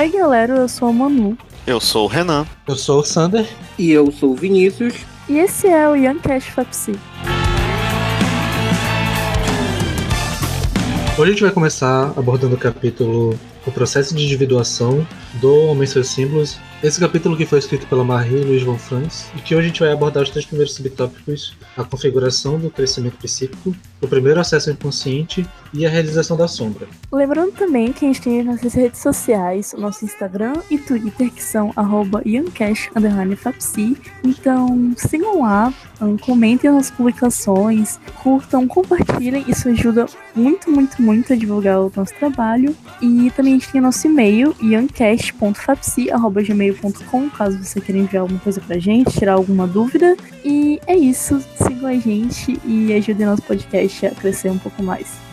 Oi, 0.00 0.08
galera, 0.08 0.54
eu 0.54 0.66
sou 0.66 0.88
a 0.88 0.92
Manu. 0.94 1.36
Eu 1.66 1.78
sou 1.78 2.06
o 2.06 2.08
Renan. 2.08 2.46
Eu 2.66 2.74
sou 2.74 3.00
o 3.00 3.04
Sander. 3.04 3.46
E 3.78 3.90
eu 3.90 4.10
sou 4.10 4.32
o 4.32 4.34
Vinícius. 4.34 4.94
E 5.28 5.36
esse 5.36 5.66
é 5.66 5.86
o 5.86 5.94
Young 5.94 6.20
Cash 6.20 6.46
Fapsi. 6.46 6.98
Hoje 11.18 11.22
a 11.22 11.26
gente 11.34 11.42
vai 11.42 11.50
começar 11.50 12.14
abordando 12.16 12.54
o 12.54 12.58
capítulo 12.58 13.38
O 13.66 13.70
Processo 13.70 14.14
de 14.14 14.24
Individuação 14.24 15.06
do 15.34 15.54
Homem 15.66 15.84
e 15.84 15.86
seus 15.86 16.08
Símbolos 16.08 16.58
esse 16.82 16.98
capítulo 16.98 17.36
que 17.36 17.44
foi 17.44 17.58
escrito 17.58 17.86
pela 17.86 18.02
Marie 18.02 18.40
e 18.40 18.44
Luiz 18.44 18.62
von 18.62 18.78
Franz, 18.78 19.30
e 19.36 19.40
que 19.40 19.54
hoje 19.54 19.66
a 19.66 19.68
gente 19.68 19.80
vai 19.80 19.92
abordar 19.92 20.22
os 20.22 20.30
três 20.30 20.46
primeiros 20.46 20.72
subtópicos: 20.74 21.54
a 21.76 21.84
configuração 21.84 22.58
do 22.58 22.70
crescimento 22.70 23.18
psíquico, 23.18 23.76
o 24.00 24.08
primeiro 24.08 24.40
acesso 24.40 24.70
inconsciente 24.70 25.46
e 25.74 25.84
a 25.84 25.90
realização 25.90 26.38
da 26.38 26.48
sombra. 26.48 26.88
Lembrando 27.12 27.52
também 27.52 27.92
que 27.92 28.06
a 28.06 28.08
gente 28.08 28.22
tem 28.22 28.42
nossas 28.42 28.72
redes 28.72 29.02
sociais, 29.02 29.74
o 29.76 29.80
nosso 29.80 30.06
Instagram 30.06 30.54
e 30.70 30.78
Twitter, 30.78 31.30
que 31.30 31.42
são 31.42 31.70
youngcash_fapsi. 32.24 33.98
Então 34.24 34.94
sigam 34.96 35.42
lá, 35.42 35.74
comentem 36.22 36.70
nas 36.70 36.90
publicações, 36.90 38.00
curtam, 38.22 38.66
compartilhem, 38.66 39.44
isso 39.46 39.68
ajuda 39.68 40.06
muito, 40.34 40.70
muito, 40.70 41.02
muito 41.02 41.34
a 41.34 41.36
divulgar 41.36 41.78
o 41.80 41.92
nosso 41.94 42.14
trabalho. 42.14 42.74
E 43.02 43.30
também 43.36 43.52
a 43.54 43.58
gente 43.58 43.70
tem 43.70 43.82
nosso 43.82 44.06
e-mail, 44.06 44.56
youngcash.fapsi.gmail 44.62 46.69
gmail.com, 46.72 47.30
caso 47.30 47.62
você 47.62 47.80
queira 47.80 48.00
enviar 48.00 48.22
alguma 48.22 48.40
coisa 48.40 48.60
pra 48.60 48.78
gente, 48.78 49.18
tirar 49.18 49.34
alguma 49.34 49.66
dúvida. 49.66 50.16
E 50.44 50.80
é 50.86 50.96
isso, 50.96 51.40
sigam 51.56 51.88
a 51.88 51.94
gente 51.94 52.58
e 52.64 52.92
ajudem 52.92 53.26
nosso 53.26 53.42
podcast 53.42 54.06
a 54.06 54.10
crescer 54.10 54.50
um 54.50 54.58
pouco 54.58 54.82
mais. 54.82 55.29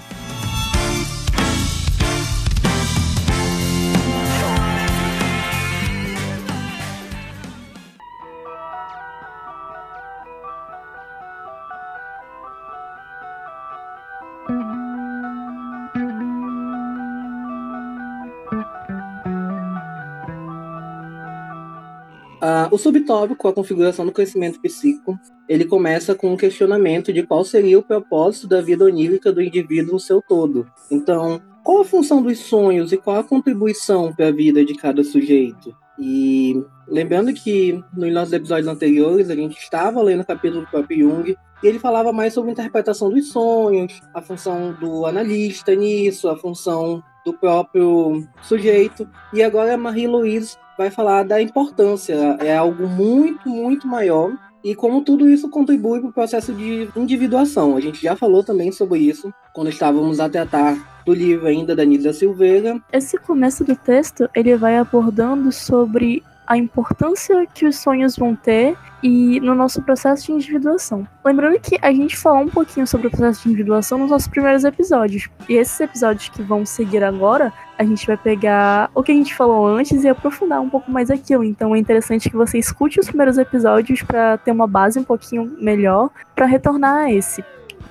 Uh, 22.38 22.70
o 22.72 22.78
subtópico, 22.78 23.48
a 23.48 23.54
configuração 23.54 24.06
do 24.06 24.12
crescimento 24.12 24.62
psíquico, 24.62 25.18
ele 25.50 25.66
começa 25.66 26.14
com 26.14 26.34
um 26.34 26.38
questionamento 26.38 27.12
de 27.12 27.24
qual 27.24 27.44
seria 27.44 27.80
o 27.80 27.84
propósito 27.84 28.48
da 28.48 28.62
vida 28.62 28.86
onírica 28.86 29.32
do 29.32 29.42
indivíduo 29.42 29.94
no 29.94 30.00
seu 30.00 30.22
todo. 30.22 30.68
Então, 30.92 31.42
qual 31.64 31.82
a 31.82 31.86
função 31.86 32.22
dos 32.22 32.40
sonhos 32.40 32.92
e 32.92 32.98
qual 32.98 33.18
a 33.18 33.24
contribuição 33.24 34.14
para 34.14 34.28
a 34.28 34.32
vida 34.32 34.64
de 34.64 34.76
cada 34.76 35.04
sujeito? 35.04 35.76
E 36.00 36.64
lembrando 36.88 37.34
que 37.34 37.84
nos 37.94 38.14
nossos 38.14 38.34
episódios 38.34 38.68
anteriores 38.68 39.30
a 39.30 39.36
gente 39.36 39.58
estava 39.58 40.02
lendo 40.02 40.22
o 40.22 40.26
capítulo 40.26 40.62
do 40.62 40.70
próprio 40.70 41.10
Jung 41.10 41.36
e 41.64 41.68
ele 41.68 41.80
falava 41.80 42.14
mais 42.14 42.34
sobre 42.34 42.52
a 42.52 42.54
interpretação 42.54 43.10
dos 43.10 43.30
sonhos, 43.32 44.00
a 44.14 44.22
função 44.22 44.74
do 44.80 45.08
analista 45.08 45.74
nisso, 45.74 46.30
a 46.30 46.38
função 46.38 47.02
do 47.26 47.34
próprio 47.34 48.24
sujeito. 48.44 49.10
E 49.34 49.42
agora 49.42 49.74
a 49.74 49.78
Marie-Louise 49.78 50.56
vai 50.78 50.92
falar 50.92 51.24
da 51.24 51.42
importância, 51.42 52.14
é 52.40 52.56
algo 52.56 52.88
muito, 52.88 53.50
muito 53.50 53.88
maior 53.88 54.32
e 54.64 54.76
como 54.76 55.02
tudo 55.02 55.30
isso 55.30 55.50
contribui 55.50 56.00
para 56.00 56.10
o 56.10 56.14
processo 56.14 56.54
de 56.54 56.90
individuação. 56.96 57.76
A 57.78 57.80
gente 57.80 58.02
já 58.02 58.16
falou 58.16 58.44
também 58.44 58.72
sobre 58.72 59.00
isso 59.00 59.34
quando 59.54 59.70
estávamos 59.70 60.20
a 60.20 60.30
tratar 60.30 61.02
do 61.06 61.14
livro 61.14 61.48
ainda 61.48 61.76
da 61.76 61.86
Nisa 61.86 62.12
Silveira. 62.12 62.82
Esse 62.92 63.18
começo 63.18 63.64
do 63.64 63.76
texto 63.76 64.30
ele 64.36 64.56
vai 64.58 64.78
abordando 64.78 65.52
sobre 65.52 66.22
a 66.48 66.58
importância 66.58 67.46
que 67.54 67.66
os 67.66 67.78
sonhos 67.78 68.16
vão 68.16 68.36
ter 68.36 68.78
e 69.04 69.40
no 69.42 69.54
nosso 69.54 69.82
processo 69.82 70.28
de 70.28 70.32
individuação. 70.32 71.08
Lembrando 71.24 71.60
que 71.60 71.78
a 71.82 71.92
gente 71.92 72.18
falou 72.18 72.44
um 72.44 72.48
pouquinho 72.48 72.88
sobre 72.88 73.08
o 73.08 73.12
processo 73.12 73.44
de 73.44 73.50
individuação 73.50 74.00
nos 74.00 74.10
nossos 74.10 74.28
primeiros 74.28 74.64
episódios. 74.64 75.30
E 75.48 75.54
esses 75.54 75.80
episódios 75.80 76.30
que 76.30 76.42
vão 76.42 76.66
seguir 76.66 77.04
agora, 77.04 77.54
a 77.78 77.84
gente 77.84 78.08
vai 78.08 78.18
pegar 78.18 78.90
o 78.96 79.04
que 79.04 79.12
a 79.12 79.16
gente 79.16 79.36
falou 79.36 79.68
antes 79.68 80.04
e 80.04 80.08
aprofundar 80.08 80.62
um 80.62 80.70
pouco 80.70 80.90
mais 80.90 81.12
aquilo. 81.12 81.44
Então 81.44 81.76
é 81.76 81.80
interessante 81.80 82.30
que 82.30 82.36
você 82.36 82.58
escute 82.58 83.00
os 83.00 83.08
primeiros 83.08 83.38
episódios 83.38 84.02
para 84.02 84.38
ter 84.38 84.52
uma 84.52 84.68
base 84.68 84.98
um 84.98 85.04
pouquinho 85.04 85.56
melhor 85.60 86.10
para 86.34 86.46
retornar 86.46 87.06
a 87.06 87.12
esse, 87.12 87.44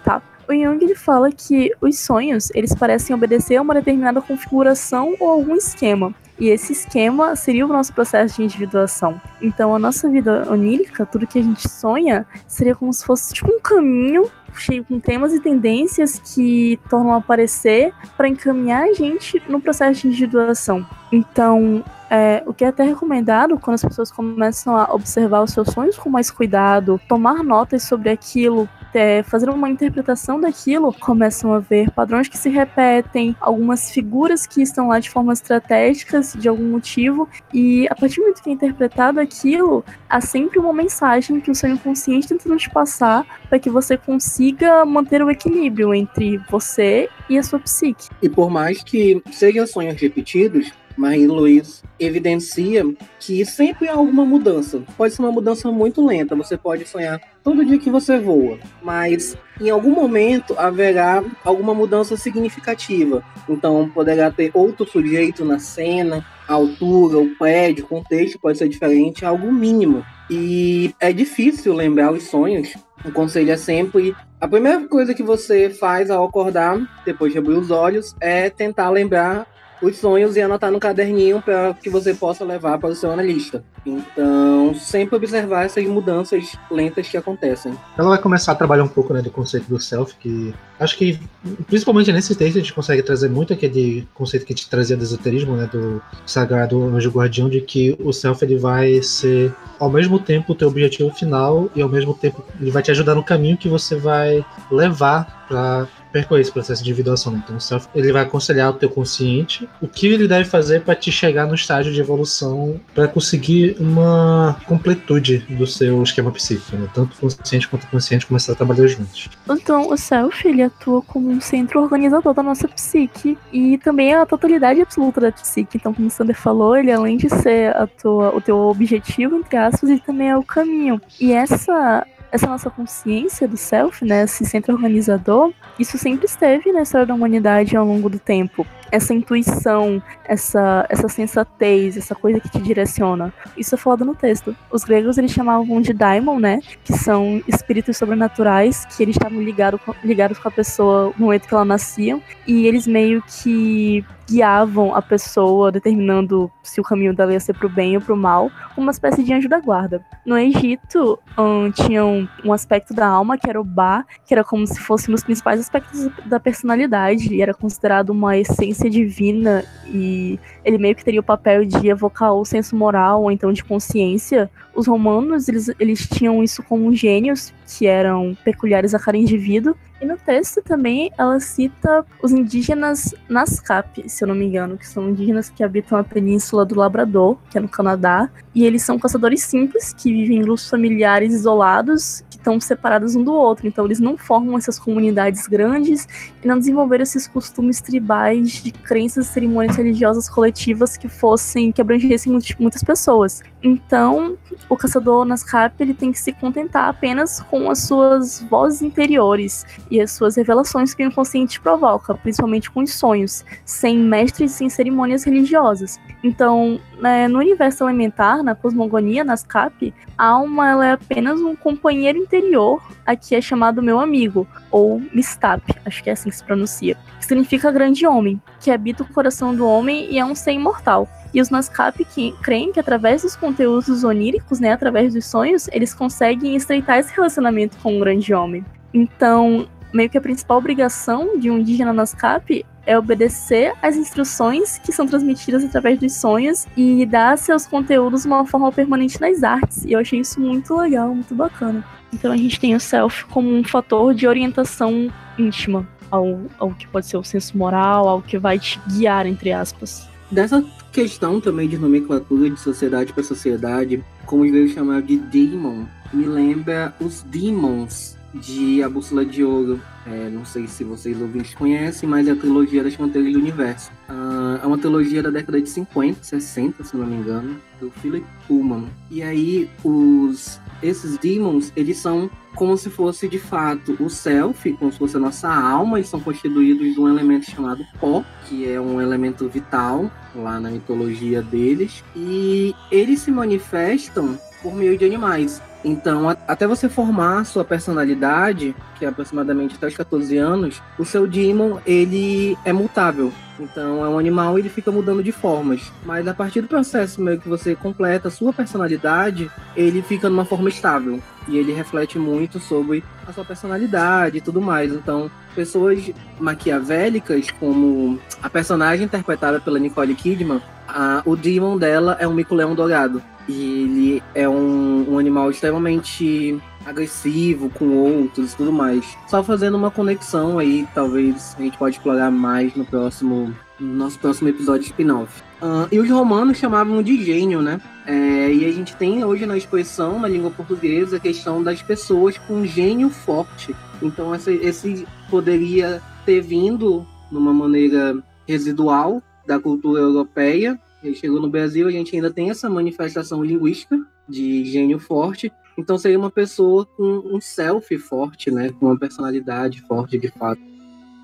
tá? 0.02 0.22
O 0.48 0.54
Jung 0.54 0.84
ele 0.84 0.94
fala 0.94 1.30
que 1.32 1.72
os 1.80 1.98
sonhos, 1.98 2.50
eles 2.54 2.74
parecem 2.74 3.14
obedecer 3.14 3.56
a 3.56 3.62
uma 3.62 3.74
determinada 3.74 4.20
configuração 4.20 5.14
ou 5.18 5.28
algum 5.28 5.56
esquema. 5.56 6.14
E 6.38 6.48
esse 6.48 6.72
esquema 6.72 7.34
seria 7.34 7.64
o 7.64 7.68
nosso 7.68 7.92
processo 7.92 8.36
de 8.36 8.44
individuação. 8.44 9.20
Então, 9.40 9.74
a 9.74 9.78
nossa 9.78 10.08
vida 10.08 10.46
onírica, 10.50 11.06
tudo 11.06 11.26
que 11.26 11.38
a 11.38 11.42
gente 11.42 11.68
sonha, 11.68 12.26
seria 12.46 12.74
como 12.74 12.92
se 12.92 13.04
fosse 13.04 13.32
tipo 13.32 13.50
um 13.50 13.60
caminho 13.60 14.30
cheio 14.54 14.84
com 14.84 14.98
temas 14.98 15.32
e 15.32 15.40
tendências 15.40 16.18
que 16.18 16.78
tornam 16.88 17.12
a 17.12 17.16
aparecer 17.16 17.92
para 18.16 18.28
encaminhar 18.28 18.84
a 18.84 18.92
gente 18.92 19.42
no 19.48 19.60
processo 19.60 20.02
de 20.02 20.08
individuação. 20.08 20.86
Então, 21.12 21.84
é, 22.10 22.42
o 22.46 22.54
que 22.54 22.64
é 22.64 22.68
até 22.68 22.84
recomendado 22.84 23.58
quando 23.58 23.74
as 23.74 23.84
pessoas 23.84 24.10
começam 24.10 24.76
a 24.76 24.92
observar 24.94 25.42
os 25.42 25.52
seus 25.52 25.68
sonhos 25.68 25.98
com 25.98 26.08
mais 26.08 26.30
cuidado, 26.30 27.00
tomar 27.08 27.42
notas 27.42 27.82
sobre 27.82 28.10
aquilo, 28.10 28.68
é, 28.96 29.22
fazer 29.22 29.48
uma 29.50 29.68
interpretação 29.68 30.40
daquilo, 30.40 30.92
começam 30.92 31.52
a 31.52 31.58
ver 31.58 31.90
padrões 31.90 32.28
que 32.28 32.38
se 32.38 32.48
repetem, 32.48 33.36
algumas 33.40 33.90
figuras 33.90 34.46
que 34.46 34.62
estão 34.62 34.88
lá 34.88 34.98
de 34.98 35.10
formas 35.10 35.40
estratégicas 35.40 36.34
de 36.34 36.48
algum 36.48 36.70
motivo, 36.70 37.28
e 37.52 37.86
a 37.88 37.94
partir 37.94 38.16
do 38.16 38.22
momento 38.22 38.42
que 38.42 38.50
é 38.50 38.52
interpretado 38.52 39.20
aquilo, 39.20 39.84
há 40.08 40.20
sempre 40.20 40.58
uma 40.58 40.72
mensagem 40.72 41.40
que 41.40 41.50
o 41.50 41.54
sonho 41.54 41.78
consciente 41.78 42.28
tentando 42.28 42.56
te 42.56 42.70
passar 42.70 43.26
para 43.48 43.58
que 43.58 43.70
você 43.70 43.96
consiga 43.96 44.84
manter 44.84 45.22
o 45.22 45.30
equilíbrio 45.30 45.94
entre 45.94 46.38
você 46.50 47.08
e 47.28 47.38
a 47.38 47.42
sua 47.42 47.58
psique. 47.58 48.08
E 48.22 48.28
por 48.28 48.50
mais 48.50 48.82
que 48.82 49.22
sejam 49.30 49.66
sonhos 49.66 50.00
repetidos, 50.00 50.72
Marie-Louise 50.96 51.82
evidencia 51.98 52.84
que 53.18 53.44
sempre 53.44 53.88
há 53.88 53.94
alguma 53.94 54.24
mudança. 54.24 54.82
Pode 54.96 55.14
ser 55.14 55.22
uma 55.22 55.32
mudança 55.32 55.70
muito 55.70 56.04
lenta, 56.04 56.36
você 56.36 56.56
pode 56.56 56.86
sonhar 56.86 57.20
todo 57.42 57.64
dia 57.64 57.78
que 57.78 57.90
você 57.90 58.18
voa, 58.18 58.58
mas 58.82 59.36
em 59.60 59.70
algum 59.70 59.90
momento 59.90 60.54
haverá 60.58 61.24
alguma 61.44 61.74
mudança 61.74 62.16
significativa. 62.16 63.22
Então 63.48 63.88
poderá 63.90 64.30
ter 64.30 64.50
outro 64.54 64.86
sujeito 64.86 65.44
na 65.44 65.58
cena, 65.58 66.24
a 66.48 66.54
altura, 66.54 67.18
o 67.18 67.34
prédio, 67.36 67.84
o 67.84 67.88
contexto 67.88 68.38
pode 68.38 68.58
ser 68.58 68.68
diferente, 68.68 69.24
algo 69.24 69.52
mínimo. 69.52 70.04
E 70.28 70.94
é 71.00 71.12
difícil 71.12 71.72
lembrar 71.72 72.12
os 72.12 72.24
sonhos. 72.24 72.74
O 73.04 73.12
conselho 73.12 73.52
é 73.52 73.56
sempre 73.56 74.14
a 74.38 74.46
primeira 74.46 74.86
coisa 74.86 75.14
que 75.14 75.22
você 75.22 75.70
faz 75.70 76.10
ao 76.10 76.24
acordar, 76.24 76.78
depois 77.06 77.32
de 77.32 77.38
abrir 77.38 77.54
os 77.54 77.70
olhos, 77.70 78.14
é 78.20 78.50
tentar 78.50 78.90
lembrar 78.90 79.46
os 79.82 79.96
sonhos 79.98 80.36
e 80.36 80.40
anotar 80.40 80.70
no 80.70 80.80
caderninho 80.80 81.42
para 81.42 81.74
que 81.74 81.90
você 81.90 82.14
possa 82.14 82.44
levar 82.44 82.78
para 82.78 82.90
o 82.90 82.94
seu 82.94 83.10
analista. 83.10 83.62
Então, 83.84 84.74
sempre 84.74 85.16
observar 85.16 85.64
essas 85.64 85.84
mudanças 85.84 86.56
lentas 86.70 87.08
que 87.08 87.16
acontecem. 87.16 87.72
Ela 87.96 88.10
vai 88.10 88.18
começar 88.18 88.52
a 88.52 88.54
trabalhar 88.54 88.84
um 88.84 88.88
pouco 88.88 89.12
né, 89.12 89.22
do 89.22 89.30
conceito 89.30 89.68
do 89.68 89.80
self, 89.80 90.14
que 90.18 90.54
acho 90.80 90.96
que, 90.96 91.20
principalmente 91.66 92.12
nesse 92.12 92.34
texto, 92.34 92.56
a 92.56 92.60
gente 92.60 92.72
consegue 92.72 93.02
trazer 93.02 93.28
muito 93.28 93.52
aquele 93.52 94.06
conceito 94.14 94.44
que 94.44 94.52
a 94.52 94.56
gente 94.56 94.68
trazia 94.68 94.96
do 94.96 95.04
esoterismo, 95.04 95.56
né, 95.56 95.68
do 95.70 96.02
sagrado 96.26 96.82
anjo 96.84 97.10
guardião, 97.10 97.48
de 97.48 97.60
que 97.60 97.96
o 98.00 98.12
self 98.12 98.44
ele 98.44 98.56
vai 98.56 99.00
ser, 99.02 99.54
ao 99.78 99.90
mesmo 99.90 100.18
tempo, 100.18 100.52
o 100.52 100.54
teu 100.54 100.68
objetivo 100.68 101.10
final 101.10 101.70
e, 101.74 101.82
ao 101.82 101.88
mesmo 101.88 102.14
tempo, 102.14 102.44
ele 102.60 102.70
vai 102.70 102.82
te 102.82 102.90
ajudar 102.90 103.14
no 103.14 103.22
caminho 103.22 103.56
que 103.56 103.68
você 103.68 103.94
vai 103.94 104.44
levar 104.70 105.46
para 105.48 105.86
percorrer 106.12 106.42
esse 106.42 106.52
processo 106.52 106.82
de 106.82 106.90
individuação. 106.90 107.32
Né? 107.32 107.42
Então, 107.44 107.56
o 107.56 107.60
self 107.60 107.88
ele 107.94 108.12
vai 108.12 108.22
aconselhar 108.22 108.70
o 108.70 108.74
teu 108.74 108.88
consciente 108.88 109.68
o 109.80 109.88
que 109.88 110.06
ele 110.06 110.28
deve 110.28 110.44
fazer 110.44 110.82
para 110.82 110.94
te 110.94 111.10
chegar 111.10 111.46
no 111.46 111.54
estágio 111.54 111.92
de 111.92 112.00
evolução 112.00 112.80
para 112.94 113.08
conseguir 113.08 113.76
uma 113.78 114.56
completude 114.66 115.38
do 115.48 115.66
seu 115.66 116.02
esquema 116.02 116.30
psíquico, 116.30 116.76
né? 116.76 116.88
tanto 116.94 117.16
consciente 117.16 117.68
quanto 117.68 117.86
consciente 117.88 118.26
começar 118.26 118.52
a 118.52 118.56
trabalhar 118.56 118.86
juntos. 118.86 119.28
Então, 119.48 119.88
o 119.90 119.96
self 119.96 120.46
ele 120.46 120.62
atua 120.62 121.02
como 121.02 121.30
um 121.30 121.40
centro 121.40 121.80
organizador 121.80 122.34
da 122.34 122.42
nossa 122.42 122.68
psique 122.68 123.38
e 123.52 123.78
também 123.78 124.14
a 124.14 124.26
totalidade 124.26 124.80
absoluta 124.80 125.20
da 125.20 125.32
psique. 125.32 125.76
Então, 125.76 125.92
como 125.92 126.08
o 126.08 126.10
Sander 126.10 126.36
falou, 126.36 126.76
ele 126.76 126.92
além 126.92 127.16
de 127.16 127.28
ser 127.28 127.74
tua, 128.00 128.34
o 128.34 128.40
teu 128.40 128.56
objetivo, 128.56 129.36
entre 129.36 129.56
aspas, 129.56 129.88
ele 129.88 130.00
também 130.00 130.30
é 130.30 130.36
o 130.36 130.42
caminho. 130.42 131.00
E 131.20 131.32
essa 131.32 132.06
essa 132.36 132.46
nossa 132.46 132.70
consciência 132.70 133.48
do 133.48 133.56
self, 133.56 134.04
né, 134.04 134.24
esse 134.24 134.44
centro 134.44 134.74
organizador, 134.74 135.52
isso 135.78 135.98
sempre 135.98 136.26
esteve 136.26 136.70
na 136.72 136.82
história 136.82 137.06
da 137.06 137.14
humanidade 137.14 137.76
ao 137.76 137.84
longo 137.84 138.08
do 138.08 138.18
tempo. 138.18 138.66
Essa 138.90 139.14
intuição, 139.14 140.02
essa, 140.24 140.86
essa 140.88 141.08
sensatez, 141.08 141.96
essa 141.96 142.14
coisa 142.14 142.40
que 142.40 142.48
te 142.48 142.58
direciona. 142.60 143.32
Isso 143.56 143.74
é 143.74 143.78
falado 143.78 144.04
no 144.04 144.14
texto. 144.14 144.56
Os 144.70 144.84
gregos 144.84 145.18
eles 145.18 145.32
chamavam 145.32 145.80
de 145.80 145.92
daimon, 145.92 146.38
né? 146.38 146.60
Que 146.84 146.92
são 146.92 147.42
espíritos 147.46 147.96
sobrenaturais 147.96 148.84
que 148.86 149.02
eles 149.02 149.16
estavam 149.16 149.42
ligados 149.42 149.80
ligados 150.04 150.38
com 150.38 150.48
a 150.48 150.50
pessoa 150.50 151.12
no 151.16 151.26
momento 151.26 151.46
que 151.46 151.54
ela 151.54 151.64
nascia 151.64 152.20
e 152.46 152.66
eles 152.66 152.86
meio 152.86 153.22
que 153.22 154.04
guiavam 154.28 154.94
a 154.94 155.00
pessoa, 155.00 155.70
determinando 155.70 156.50
se 156.62 156.80
o 156.80 156.84
caminho 156.84 157.14
dela 157.14 157.32
ia 157.32 157.40
ser 157.40 157.54
pro 157.54 157.68
bem 157.68 157.96
ou 157.96 158.02
pro 158.02 158.16
mal, 158.16 158.50
uma 158.76 158.90
espécie 158.90 159.22
de 159.22 159.32
anjo 159.32 159.48
da 159.48 159.60
guarda. 159.60 160.04
No 160.24 160.36
Egito, 160.36 161.18
um, 161.38 161.70
tinha 161.70 162.04
um, 162.04 162.26
um, 162.44 162.52
aspecto 162.52 162.92
da 162.92 163.06
alma, 163.06 163.38
que 163.38 163.48
era 163.48 163.60
o 163.60 163.64
Ba, 163.64 164.04
que 164.26 164.34
era 164.34 164.42
como 164.42 164.66
se 164.66 164.80
fosse 164.80 165.08
um 165.08 165.14
dos 165.14 165.22
principais 165.22 165.60
aspectos 165.60 166.08
da 166.26 166.40
personalidade, 166.40 167.32
e 167.32 167.40
era 167.40 167.54
considerado 167.54 168.10
uma 168.10 168.36
essência 168.36 168.75
divina, 168.84 169.64
e 169.86 170.38
ele 170.64 170.78
meio 170.78 170.94
que 170.94 171.04
teria 171.04 171.20
o 171.20 171.24
papel 171.24 171.64
de 171.64 171.88
evocar 171.88 172.32
o 172.32 172.44
senso 172.44 172.76
moral, 172.76 173.22
ou 173.22 173.30
então 173.30 173.52
de 173.52 173.64
consciência. 173.64 174.50
Os 174.74 174.86
romanos, 174.86 175.48
eles, 175.48 175.70
eles 175.80 176.06
tinham 176.06 176.42
isso 176.42 176.62
como 176.62 176.94
gênios, 176.94 177.52
que 177.66 177.86
eram 177.86 178.36
peculiares 178.44 178.94
a 178.94 178.98
cada 178.98 179.16
indivíduo, 179.16 179.74
e 180.00 180.04
no 180.04 180.16
texto 180.18 180.62
também 180.62 181.10
ela 181.16 181.40
cita 181.40 182.04
os 182.22 182.30
indígenas 182.30 183.14
Nascap, 183.28 184.08
se 184.08 184.22
eu 184.22 184.28
não 184.28 184.34
me 184.34 184.44
engano, 184.44 184.76
que 184.76 184.86
são 184.86 185.08
indígenas 185.08 185.48
que 185.48 185.64
habitam 185.64 185.98
a 185.98 186.04
península 186.04 186.66
do 186.66 186.74
Labrador, 186.74 187.38
que 187.50 187.56
é 187.56 187.60
no 187.60 187.68
Canadá, 187.68 188.28
e 188.54 188.66
eles 188.66 188.82
são 188.82 188.98
caçadores 188.98 189.42
simples 189.42 189.94
que 189.94 190.12
vivem 190.12 190.38
em 190.38 190.42
grupos 190.42 190.68
familiares 190.68 191.32
isolados 191.32 192.22
estão 192.46 192.60
separados 192.60 193.16
um 193.16 193.24
do 193.24 193.32
outro. 193.32 193.66
Então 193.66 193.84
eles 193.84 193.98
não 193.98 194.16
formam 194.16 194.56
essas 194.56 194.78
comunidades 194.78 195.48
grandes 195.48 196.06
e 196.42 196.46
não 196.46 196.58
desenvolveram 196.58 197.02
esses 197.02 197.26
costumes 197.26 197.80
tribais 197.80 198.62
de 198.62 198.70
crenças, 198.70 199.26
cerimônias 199.26 199.76
religiosas 199.76 200.28
coletivas 200.28 200.96
que 200.96 201.08
fossem 201.08 201.72
que 201.72 201.80
abrangessem 201.80 202.32
muitas 202.58 202.82
pessoas. 202.84 203.42
Então 203.62 204.38
o 204.68 204.76
caçador 204.76 205.24
Nascap 205.24 205.74
ele 205.82 205.92
tem 205.92 206.12
que 206.12 206.18
se 206.18 206.32
contentar 206.32 206.88
apenas 206.88 207.40
com 207.42 207.68
as 207.68 207.80
suas 207.80 208.40
vozes 208.48 208.82
interiores 208.82 209.66
e 209.90 210.00
as 210.00 210.12
suas 210.12 210.36
revelações 210.36 210.94
que 210.94 211.02
o 211.02 211.06
inconsciente 211.06 211.60
provoca, 211.60 212.14
principalmente 212.14 212.70
com 212.70 212.82
os 212.82 212.94
sonhos, 212.94 213.44
sem 213.64 213.98
mestres 213.98 214.52
e 214.52 214.54
sem 214.54 214.70
cerimônias 214.70 215.24
religiosas. 215.24 215.98
Então, 216.22 216.80
né, 217.00 217.28
no 217.28 217.38
universo 217.38 217.84
elementar, 217.84 218.42
na 218.42 218.54
cosmogonia, 218.54 219.24
nas 219.24 219.42
CAP, 219.42 219.92
a 220.18 220.26
alma 220.26 220.70
ela 220.70 220.86
é 220.86 220.92
apenas 220.92 221.40
um 221.40 221.54
companheiro 221.54 222.18
interior, 222.18 222.82
aqui 223.04 223.34
é 223.34 223.40
chamado 223.40 223.82
meu 223.82 224.00
amigo, 224.00 224.46
ou 224.70 225.00
Mistap, 225.12 225.62
acho 225.84 226.02
que 226.02 226.10
é 226.10 226.12
assim 226.12 226.30
que 226.30 226.36
se 226.36 226.44
pronuncia, 226.44 226.96
que 227.18 227.26
significa 227.26 227.70
grande 227.70 228.06
homem, 228.06 228.40
que 228.60 228.70
habita 228.70 229.02
o 229.02 229.12
coração 229.12 229.54
do 229.54 229.66
homem 229.66 230.10
e 230.10 230.18
é 230.18 230.24
um 230.24 230.34
ser 230.34 230.52
imortal. 230.52 231.08
E 231.34 231.40
os 231.40 231.50
Nascap 231.50 232.02
que 232.04 232.32
creem 232.42 232.72
que 232.72 232.80
através 232.80 233.22
dos 233.22 233.36
conteúdos 233.36 234.04
oníricos, 234.04 234.58
né, 234.58 234.72
através 234.72 235.12
dos 235.12 235.26
sonhos, 235.26 235.68
eles 235.70 235.92
conseguem 235.92 236.56
estreitar 236.56 236.98
esse 236.98 237.14
relacionamento 237.14 237.76
com 237.82 237.96
um 237.96 238.00
grande 238.00 238.32
homem. 238.32 238.64
Então, 238.94 239.68
meio 239.92 240.08
que 240.08 240.16
a 240.16 240.20
principal 240.20 240.56
obrigação 240.56 241.38
de 241.38 241.50
um 241.50 241.58
indígena 241.58 241.92
Nascap 241.92 242.64
é 242.86 242.98
obedecer 242.98 243.74
às 243.82 243.96
instruções 243.96 244.78
que 244.78 244.92
são 244.92 245.06
transmitidas 245.06 245.64
através 245.64 245.98
dos 245.98 246.14
sonhos 246.14 246.66
e 246.76 247.04
dar 247.04 247.36
seus 247.36 247.66
conteúdos 247.66 248.24
uma 248.24 248.46
forma 248.46 248.70
permanente 248.70 249.20
nas 249.20 249.42
artes. 249.42 249.84
E 249.84 249.92
eu 249.92 249.98
achei 249.98 250.20
isso 250.20 250.40
muito 250.40 250.76
legal, 250.76 251.14
muito 251.14 251.34
bacana. 251.34 251.84
Então 252.12 252.32
a 252.32 252.36
gente 252.36 252.58
tem 252.58 252.74
o 252.74 252.80
self 252.80 253.24
como 253.26 253.52
um 253.52 253.64
fator 253.64 254.14
de 254.14 254.26
orientação 254.26 255.10
íntima 255.36 255.86
ao, 256.10 256.40
ao 256.58 256.70
que 256.70 256.86
pode 256.86 257.06
ser 257.06 257.16
o 257.16 257.24
senso 257.24 257.58
moral, 257.58 258.08
ao 258.08 258.22
que 258.22 258.38
vai 258.38 258.58
te 258.58 258.80
guiar, 258.88 259.26
entre 259.26 259.52
aspas. 259.52 260.08
Dessa 260.30 260.64
questão 260.92 261.40
também 261.40 261.68
de 261.68 261.78
nomenclatura 261.78 262.48
de 262.48 262.58
sociedade 262.58 263.12
para 263.12 263.22
sociedade, 263.22 264.02
como 264.24 264.44
eles 264.44 264.72
chamar 264.72 265.02
de 265.02 265.16
demon, 265.16 265.84
me 266.12 266.24
lembra 266.24 266.94
os 267.00 267.22
demons 267.22 268.15
de 268.40 268.82
A 268.82 268.88
Bússola 268.88 269.24
de 269.24 269.42
Ouro. 269.42 269.80
É, 270.06 270.30
não 270.30 270.44
sei 270.44 270.66
se 270.66 270.84
vocês 270.84 271.20
ouvintes 271.20 271.54
conhecem, 271.54 272.08
mas 272.08 272.28
é 272.28 272.30
a 272.30 272.36
trilogia 272.36 272.82
das 272.82 272.94
Fronteiras 272.94 273.32
do 273.32 273.38
Universo. 273.38 273.90
Uh, 274.08 274.62
é 274.62 274.66
uma 274.66 274.78
trilogia 274.78 275.22
da 275.22 275.30
década 275.30 275.60
de 275.60 275.68
50, 275.68 276.22
60, 276.22 276.84
se 276.84 276.96
não 276.96 277.06
me 277.06 277.16
engano, 277.16 277.56
do 277.80 277.90
Philip 277.90 278.24
Pullman. 278.46 278.86
E 279.10 279.22
aí, 279.22 279.68
os, 279.82 280.60
esses 280.82 281.18
demons, 281.18 281.72
eles 281.74 281.98
são 281.98 282.30
como 282.54 282.76
se 282.76 282.88
fosse 282.88 283.28
de 283.28 283.38
fato 283.38 283.96
o 284.00 284.08
self, 284.08 284.72
como 284.74 284.90
se 284.90 284.98
fosse 284.98 285.16
a 285.16 285.20
nossa 285.20 285.52
alma, 285.52 285.98
eles 285.98 286.08
são 286.08 286.18
constituídos 286.18 286.94
de 286.94 287.00
um 287.00 287.08
elemento 287.08 287.50
chamado 287.50 287.84
pó, 288.00 288.24
que 288.46 288.66
é 288.68 288.80
um 288.80 289.00
elemento 289.00 289.46
vital 289.48 290.10
lá 290.34 290.58
na 290.58 290.70
mitologia 290.70 291.42
deles, 291.42 292.02
e 292.14 292.74
eles 292.90 293.20
se 293.20 293.30
manifestam 293.30 294.38
por 294.66 294.74
meio 294.74 294.98
de 294.98 295.04
animais. 295.04 295.62
Então, 295.84 296.28
até 296.28 296.66
você 296.66 296.88
formar 296.88 297.44
sua 297.44 297.64
personalidade, 297.64 298.74
que 298.98 299.04
é 299.04 299.08
aproximadamente 299.08 299.76
até 299.76 299.86
os 299.86 299.96
14 299.96 300.36
anos, 300.36 300.82
o 300.98 301.04
seu 301.04 301.24
Demon, 301.24 301.78
ele 301.86 302.58
é 302.64 302.72
mutável. 302.72 303.32
Então, 303.60 304.04
é 304.04 304.08
um 304.08 304.18
animal 304.18 304.58
e 304.58 304.62
ele 304.62 304.68
fica 304.68 304.90
mudando 304.90 305.22
de 305.22 305.30
formas. 305.30 305.92
Mas 306.04 306.26
a 306.26 306.34
partir 306.34 306.62
do 306.62 306.66
processo 306.66 307.22
meio 307.22 307.40
que 307.40 307.48
você 307.48 307.76
completa 307.76 308.26
a 308.26 308.30
sua 308.30 308.52
personalidade, 308.52 309.48
ele 309.76 310.02
fica 310.02 310.28
numa 310.28 310.44
forma 310.44 310.68
estável. 310.68 311.22
E 311.46 311.56
ele 311.56 311.72
reflete 311.72 312.18
muito 312.18 312.58
sobre 312.58 313.04
a 313.24 313.32
sua 313.32 313.44
personalidade 313.44 314.38
e 314.38 314.40
tudo 314.40 314.60
mais. 314.60 314.92
Então, 314.92 315.30
pessoas 315.54 316.10
maquiavélicas, 316.40 317.52
como 317.52 318.18
a 318.42 318.50
personagem 318.50 319.06
interpretada 319.06 319.60
pela 319.60 319.78
Nicole 319.78 320.16
Kidman, 320.16 320.60
a, 320.88 321.22
o 321.24 321.36
Demon 321.36 321.78
dela 321.78 322.16
é 322.18 322.26
um 322.26 322.34
mico-leão 322.34 322.74
dourado. 322.74 323.22
E 323.48 323.82
ele 323.82 324.22
é 324.34 324.48
um, 324.48 325.12
um 325.12 325.18
animal 325.18 325.50
extremamente 325.50 326.60
agressivo 326.84 327.68
com 327.70 327.96
outros 327.96 328.52
e 328.52 328.56
tudo 328.56 328.72
mais. 328.72 329.04
Só 329.28 329.42
fazendo 329.42 329.76
uma 329.76 329.90
conexão 329.90 330.58
aí, 330.58 330.86
talvez 330.94 331.54
a 331.58 331.62
gente 331.62 331.76
pode 331.76 331.96
explorar 331.96 332.30
mais 332.30 332.74
no 332.74 332.84
próximo 332.84 333.54
no 333.78 333.94
nosso 333.94 334.18
próximo 334.18 334.48
episódio 334.48 334.82
de 334.82 334.86
spin-off. 334.86 335.42
Uh, 335.60 335.86
e 335.92 335.98
os 335.98 336.08
romanos 336.08 336.56
chamavam 336.56 337.02
de 337.02 337.22
gênio, 337.22 337.60
né? 337.60 337.80
É, 338.06 338.52
e 338.52 338.64
a 338.64 338.72
gente 338.72 338.96
tem 338.96 339.24
hoje 339.24 339.44
na 339.46 339.56
exposição, 339.56 340.18
na 340.18 340.28
língua 340.28 340.50
portuguesa, 340.50 341.16
a 341.16 341.20
questão 341.20 341.62
das 341.62 341.82
pessoas 341.82 342.38
com 342.38 342.64
gênio 342.64 343.10
forte. 343.10 343.74
Então, 344.00 344.34
esse, 344.34 344.52
esse 344.54 345.06
poderia 345.28 346.00
ter 346.24 346.40
vindo 346.40 347.06
numa 347.30 347.52
maneira 347.52 348.16
residual 348.46 349.22
da 349.46 349.58
cultura 349.58 350.00
europeia 350.00 350.78
ele 351.06 351.16
chegou 351.16 351.40
no 351.40 351.48
Brasil, 351.48 351.86
a 351.86 351.90
gente 351.90 352.14
ainda 352.14 352.30
tem 352.30 352.50
essa 352.50 352.68
manifestação 352.68 353.42
linguística 353.44 353.98
de 354.28 354.64
gênio 354.64 354.98
forte. 354.98 355.52
Então 355.78 355.98
seria 355.98 356.18
uma 356.18 356.30
pessoa 356.30 356.86
com 356.86 357.22
um 357.24 357.40
self 357.40 357.96
forte, 357.98 358.50
né? 358.50 358.70
Com 358.78 358.86
uma 358.86 358.98
personalidade 358.98 359.80
forte 359.82 360.18
de 360.18 360.28
fato. 360.28 360.60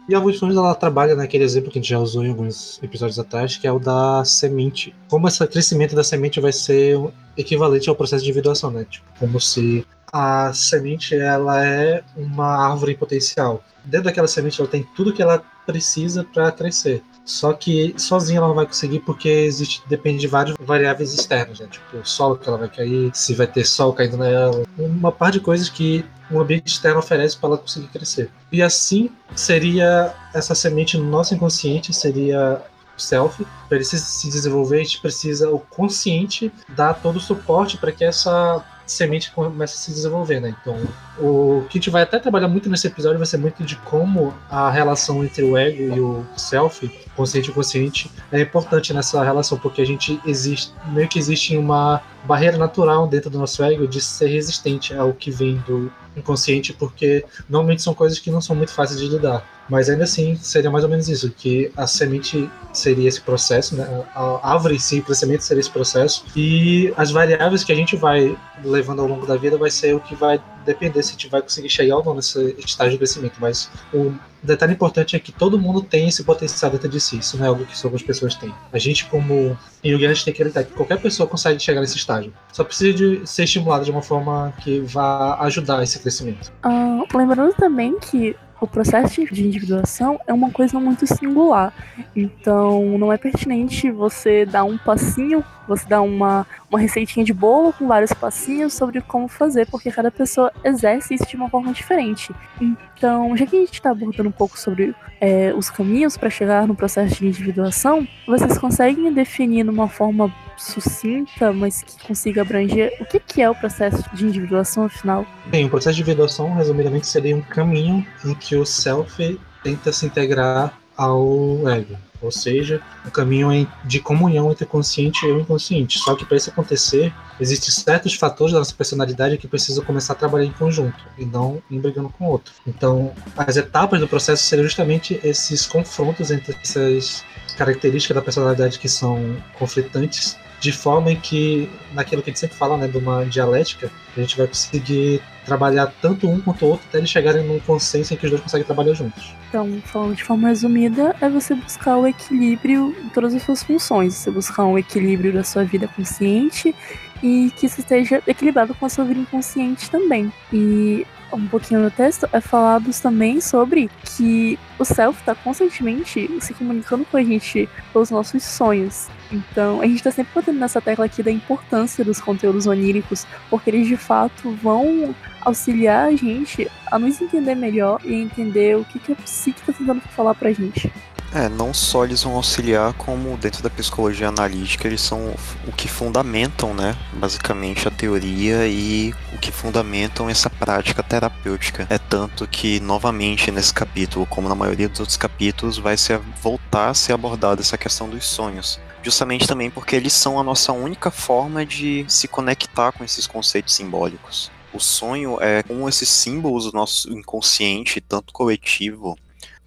E 0.09 0.15
a 0.15 0.19
Augustinos 0.19 0.57
ela 0.57 0.75
trabalha 0.75 1.15
naquele 1.15 1.45
exemplo 1.45 1.71
que 1.71 1.79
a 1.79 1.81
gente 1.81 1.91
já 1.91 1.99
usou 1.99 2.25
em 2.25 2.31
alguns 2.31 2.83
episódios 2.83 3.19
atrás, 3.19 3.57
que 3.57 3.67
é 3.67 3.73
o 3.73 3.79
da 3.79 4.25
semente. 4.25 4.95
Como 5.09 5.29
esse 5.29 5.47
crescimento 5.47 5.95
da 5.95 6.03
semente 6.03 6.41
vai 6.41 6.53
ser 6.53 6.99
equivalente 7.37 7.89
ao 7.89 7.95
processo 7.95 8.25
de 8.25 8.31
individuação, 8.31 8.71
né? 8.71 8.85
Tipo, 8.89 9.07
como 9.19 9.41
se 9.41 9.87
a 10.13 10.53
semente 10.53 11.15
ela 11.15 11.65
é 11.65 12.03
uma 12.17 12.69
árvore 12.69 12.97
potencial. 12.97 13.65
Dentro 13.85 14.07
daquela 14.07 14.29
semente 14.29 14.61
ela 14.61 14.69
tem 14.69 14.87
tudo 14.95 15.13
que 15.13 15.23
ela 15.23 15.43
precisa 15.65 16.25
para 16.25 16.51
crescer. 16.53 17.03
Só 17.25 17.53
que 17.53 17.95
sozinha 17.97 18.39
ela 18.39 18.49
não 18.49 18.55
vai 18.55 18.67
conseguir 18.67 19.01
porque 19.01 19.29
existe 19.29 19.83
depende 19.89 20.21
de 20.21 20.27
várias 20.27 20.57
variáveis 20.61 21.15
externas, 21.15 21.61
né? 21.61 21.69
Tipo, 21.71 21.99
o 21.99 22.05
sol 22.05 22.37
que 22.37 22.49
ela 22.49 22.59
vai 22.59 22.69
cair, 22.69 23.11
se 23.15 23.35
vai 23.35 23.47
ter 23.47 23.65
sol 23.65 23.93
caindo 23.93 24.17
nela, 24.17 24.65
uma 24.77 25.13
par 25.13 25.31
de 25.31 25.41
coisas 25.41 25.69
que 25.69 26.05
um 26.31 26.41
ambiente 26.41 26.67
externo 26.69 26.99
oferece 26.99 27.37
para 27.37 27.51
ela 27.51 27.59
conseguir 27.59 27.89
crescer. 27.89 28.31
E 28.51 28.63
assim 28.63 29.11
seria 29.35 30.15
essa 30.35 30.55
semente 30.55 30.97
no 30.97 31.05
nosso 31.05 31.35
inconsciente, 31.35 31.93
seria 31.93 32.63
o 32.97 33.01
self. 33.01 33.45
Para 33.69 33.77
ele 33.77 33.85
se 33.85 34.29
desenvolver, 34.29 34.81
a 34.81 34.85
gente 34.85 35.01
precisa 35.01 35.51
o 35.51 35.59
consciente 35.59 36.53
dar 36.71 36.95
todo 36.95 37.17
o 37.17 37.21
suporte 37.21 37.79
para 37.79 37.93
que 37.93 38.05
essa 38.05 38.65
semente 38.93 39.31
começa 39.33 39.75
a 39.75 39.79
se 39.79 39.91
desenvolver, 39.91 40.41
né? 40.41 40.55
Então, 40.61 40.77
o 41.19 41.65
que 41.69 41.79
a 41.79 41.81
gente 41.81 41.91
vai 41.91 42.03
até 42.03 42.19
trabalhar 42.19 42.49
muito 42.49 42.69
nesse 42.69 42.87
episódio 42.87 43.19
vai 43.19 43.27
ser 43.27 43.39
muito 43.39 43.63
de 43.65 43.77
como 43.77 44.35
a 44.51 44.71
relação 44.71 45.25
entre 45.25 45.43
o 45.43 45.57
ego 45.57 45.95
e 45.95 46.01
o 46.01 46.25
self, 46.37 46.91
consciente 47.17 47.51
e 47.51 47.53
consciente, 47.53 48.11
é 48.31 48.41
importante 48.41 48.93
nessa 48.93 49.23
relação, 49.23 49.59
porque 49.59 49.83
a 49.83 49.87
gente 49.87 50.21
existe, 50.25 50.73
meio 50.87 51.09
que 51.09 51.19
existe 51.19 51.57
uma 51.57 52.01
barreira 52.25 52.57
natural 52.57 53.07
dentro 53.07 53.29
do 53.29 53.39
nosso 53.39 53.63
ego 53.63 53.87
de 53.87 54.01
ser 54.01 54.29
resistente 54.29 54.95
ao 54.95 55.13
que 55.13 55.31
vem 55.31 55.57
do 55.67 55.93
inconsciente, 56.17 56.73
porque 56.73 57.25
normalmente 57.49 57.83
são 57.83 57.95
coisas 57.95 58.19
que 58.19 58.31
não 58.31 58.41
são 58.41 58.55
muito 58.55 58.73
fáceis 58.73 59.01
de 59.01 59.09
lidar. 59.09 59.45
Mas 59.73 59.89
ainda 59.89 60.05
assim, 60.05 60.37
seria 60.37 60.71
mais 60.71 60.85
ou 60.85 60.91
menos 60.91 61.09
isso, 61.09 61.31
que 61.31 61.73
a 61.75 61.87
semente 61.87 62.47
seria 62.75 63.09
esse 63.09 63.23
processo, 63.23 63.75
né? 63.75 64.05
a 64.15 64.53
árvore 64.53 64.75
em 64.75 64.79
si, 64.79 64.99
o 64.99 65.03
crescimento 65.03 65.41
seria 65.41 65.63
esse 65.63 65.71
processo, 65.71 66.27
e 66.37 66.93
as 66.95 67.11
variáveis 67.11 67.65
que 67.65 67.73
a 67.73 67.75
gente 67.75 67.97
vai 67.97 68.37
levando 68.63 69.01
ao 69.01 69.09
longo 69.09 69.27
da 69.27 69.35
vida 69.35 69.57
vai 69.57 69.71
ser 69.71 69.95
o 69.95 70.01
que 70.01 70.15
vai 70.15 70.39
depender 70.67 71.03
se 71.03 71.09
a 71.09 71.13
gente 71.13 71.27
vai 71.27 71.41
conseguir 71.41 71.71
chegar 71.71 71.97
ou 71.97 72.05
não 72.05 72.15
nesse 72.17 72.55
estágio 72.59 72.93
de 72.93 72.99
crescimento. 72.99 73.37
Mas 73.41 73.71
o 73.95 74.13
detalhe 74.43 74.75
importante 74.75 75.17
é 75.17 75.19
que 75.19 75.33
todo 75.33 75.59
mundo 75.59 75.81
tem 75.81 76.07
esse 76.07 76.23
potencial 76.23 76.71
dentro 76.71 76.91
de 76.91 77.01
si, 77.01 77.21
isso 77.21 77.39
não 77.39 77.47
é 77.47 77.49
algo 77.49 77.65
que 77.65 77.77
só 77.77 77.87
algumas 77.87 78.03
pessoas 78.03 78.35
têm. 78.35 78.55
A 78.71 78.79
gente, 78.79 79.07
como 79.07 79.59
Yugi, 79.83 80.05
a 80.05 80.13
gente 80.13 80.27
tem 80.27 80.35
que 80.35 80.43
acreditar 80.43 80.65
que 80.65 80.75
qualquer 80.75 81.01
pessoa 81.01 81.27
consegue 81.27 81.59
chegar 81.59 81.81
nesse 81.81 81.97
estágio, 81.97 82.31
só 82.53 82.63
precisa 82.63 82.93
de 82.93 83.27
ser 83.27 83.45
estimulado 83.45 83.87
de 83.87 83.91
uma 83.91 84.03
forma 84.03 84.53
que 84.63 84.81
vá 84.81 85.39
ajudar 85.47 85.83
esse 85.83 85.99
crescimento. 85.99 86.53
Uh, 86.63 87.07
lembrando 87.17 87.55
também 87.55 87.99
que 87.99 88.37
o 88.63 88.67
processo 88.69 89.25
de 89.25 89.45
individuação 89.45 90.21
é 90.25 90.33
uma 90.33 90.49
coisa 90.53 90.79
muito 90.79 91.05
singular. 91.05 91.75
Então, 92.15 92.97
não 92.97 93.13
é 93.13 93.19
pertinente 93.19 93.91
você 93.91 94.47
dar 94.47 94.63
um 94.63 94.79
passinho, 94.79 95.45
você 95.67 95.85
dar 95.89 96.01
uma, 96.01 96.47
uma 96.73 96.81
receitinha 96.81 97.23
de 97.23 97.35
bolo 97.35 97.71
com 97.75 97.87
vários 97.87 98.15
passinhos 98.15 98.73
sobre 98.73 99.03
como 99.03 99.29
fazer, 99.29 99.67
porque 99.67 99.91
cada 99.91 100.11
pessoa 100.11 100.51
exerce 100.65 101.15
isso 101.15 101.27
de 101.27 101.37
uma 101.37 101.51
forma 101.51 101.71
diferente. 101.71 102.35
Então, 102.59 103.37
já 103.37 103.45
que 103.45 103.57
a 103.57 103.61
gente 103.61 103.75
está 103.75 103.91
abordando 103.91 104.31
um 104.31 104.33
pouco 104.33 104.59
sobre 104.59 104.95
é, 105.21 105.53
os 105.55 105.69
caminhos 105.69 106.17
para 106.17 106.31
chegar 106.31 106.67
no 106.67 106.75
processo 106.75 107.17
de 107.17 107.27
individuação, 107.27 108.09
vocês 108.27 108.57
conseguem 108.57 109.13
definir 109.13 109.65
numa 109.65 109.87
forma 109.87 110.35
sucinta, 110.57 111.53
mas 111.53 111.83
que 111.83 112.07
consiga 112.07 112.41
abranger 112.41 112.97
o 113.01 113.05
que, 113.05 113.21
que 113.21 113.43
é 113.43 113.51
o 113.51 113.55
processo 113.55 114.03
de 114.15 114.25
individuação, 114.25 114.85
afinal? 114.85 115.27
Bem, 115.47 115.67
o 115.67 115.69
processo 115.69 115.97
de 115.97 116.03
individuação, 116.03 116.55
resumidamente, 116.55 117.07
seria 117.07 117.37
um 117.37 117.43
caminho 117.43 118.07
em 118.25 118.35
que 118.35 118.57
o 118.57 118.65
self 118.65 119.39
tenta 119.63 119.93
se 119.93 120.07
integrar 120.07 120.73
ao 120.97 121.69
ego, 121.69 121.97
ou 122.23 122.31
seja, 122.31 122.81
um 123.07 123.11
caminho 123.11 123.69
de 123.85 124.01
comunhão 124.01 124.51
entre 124.51 124.65
o 124.65 124.67
consciente 124.67 125.27
e 125.27 125.33
o 125.33 125.41
inconsciente. 125.41 125.99
Só 125.99 126.15
que 126.15 126.25
para 126.25 126.37
isso 126.37 126.51
acontecer, 126.51 127.13
existem 127.41 127.71
certos 127.71 128.15
fatores 128.15 128.53
da 128.53 128.59
nossa 128.59 128.75
personalidade 128.75 129.37
que 129.39 129.49
precisam 129.49 129.85
começar 129.85 130.13
a 130.13 130.17
trabalhar 130.17 130.45
em 130.45 130.53
conjunto 130.53 131.05
e 131.19 131.25
não 131.25 131.63
um 131.71 131.79
brigando 131.79 132.09
com 132.11 132.27
o 132.27 132.29
outro. 132.29 132.53
Então, 132.67 133.13
as 133.37 133.57
etapas 133.57 134.01
do 134.01 134.09
processo 134.09 134.45
seriam 134.45 134.65
justamente 134.65 135.21
esses 135.25 135.67
confrontos 135.67 136.31
entre 136.31 136.57
essas 136.63 137.25
características 137.57 138.15
da 138.15 138.23
personalidade 138.23 138.79
que 138.79 138.89
são 138.89 139.37
conflitantes 139.59 140.37
de 140.63 140.71
forma 140.71 141.11
em 141.11 141.17
que, 141.17 141.69
naquilo 141.93 142.23
que 142.23 142.31
a 142.31 142.33
gente 142.33 142.39
sempre 142.39 142.57
fala, 142.57 142.77
né, 142.77 142.87
de 142.87 142.97
uma 142.97 143.27
dialética, 143.27 143.91
a 144.17 144.21
gente 144.21 144.37
vai 144.37 144.47
conseguir 144.47 145.21
trabalhar 145.45 145.93
tanto 146.01 146.29
um 146.31 146.41
quanto 146.41 146.65
o 146.65 146.69
outro 146.69 146.87
até 146.89 146.99
eles 146.99 147.11
chegarem 147.11 147.45
num 147.45 147.59
consenso 147.59 148.15
em 148.15 148.17
que 148.17 148.27
os 148.27 148.31
dois 148.31 148.43
conseguem 148.43 148.65
trabalhar 148.65 148.95
juntos. 148.95 149.35
Então, 149.49 149.83
falando 149.85 150.15
de 150.15 150.23
forma 150.23 150.47
resumida, 150.47 151.17
é 151.21 151.29
você 151.29 151.57
buscar 151.57 151.97
o 151.97 152.07
equilíbrio 152.07 152.95
em 153.05 153.09
todas 153.09 153.35
as 153.35 153.43
suas 153.43 153.65
funções. 153.65 154.15
Você 154.15 154.31
buscar 154.31 154.65
um 154.65 154.79
equilíbrio 154.79 155.33
da 155.33 155.43
sua 155.43 155.65
vida 155.65 155.89
consciente 155.89 156.73
e 157.21 157.51
que 157.57 157.67
isso 157.67 157.81
esteja 157.81 158.23
equilibrado 158.25 158.73
com 158.73 158.87
a 158.87 158.89
sua 158.89 159.05
vida 159.05 159.19
inconsciente 159.19 159.91
também. 159.91 160.33
E 160.53 161.05
um 161.33 161.47
pouquinho 161.47 161.81
no 161.81 161.91
texto 161.91 162.29
é 162.33 162.41
falado 162.41 162.91
também 163.01 163.41
sobre 163.41 163.91
que 164.05 164.59
o 164.79 164.85
self 164.85 165.19
está 165.21 165.35
constantemente 165.35 166.29
se 166.41 166.55
comunicando 166.55 167.05
com 167.05 167.17
a 167.17 167.23
gente 167.23 167.69
pelos 167.93 168.11
nossos 168.11 168.43
sonhos. 168.43 169.09
Então, 169.31 169.81
a 169.81 169.87
gente 169.87 169.97
está 169.97 170.11
sempre 170.11 170.33
botando 170.35 170.59
nessa 170.59 170.81
tecla 170.81 171.07
aqui 171.07 171.23
da 171.23 171.31
importância 171.31 172.05
dos 172.05 172.21
conteúdos 172.21 172.67
oníricos, 172.67 173.27
porque 173.49 173.71
eles 173.71 173.87
de 173.87 173.97
fato 173.97 174.51
vão 174.63 175.15
auxiliar 175.41 176.09
a 176.09 176.17
gente 176.17 176.71
a 176.91 176.99
nos 176.99 177.21
entender 177.21 177.55
melhor 177.55 178.01
e 178.05 178.15
entender 178.15 178.77
o 178.77 178.85
que, 178.85 178.99
que 178.99 179.13
a 179.13 179.17
psique 179.17 179.61
está 179.61 179.73
tentando 179.73 180.01
falar 180.01 180.35
pra 180.35 180.53
gente. 180.53 180.93
É, 181.35 181.49
não 181.49 181.73
só 181.73 182.05
eles 182.05 182.23
vão 182.23 182.35
auxiliar, 182.35 182.93
como 182.93 183.37
dentro 183.39 183.63
da 183.63 183.71
psicologia 183.71 184.29
analítica, 184.29 184.87
eles 184.87 185.01
são 185.01 185.35
o 185.67 185.73
que 185.73 185.89
fundamentam, 185.89 186.75
né, 186.75 186.95
basicamente 187.15 187.89
a 187.89 187.91
teoria 187.91 188.69
e 188.69 189.15
o 189.33 189.39
que 189.39 189.51
fundamentam 189.51 190.29
essa 190.29 190.51
prática 190.51 191.03
terapêutica. 191.03 191.87
É 191.89 191.97
tanto 191.99 192.47
que, 192.47 192.81
novamente, 192.81 193.51
nesse 193.51 193.73
capítulo, 193.73 194.27
como 194.27 194.47
na 194.49 194.55
maioria 194.55 194.91
dos 194.91 195.01
outros 195.01 195.17
capítulos, 195.17 195.79
vai 195.79 195.97
se 195.97 196.15
voltar 196.43 196.91
a 196.91 196.95
ser 196.95 197.15
abordada 197.15 197.63
essa 197.63 197.79
questão 197.79 198.09
dos 198.09 198.27
sonhos 198.27 198.79
justamente 199.03 199.49
também 199.49 199.69
porque 199.69 199.97
eles 199.97 200.13
são 200.13 200.39
a 200.39 200.45
nossa 200.45 200.73
única 200.73 201.11
forma 201.11 201.67
de 201.67 202.05
se 202.09 202.29
conectar 202.29 202.93
com 202.93 203.03
esses 203.03 203.27
conceitos 203.27 203.75
simbólicos. 203.75 204.51
O 204.73 204.79
sonho 204.79 205.39
é 205.41 205.63
como 205.63 205.89
esses 205.89 206.09
símbolos 206.09 206.67
do 206.67 206.73
nosso 206.73 207.13
inconsciente, 207.13 208.01
tanto 208.01 208.33
coletivo 208.33 209.19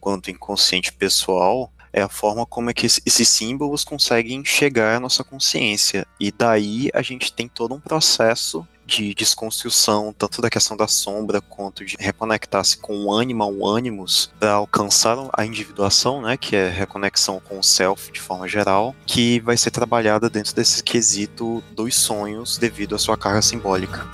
quanto 0.05 0.29
inconsciente 0.29 0.93
pessoal, 0.93 1.73
é 1.91 1.99
a 1.99 2.07
forma 2.07 2.45
como 2.45 2.69
é 2.69 2.75
que 2.75 2.85
esses 2.85 3.27
símbolos 3.27 3.83
conseguem 3.83 4.45
chegar 4.45 4.97
à 4.97 4.99
nossa 4.99 5.23
consciência. 5.23 6.05
E 6.19 6.31
daí 6.31 6.91
a 6.93 7.01
gente 7.01 7.33
tem 7.33 7.47
todo 7.47 7.73
um 7.73 7.79
processo 7.79 8.67
de 8.85 9.15
desconstrução, 9.15 10.13
tanto 10.15 10.43
da 10.43 10.49
questão 10.49 10.77
da 10.77 10.87
sombra 10.87 11.41
quanto 11.41 11.83
de 11.83 11.95
reconectar-se 11.99 12.77
com 12.77 13.05
o 13.05 13.11
ânima, 13.11 13.47
o 13.47 13.67
ânimos, 13.67 14.31
para 14.39 14.51
alcançar 14.51 15.17
a 15.33 15.43
individuação, 15.43 16.21
né, 16.21 16.37
que 16.37 16.55
é 16.55 16.69
reconexão 16.69 17.39
com 17.39 17.57
o 17.57 17.63
self 17.63 18.11
de 18.11 18.21
forma 18.21 18.47
geral, 18.47 18.95
que 19.07 19.39
vai 19.39 19.57
ser 19.57 19.71
trabalhada 19.71 20.29
dentro 20.29 20.53
desse 20.53 20.83
quesito 20.83 21.63
dos 21.71 21.95
sonhos 21.95 22.59
devido 22.59 22.93
à 22.93 22.99
sua 22.99 23.17
carga 23.17 23.41
simbólica. 23.41 24.07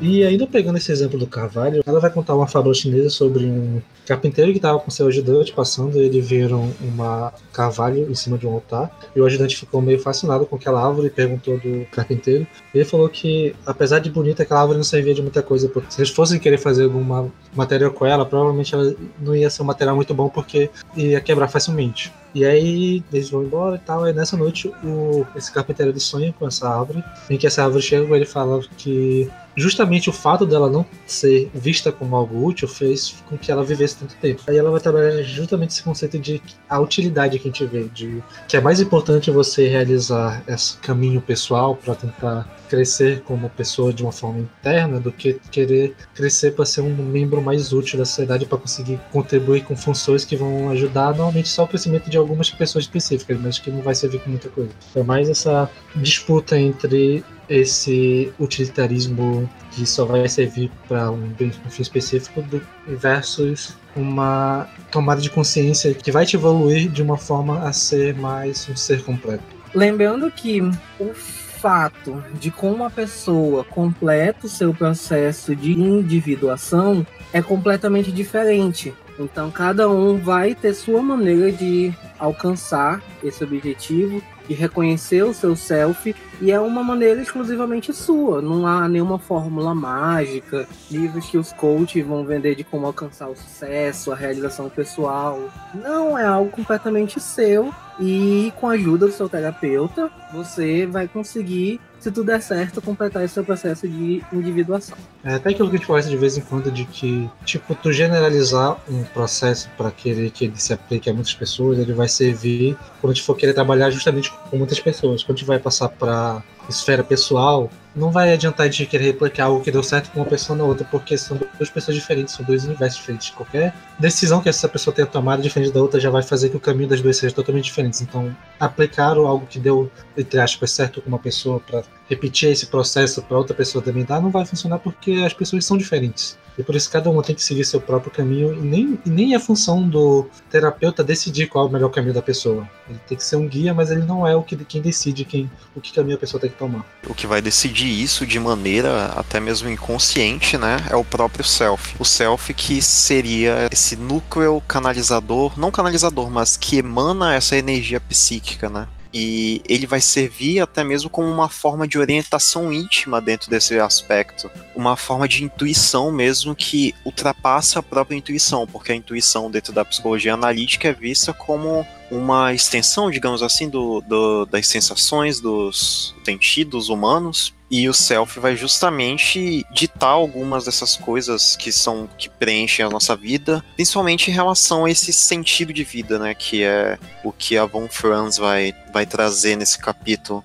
E 0.00 0.24
ainda 0.24 0.46
pegando 0.46 0.78
esse 0.78 0.90
exemplo 0.90 1.18
do 1.18 1.26
Carvalho, 1.26 1.82
ela 1.86 2.00
vai 2.00 2.10
contar 2.10 2.34
uma 2.34 2.46
fábula 2.46 2.74
chinesa 2.74 3.10
sobre 3.10 3.44
um 3.44 3.82
carpinteiro 4.06 4.50
que 4.50 4.58
estava 4.58 4.78
com 4.78 4.90
seu 4.90 5.06
ajudante 5.06 5.52
passando 5.52 5.96
e 5.96 6.06
eles 6.06 6.26
viram 6.26 6.72
uma 6.80 7.32
carvalho 7.52 8.10
em 8.10 8.14
cima 8.14 8.38
de 8.38 8.46
um 8.46 8.54
altar. 8.54 8.90
E 9.14 9.20
o 9.20 9.26
ajudante 9.26 9.56
ficou 9.56 9.82
meio 9.82 10.00
fascinado 10.00 10.46
com 10.46 10.56
aquela 10.56 10.84
árvore 10.84 11.08
e 11.08 11.10
perguntou 11.10 11.58
do 11.58 11.86
carpinteiro. 11.92 12.46
Ele 12.74 12.84
falou 12.84 13.08
que, 13.10 13.54
apesar 13.66 13.98
de 13.98 14.10
bonita, 14.10 14.42
aquela 14.42 14.60
árvore 14.60 14.78
não 14.78 14.84
servia 14.84 15.14
de 15.14 15.20
muita 15.20 15.42
coisa, 15.42 15.68
porque 15.68 15.92
se 15.92 16.00
eles 16.00 16.10
fossem 16.10 16.40
querer 16.40 16.58
fazer 16.58 16.84
alguma 16.84 17.30
material 17.54 17.92
com 17.92 18.06
ela, 18.06 18.24
provavelmente 18.24 18.74
ela 18.74 18.94
não 19.20 19.36
ia 19.36 19.50
ser 19.50 19.62
um 19.62 19.66
material 19.66 19.94
muito 19.94 20.14
bom 20.14 20.28
porque 20.30 20.70
ia 20.96 21.20
quebrar 21.20 21.48
facilmente. 21.48 22.10
E 22.34 22.44
aí 22.44 23.02
eles 23.12 23.30
vão 23.30 23.42
embora 23.42 23.76
e 23.76 23.78
tal. 23.78 24.06
E 24.06 24.12
nessa 24.12 24.36
noite 24.36 24.68
o, 24.84 25.26
esse 25.36 25.52
carpinteiro 25.52 25.92
ele 25.92 26.00
sonha 26.00 26.32
com 26.32 26.46
essa 26.46 26.68
árvore, 26.68 27.04
em 27.28 27.36
que 27.36 27.46
essa 27.46 27.64
árvore 27.64 27.82
chega 27.82 28.16
ele 28.16 28.26
fala 28.26 28.60
que 28.76 29.30
justamente 29.56 30.08
o 30.08 30.12
fato 30.12 30.46
dela 30.46 30.70
não 30.70 30.86
ser 31.06 31.50
vista 31.54 31.90
como 31.92 32.16
algo 32.16 32.44
útil 32.44 32.68
fez 32.68 33.16
com 33.28 33.36
que 33.36 33.50
ela 33.50 33.64
vivesse 33.64 33.96
tanto 33.96 34.14
tempo. 34.16 34.42
Aí 34.46 34.56
ela 34.56 34.70
vai 34.70 34.80
trabalhar 34.80 35.22
justamente 35.22 35.70
esse 35.70 35.82
conceito 35.82 36.18
de 36.18 36.40
a 36.68 36.80
utilidade 36.80 37.38
que 37.38 37.48
a 37.48 37.50
gente 37.50 37.66
vê, 37.66 37.84
de 37.84 38.22
que 38.48 38.56
é 38.56 38.60
mais 38.60 38.80
importante 38.80 39.30
você 39.30 39.68
realizar 39.68 40.42
esse 40.46 40.76
caminho 40.78 41.20
pessoal 41.20 41.76
para 41.76 41.94
tentar 41.94 42.60
crescer 42.68 43.22
como 43.22 43.50
pessoa 43.50 43.92
de 43.92 44.02
uma 44.02 44.12
forma 44.12 44.38
interna 44.38 45.00
do 45.00 45.10
que 45.10 45.40
querer 45.50 45.96
crescer 46.14 46.52
para 46.52 46.64
ser 46.64 46.82
um 46.82 46.94
membro 46.94 47.42
mais 47.42 47.72
útil 47.72 47.98
da 47.98 48.04
sociedade 48.04 48.46
para 48.46 48.58
conseguir 48.58 49.00
contribuir 49.10 49.64
com 49.64 49.76
funções 49.76 50.24
que 50.24 50.36
vão 50.36 50.70
ajudar 50.70 51.08
normalmente 51.08 51.48
só 51.48 51.64
o 51.64 51.68
crescimento 51.68 52.08
de 52.08 52.16
algumas 52.20 52.50
pessoas 52.50 52.84
específicas, 52.84 53.38
mas 53.40 53.58
que 53.58 53.70
não 53.70 53.82
vai 53.82 53.94
servir 53.94 54.20
com 54.20 54.30
muita 54.30 54.48
coisa. 54.48 54.70
É 54.94 55.02
mais 55.02 55.28
essa 55.28 55.70
disputa 55.96 56.58
entre 56.58 57.24
esse 57.48 58.32
utilitarismo 58.38 59.50
que 59.72 59.84
só 59.84 60.04
vai 60.04 60.28
servir 60.28 60.70
para 60.86 61.10
um, 61.10 61.34
fim 61.68 61.82
específico 61.82 62.42
do, 62.42 62.62
versus 62.86 63.76
uma 63.96 64.68
tomada 64.92 65.20
de 65.20 65.28
consciência 65.28 65.92
que 65.92 66.12
vai 66.12 66.24
te 66.24 66.36
evoluir 66.36 66.88
de 66.88 67.02
uma 67.02 67.16
forma 67.16 67.66
a 67.66 67.72
ser 67.72 68.14
mais 68.14 68.68
um 68.68 68.76
ser 68.76 69.02
completo. 69.02 69.42
Lembrando 69.74 70.30
que 70.30 70.60
o 70.60 71.12
fato 71.60 72.22
de 72.40 72.50
como 72.50 72.76
uma 72.76 72.90
pessoa 72.90 73.64
completa 73.64 74.46
o 74.46 74.48
seu 74.48 74.72
processo 74.72 75.54
de 75.54 75.72
individuação 75.72 77.06
é 77.32 77.42
completamente 77.42 78.10
diferente. 78.10 78.94
Então 79.20 79.50
cada 79.50 79.88
um 79.88 80.16
vai 80.16 80.54
ter 80.54 80.72
sua 80.72 81.02
maneira 81.02 81.52
de 81.52 81.92
alcançar 82.18 83.02
esse 83.22 83.44
objetivo, 83.44 84.22
de 84.48 84.54
reconhecer 84.54 85.22
o 85.22 85.34
seu 85.34 85.54
self, 85.54 86.14
e 86.40 86.50
é 86.50 86.58
uma 86.58 86.82
maneira 86.82 87.20
exclusivamente 87.20 87.92
sua. 87.92 88.40
Não 88.40 88.66
há 88.66 88.88
nenhuma 88.88 89.18
fórmula 89.18 89.74
mágica, 89.74 90.66
livros 90.90 91.26
que 91.28 91.36
os 91.36 91.52
coaches 91.52 92.04
vão 92.04 92.24
vender 92.24 92.54
de 92.54 92.64
como 92.64 92.86
alcançar 92.86 93.28
o 93.28 93.36
sucesso, 93.36 94.10
a 94.10 94.16
realização 94.16 94.68
pessoal. 94.68 95.50
Não, 95.74 96.18
é 96.18 96.24
algo 96.24 96.50
completamente 96.50 97.20
seu 97.20 97.72
e 98.00 98.52
com 98.56 98.68
a 98.68 98.72
ajuda 98.72 99.06
do 99.06 99.12
seu 99.12 99.28
terapeuta, 99.28 100.10
você 100.32 100.86
vai 100.86 101.06
conseguir 101.06 101.78
se 102.00 102.10
tudo 102.10 102.26
der 102.26 102.40
certo, 102.40 102.80
completar 102.80 103.22
esse 103.24 103.34
seu 103.34 103.44
processo 103.44 103.86
de 103.86 104.22
individuação. 104.32 104.96
É 105.22 105.34
até 105.34 105.50
aquilo 105.50 105.68
que 105.68 105.76
a 105.76 105.78
gente 105.78 105.86
faz 105.86 106.08
de 106.08 106.16
vez 106.16 106.36
em 106.36 106.40
quando 106.40 106.70
de 106.70 106.86
que, 106.86 107.28
tipo, 107.44 107.74
tu 107.74 107.92
generalizar 107.92 108.78
um 108.88 109.04
processo 109.04 109.68
para 109.76 109.90
que 109.90 110.08
ele, 110.08 110.30
que 110.30 110.46
ele 110.46 110.54
se 110.56 110.72
aplique 110.72 111.10
a 111.10 111.12
muitas 111.12 111.34
pessoas, 111.34 111.78
ele 111.78 111.92
vai 111.92 112.08
servir 112.08 112.76
quando 113.00 113.12
a 113.12 113.14
gente 113.14 113.24
for 113.24 113.36
querer 113.36 113.52
trabalhar 113.52 113.90
justamente 113.90 114.32
com 114.50 114.56
muitas 114.56 114.80
pessoas. 114.80 115.22
Quando 115.22 115.36
a 115.36 115.38
gente 115.38 115.46
vai 115.46 115.58
passar 115.58 115.90
para 115.90 116.42
esfera 116.68 117.04
pessoal, 117.04 117.70
não 117.94 118.10
vai 118.10 118.32
adiantar 118.32 118.68
de 118.68 118.86
querer 118.86 119.06
replicar 119.06 119.44
algo 119.44 119.62
que 119.62 119.70
deu 119.70 119.82
certo 119.82 120.10
com 120.10 120.20
uma 120.20 120.26
pessoa 120.26 120.56
na 120.56 120.64
outra, 120.64 120.86
porque 120.90 121.16
são 121.18 121.36
duas 121.36 121.70
pessoas 121.70 121.96
diferentes, 121.96 122.34
são 122.34 122.44
dois 122.44 122.64
universos 122.64 122.98
diferentes. 122.98 123.30
Qualquer 123.30 123.74
decisão 123.98 124.40
que 124.40 124.48
essa 124.48 124.68
pessoa 124.68 124.94
tenha 124.94 125.06
tomado 125.06 125.42
diferente 125.42 125.72
da 125.72 125.80
outra 125.80 125.98
já 125.98 126.10
vai 126.10 126.22
fazer 126.22 126.50
que 126.50 126.56
o 126.56 126.60
caminho 126.60 126.88
das 126.88 127.00
duas 127.00 127.16
seja 127.16 127.34
totalmente 127.34 127.64
diferente. 127.64 128.02
Então, 128.02 128.34
aplicar 128.58 129.16
algo 129.16 129.46
que 129.46 129.58
deu, 129.58 129.90
entre 130.16 130.40
aspas, 130.40 130.70
certo 130.70 131.02
com 131.02 131.08
uma 131.08 131.18
pessoa 131.18 131.60
para 131.60 131.82
repetir 132.08 132.50
esse 132.50 132.66
processo 132.66 133.22
para 133.22 133.38
outra 133.38 133.54
pessoa 133.54 133.82
também 133.82 134.04
dar, 134.04 134.20
não 134.20 134.30
vai 134.30 134.44
funcionar 134.44 134.78
porque 134.78 135.12
as 135.24 135.32
pessoas 135.32 135.64
são 135.64 135.76
diferentes. 135.76 136.38
E 136.58 136.62
por 136.62 136.74
isso 136.74 136.90
cada 136.90 137.08
um 137.08 137.22
tem 137.22 137.34
que 137.34 137.42
seguir 137.42 137.64
seu 137.64 137.80
próprio 137.80 138.12
caminho 138.12 138.52
e 138.52 138.60
nem, 138.60 138.98
nem 139.06 139.34
é 139.34 139.38
função 139.38 139.88
do 139.88 140.28
terapeuta 140.50 141.02
decidir 141.02 141.46
qual 141.46 141.64
é 141.64 141.68
o 141.68 141.72
melhor 141.72 141.88
caminho 141.88 142.12
da 142.12 142.20
pessoa. 142.20 142.68
Ele 142.88 142.98
tem 143.08 143.16
que 143.16 143.24
ser 143.24 143.36
um 143.36 143.48
guia, 143.48 143.72
mas 143.72 143.90
ele 143.90 144.02
não 144.02 144.26
é 144.26 144.36
o 144.36 144.42
que 144.42 144.56
quem 144.64 144.82
decide 144.82 145.24
quem, 145.24 145.50
o 145.74 145.80
que 145.80 145.92
caminho 145.92 146.16
a 146.16 146.18
pessoa 146.18 146.38
tem 146.38 146.50
que 146.50 146.56
tomar. 146.56 146.84
O 147.08 147.14
que 147.14 147.26
vai 147.26 147.40
decidir 147.40 147.79
isso 147.86 148.26
de 148.26 148.38
maneira 148.38 149.06
até 149.16 149.40
mesmo 149.40 149.68
inconsciente, 149.68 150.56
né, 150.56 150.84
é 150.90 150.96
o 150.96 151.04
próprio 151.04 151.44
self. 151.44 151.94
O 151.98 152.04
self 152.04 152.52
que 152.54 152.80
seria 152.82 153.68
esse 153.70 153.96
núcleo 153.96 154.62
canalizador, 154.66 155.58
não 155.58 155.70
canalizador, 155.70 156.30
mas 156.30 156.56
que 156.56 156.78
emana 156.78 157.34
essa 157.34 157.56
energia 157.56 158.00
psíquica, 158.00 158.68
né? 158.68 158.88
e 159.12 159.60
ele 159.68 159.86
vai 159.86 160.00
servir 160.00 160.60
até 160.60 160.84
mesmo 160.84 161.10
como 161.10 161.28
uma 161.28 161.48
forma 161.48 161.86
de 161.86 161.98
orientação 161.98 162.72
íntima 162.72 163.20
dentro 163.20 163.50
desse 163.50 163.78
aspecto, 163.78 164.50
uma 164.74 164.96
forma 164.96 165.26
de 165.26 165.44
intuição 165.44 166.12
mesmo 166.12 166.54
que 166.54 166.94
ultrapassa 167.04 167.80
a 167.80 167.82
própria 167.82 168.16
intuição, 168.16 168.66
porque 168.66 168.92
a 168.92 168.94
intuição 168.94 169.50
dentro 169.50 169.72
da 169.72 169.84
psicologia 169.84 170.34
analítica 170.34 170.88
é 170.88 170.92
vista 170.92 171.32
como 171.32 171.86
uma 172.10 172.52
extensão, 172.52 173.10
digamos 173.10 173.42
assim, 173.42 173.68
do, 173.68 174.00
do, 174.00 174.46
das 174.46 174.66
sensações, 174.66 175.40
dos 175.40 176.14
sentidos 176.24 176.88
humanos, 176.88 177.54
e 177.70 177.88
o 177.88 177.94
self 177.94 178.40
vai 178.40 178.56
justamente 178.56 179.64
ditar 179.70 180.10
algumas 180.10 180.64
dessas 180.64 180.96
coisas 180.96 181.54
que 181.54 181.70
são 181.70 182.08
que 182.18 182.28
preenchem 182.28 182.84
a 182.84 182.90
nossa 182.90 183.14
vida, 183.14 183.64
principalmente 183.76 184.30
em 184.30 184.34
relação 184.34 184.84
a 184.84 184.90
esse 184.90 185.12
sentido 185.12 185.72
de 185.72 185.84
vida, 185.84 186.18
né, 186.18 186.34
que 186.34 186.64
é 186.64 186.98
o 187.22 187.32
que 187.32 187.56
a 187.56 187.64
Von 187.64 187.88
Franz 187.88 188.36
vai 188.38 188.74
vai 188.92 189.06
trazer 189.06 189.56
nesse 189.56 189.78
capítulo. 189.78 190.42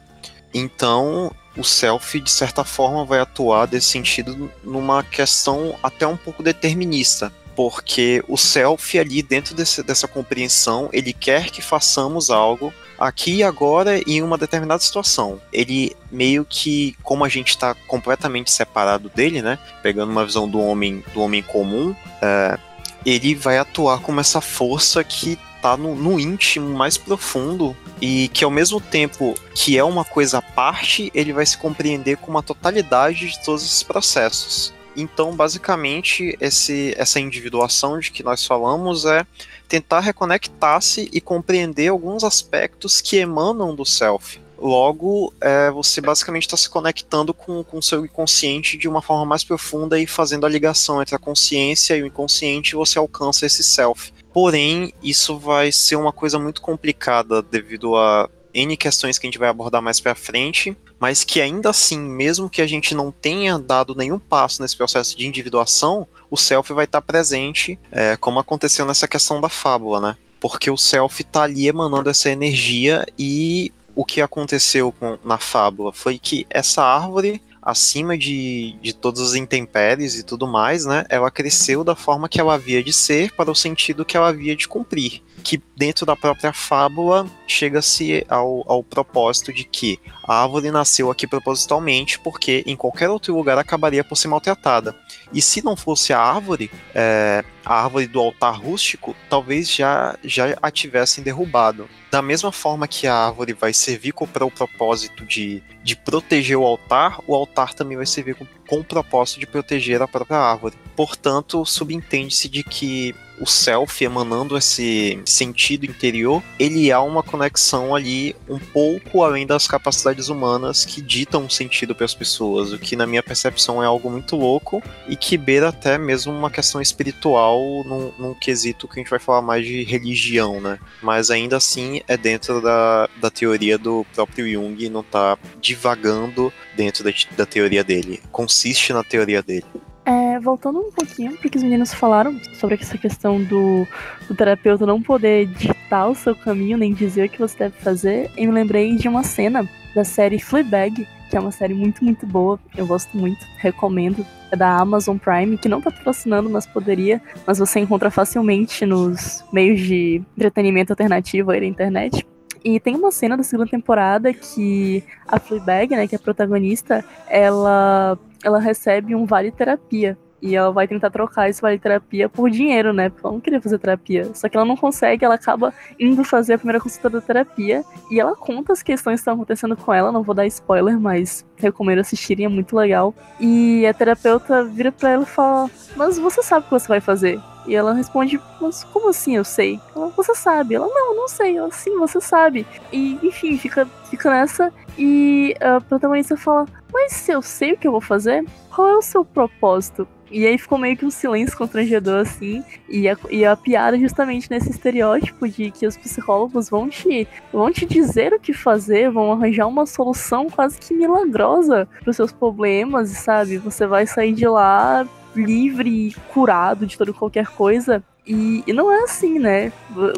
Então, 0.54 1.34
o 1.58 1.64
self 1.64 2.20
de 2.20 2.32
certa 2.32 2.64
forma 2.64 3.04
vai 3.04 3.20
atuar 3.20 3.66
desse 3.66 3.88
sentido 3.88 4.52
numa 4.64 5.04
questão 5.04 5.76
até 5.82 6.06
um 6.06 6.18
pouco 6.18 6.44
determinista, 6.44 7.34
porque 7.56 8.24
o 8.28 8.38
self 8.38 9.00
ali 9.00 9.24
dentro 9.24 9.56
desse, 9.56 9.82
dessa 9.82 10.08
compreensão 10.08 10.90
ele 10.94 11.12
quer 11.12 11.50
que 11.50 11.62
façamos 11.62 12.30
algo 12.30 12.72
aqui 13.00 13.36
e 13.36 13.44
agora 13.44 14.00
em 14.08 14.22
uma 14.22 14.38
determinada 14.38 14.82
situação. 14.82 15.42
Ele 15.52 15.96
meio 16.12 16.46
que, 16.46 16.96
como 17.04 17.24
a 17.24 17.30
gente 17.30 17.50
está 17.50 17.76
completamente 17.88 18.52
separado 18.52 19.10
dele, 19.10 19.42
né? 19.42 19.60
Pegando 19.82 20.12
uma 20.12 20.26
visão 20.26 20.48
do 20.48 20.60
homem, 20.60 21.04
do 21.14 21.22
homem 21.22 21.42
comum, 21.42 21.96
é, 22.22 22.58
ele 23.06 23.36
vai 23.36 23.58
atuar 23.58 24.00
como 24.00 24.20
essa 24.20 24.42
força 24.42 25.04
que 25.04 25.38
tá 25.62 25.76
no, 25.76 25.96
no, 25.96 26.20
íntimo 26.20 26.70
mais 26.70 26.98
profundo 26.98 27.76
e 28.00 28.28
que 28.30 28.44
ao 28.44 28.52
mesmo 28.52 28.80
tempo 28.80 29.34
que 29.54 29.78
é 29.78 29.84
uma 29.84 30.06
coisa 30.06 30.38
à 30.38 30.42
parte, 30.42 31.12
ele 31.14 31.34
vai 31.34 31.46
se 31.46 31.58
compreender 31.58 32.18
com 32.18 32.30
uma 32.30 32.44
totalidade 32.44 33.28
de 33.32 33.44
todos 33.44 33.64
esses 33.64 33.82
processos. 33.82 34.74
Então, 34.96 35.36
basicamente, 35.36 36.38
esse, 36.40 36.94
essa 36.98 37.20
individuação 37.20 38.00
de 38.00 38.12
que 38.12 38.24
nós 38.24 38.46
falamos 38.46 39.06
é 39.06 39.26
tentar 39.68 40.00
reconectar-se 40.00 41.10
e 41.12 41.20
compreender 41.20 41.90
alguns 41.90 42.24
aspectos 42.24 43.02
que 43.02 43.18
emanam 43.18 43.76
do 43.76 43.86
self. 43.86 44.40
Logo, 44.58 45.34
é, 45.42 45.70
você 45.70 46.00
basicamente 46.00 46.44
está 46.44 46.56
se 46.56 46.70
conectando 46.70 47.34
com 47.34 47.66
o 47.74 47.82
seu 47.82 48.06
inconsciente 48.06 48.78
de 48.78 48.88
uma 48.88 49.02
forma 49.02 49.26
mais 49.26 49.44
profunda 49.44 50.00
e 50.00 50.08
fazendo 50.08 50.46
a 50.46 50.50
ligação 50.50 51.02
entre 51.02 51.16
a 51.16 51.20
consciência 51.20 51.96
e 51.96 52.02
o 52.02 52.08
inconsciente, 52.08 52.76
você 52.76 52.98
alcança 52.98 53.46
esse 53.46 53.64
self. 53.64 54.14
Porém, 54.34 54.94
isso 55.04 55.38
vai 55.38 55.72
ser 55.72 55.98
uma 55.98 56.12
coisa 56.12 56.40
muito 56.40 56.62
complicada 56.62 57.42
devido 57.42 57.96
a 57.96 58.30
N 58.56 58.78
questões 58.78 59.20
que 59.20 59.28
a 59.28 59.30
gente 59.30 59.38
vai 59.38 59.50
abordar 59.50 59.82
mais 59.82 60.00
para 60.00 60.16
frente, 60.16 60.76
mas 60.98 61.26
que 61.26 61.42
ainda 61.42 61.70
assim, 61.70 62.00
mesmo 62.00 62.50
que 62.50 62.62
a 62.62 62.68
gente 62.68 62.96
não 62.96 63.12
tenha 63.12 63.60
dado 63.60 63.94
nenhum 63.94 64.18
passo 64.18 64.62
nesse 64.62 64.78
processo 64.78 65.18
de 65.18 65.28
individuação, 65.28 66.08
o 66.32 66.38
self 66.38 66.72
vai 66.74 66.86
estar 66.86 67.02
presente, 67.02 67.78
é, 67.92 68.16
como 68.16 68.40
aconteceu 68.40 68.86
nessa 68.86 69.08
questão 69.08 69.42
da 69.42 69.50
fábula, 69.50 70.00
né? 70.00 70.18
Porque 70.40 70.72
o 70.72 70.78
self 70.78 71.22
está 71.22 71.44
ali 71.44 71.68
emanando 71.68 72.10
essa 72.10 72.30
energia 72.30 73.06
e 73.20 73.74
o 73.94 74.06
que 74.06 74.22
aconteceu 74.22 74.92
com, 74.92 75.18
na 75.24 75.38
fábula 75.38 75.92
foi 75.92 76.18
que 76.18 76.48
essa 76.50 76.82
árvore 76.82 77.42
acima 77.62 78.16
de, 78.16 78.78
de 78.80 78.94
todas 78.94 79.22
as 79.22 79.34
intempéries 79.34 80.16
e 80.20 80.24
tudo 80.24 80.48
mais, 80.48 80.86
né? 80.86 81.04
Ela 81.10 81.32
cresceu 81.32 81.84
da 81.84 81.96
forma 81.96 82.30
que 82.30 82.40
ela 82.40 82.54
havia 82.54 82.84
de 82.84 82.94
ser 82.94 83.32
para 83.34 83.50
o 83.50 83.56
sentido 83.56 84.06
que 84.06 84.16
ela 84.16 84.30
havia 84.30 84.56
de 84.56 84.68
cumprir 84.68 85.24
que 85.46 85.62
dentro 85.78 86.08
da 86.08 86.16
própria 86.16 86.52
fábula 86.52 87.28
chega-se 87.46 88.26
ao, 88.28 88.64
ao 88.66 88.84
propósito 88.84 89.54
de 89.54 89.64
que 89.64 90.00
a 90.24 90.42
árvore 90.42 90.72
nasceu 90.72 91.12
aqui 91.12 91.28
propositalmente 91.28 92.18
porque 92.18 92.64
em 92.66 92.76
qualquer 92.76 93.12
outro 93.12 93.36
lugar 93.36 93.56
acabaria 93.60 94.04
por 94.04 94.16
ser 94.16 94.28
maltratada. 94.28 94.96
E 95.32 95.44
se 95.44 95.64
não 95.64 95.76
fosse 95.76 96.12
a 96.12 96.20
árvore, 96.20 96.72
é, 96.96 97.46
a 97.64 97.84
árvore 97.84 98.08
do 98.08 98.20
altar 98.20 98.60
rústico, 98.60 99.16
talvez 99.30 99.72
já, 99.72 100.18
já 100.24 100.58
a 100.60 100.72
tivessem 100.72 101.24
derrubado. 101.24 101.88
Da 102.10 102.24
mesma 102.24 102.52
forma 102.52 102.88
que 102.88 103.06
a 103.06 103.14
árvore 103.14 103.54
vai 103.54 103.72
servir 103.72 104.14
para 104.34 104.46
o 104.46 104.52
propósito 104.52 105.24
de, 105.26 105.62
de 105.84 105.96
proteger 105.96 106.58
o 106.58 106.66
altar, 106.66 107.20
o 107.28 107.36
altar 107.36 107.76
também 107.76 107.98
vai 107.98 108.08
servir 108.08 108.34
com, 108.34 108.48
com 108.68 108.80
o 108.80 108.84
propósito 108.84 109.40
de 109.40 109.46
proteger 109.46 110.02
a 110.02 110.08
própria 110.08 110.40
árvore. 110.40 110.76
Portanto, 110.96 111.64
subentende-se 111.66 112.50
de 112.50 112.64
que 112.64 113.14
o 113.40 113.46
self 113.46 114.04
emanando 114.04 114.58
esse 114.58 115.20
sentido 115.26 115.86
interior, 115.86 116.42
ele 116.60 116.92
há 116.92 117.02
uma 117.02 117.24
conexão 117.24 117.96
ali 117.96 118.36
um 118.48 118.60
pouco 118.60 119.24
além 119.24 119.46
das 119.46 119.68
capacidades 119.68 120.30
humanas 120.30 120.86
que 120.86 121.02
ditam 121.02 121.44
um 121.44 121.50
sentido 121.50 121.96
para 121.96 122.06
as 122.06 122.14
pessoas, 122.14 122.72
o 122.72 122.80
que 122.80 122.96
na 122.96 123.06
minha 123.06 123.24
percepção 123.24 123.82
é 123.82 123.86
algo 123.86 124.10
muito 124.10 124.36
louco 124.36 124.82
e 125.08 125.16
que 125.16 125.38
beira 125.38 125.70
até 125.70 125.98
mesmo 125.98 126.34
uma 126.34 126.50
questão 126.50 126.82
espiritual 126.82 127.60
num, 127.86 128.12
num 128.18 128.34
quesito 128.34 128.88
que 128.88 129.00
a 129.00 129.04
gente 129.04 129.10
vai 129.10 129.20
falar 129.20 129.42
mais 129.42 129.66
de 129.66 129.84
religião, 129.84 130.62
né? 130.62 130.80
Mas 131.02 131.30
ainda 131.30 131.58
assim 131.58 132.02
é 132.08 132.18
dentro 132.18 132.62
da, 132.62 133.10
da 133.20 133.30
teoria 133.30 133.78
do 133.78 134.06
próprio 134.14 134.52
Jung 134.52 134.90
não 134.90 135.04
tá 135.04 135.38
divagando 135.60 136.52
dentro 136.76 137.04
da, 137.04 137.12
da 137.36 137.46
teoria 137.46 137.84
dele. 137.84 138.22
Consiste 138.32 138.94
na 138.94 139.04
teoria 139.04 139.42
dele. 139.42 139.66
É, 140.06 140.40
voltando 140.40 140.80
um 140.80 140.92
pouquinho 140.92 141.36
porque 141.38 141.58
os 141.58 141.64
meninos 141.64 141.92
falaram 141.92 142.40
sobre 142.60 142.76
essa 142.76 142.96
questão 142.96 143.44
do, 143.44 143.88
do, 144.28 144.36
terapeuta 144.36 144.86
não 144.86 145.02
poder 145.02 145.48
ditar 145.48 146.08
o 146.08 146.14
seu 146.14 146.36
caminho, 146.36 146.78
nem 146.78 146.94
dizer 146.94 147.26
o 147.26 147.30
que 147.30 147.40
você 147.40 147.58
deve 147.58 147.76
fazer, 147.80 148.30
eu 148.38 148.46
me 148.46 148.52
lembrei 148.52 148.96
de 148.96 149.08
uma 149.08 149.24
cena 149.24 149.68
da 149.96 150.04
série 150.04 150.38
Fleabag, 150.38 151.08
que 151.28 151.36
é 151.36 151.40
uma 151.40 151.52
série 151.52 151.74
muito, 151.74 152.04
muito 152.04 152.28
boa, 152.28 152.60
eu 152.78 152.86
gosto 152.86 153.18
muito, 153.18 153.44
recomendo. 153.58 154.24
É 154.52 154.56
da 154.56 154.78
Amazon 154.78 155.18
Prime, 155.18 155.58
que 155.58 155.68
não 155.68 155.82
tá 155.82 155.90
patrocinando, 155.90 156.52
mas 156.52 156.68
poderia, 156.68 157.20
mas 157.48 157.58
você 157.58 157.80
encontra 157.80 158.12
facilmente 158.12 158.86
nos 158.86 159.44
meios 159.52 159.80
de 159.82 160.22
entretenimento 160.38 160.94
alternativo 160.94 161.50
aí 161.50 161.62
na 161.62 161.66
internet. 161.66 162.24
E 162.66 162.80
tem 162.80 162.96
uma 162.96 163.12
cena 163.12 163.38
da 163.38 163.44
segunda 163.44 163.70
temporada 163.70 164.34
que 164.34 165.04
a 165.28 165.40
Fleabag, 165.40 165.96
né, 165.96 166.08
que 166.08 166.16
é 166.16 166.18
a 166.18 166.20
protagonista, 166.20 167.06
ela 167.30 168.18
ela 168.44 168.60
recebe 168.60 169.14
um 169.16 169.24
vale 169.24 169.52
terapia. 169.52 170.18
E 170.46 170.56
ela 170.56 170.72
vai 170.72 170.88
tentar 170.88 171.10
trocar 171.10 171.50
esse 171.50 171.60
vale 171.60 171.80
terapia 171.80 172.30
por 172.30 172.52
dinheiro, 172.52 172.94
né? 172.94 173.10
Porque 173.10 173.26
ela 173.26 173.34
não 173.34 173.42
queria 173.42 173.60
fazer 173.60 173.80
terapia. 173.80 174.30
Só 174.36 174.48
que 174.48 174.56
ela 174.56 174.66
não 174.66 174.78
consegue, 174.78 175.26
ela 175.26 175.34
acaba 175.34 175.74
indo 176.00 176.24
fazer 176.24 176.54
a 176.54 176.58
primeira 176.60 176.80
consulta 176.80 177.10
da 177.10 177.20
terapia. 177.20 177.84
E 178.12 178.20
ela 178.20 178.36
conta 178.36 178.72
as 178.72 178.84
questões 178.84 179.16
que 179.16 179.22
estão 179.22 179.34
acontecendo 179.34 179.76
com 179.76 179.92
ela. 179.92 180.12
Não 180.12 180.22
vou 180.22 180.36
dar 180.36 180.46
spoiler, 180.46 181.00
mas 181.00 181.44
recomendo 181.58 181.98
assistirem, 181.98 182.46
é 182.46 182.48
muito 182.48 182.76
legal. 182.76 183.12
E 183.40 183.88
a 183.88 183.94
terapeuta 183.94 184.64
vira 184.64 184.92
pra 184.92 185.10
ela 185.10 185.24
e 185.24 185.26
fala: 185.26 185.68
Mas 185.96 186.20
você 186.20 186.44
sabe 186.44 186.62
o 186.62 186.70
que 186.70 186.80
você 186.80 186.88
vai 186.88 187.02
fazer? 187.02 187.42
E 187.68 187.74
ela 187.74 187.94
responde, 187.94 188.40
mas 188.62 188.84
como 188.84 189.10
assim 189.10 189.38
eu 189.38 189.44
sei? 189.44 189.80
Ela, 189.96 190.10
você 190.10 190.36
sabe. 190.36 190.76
Ela, 190.76 190.88
não, 190.88 191.16
não 191.16 191.28
sei. 191.28 191.58
Ela, 191.58 191.72
sim, 191.72 191.98
você 191.98 192.22
sabe. 192.22 192.68
E, 192.92 193.18
enfim, 193.24 193.58
fica, 193.58 193.88
fica 194.12 194.30
nessa. 194.30 194.72
E 194.96 195.56
a 195.60 195.82
protagonista 195.82 196.38
fala, 196.38 196.68
mas 196.94 197.14
se 197.14 197.32
eu 197.32 197.42
sei 197.42 197.74
o 197.74 197.78
que 197.78 197.88
eu 197.88 197.92
vou 197.92 198.02
fazer, 198.02 198.46
qual 198.74 198.88
é 198.88 198.98
o 198.98 199.02
seu 199.02 199.26
propósito? 199.26 200.08
E 200.32 200.46
aí 200.46 200.58
ficou 200.58 200.78
meio 200.78 200.98
que 200.98 201.06
um 201.06 201.12
silêncio 201.12 201.58
constrangedor, 201.58 202.22
assim. 202.22 202.64
E 202.90 203.08
a, 203.08 203.18
e 203.30 203.46
a 203.46 203.56
piada 203.56 203.98
justamente 203.98 204.50
nesse 204.50 204.70
estereótipo 204.70 205.48
de 205.48 205.72
que 205.72 205.86
os 205.86 205.98
psicólogos 205.98 206.70
vão 206.70 206.90
te, 206.90 207.28
vão 207.52 207.72
te 207.72 207.86
dizer 207.86 208.34
o 208.34 208.40
que 208.40 208.54
fazer, 208.54 209.12
vão 209.12 209.32
arranjar 209.32 209.68
uma 209.68 209.86
solução 209.86 210.50
quase 210.50 210.80
que 210.80 210.94
milagrosa 210.94 211.88
para 212.02 212.10
os 212.10 212.16
seus 212.16 212.32
problemas, 212.32 213.10
sabe? 213.10 213.58
Você 213.58 213.86
vai 213.86 214.06
sair 214.08 214.34
de 214.34 214.48
lá 214.48 215.08
livre 215.36 215.90
e 215.90 216.14
curado 216.34 216.86
de 216.86 216.98
toda 216.98 217.14
qualquer 217.14 217.48
coisa. 217.48 218.04
E, 218.26 218.64
e, 218.66 218.74
não 218.74 218.92
é 218.92 219.04
assim, 219.04 219.38
né? 219.38 219.72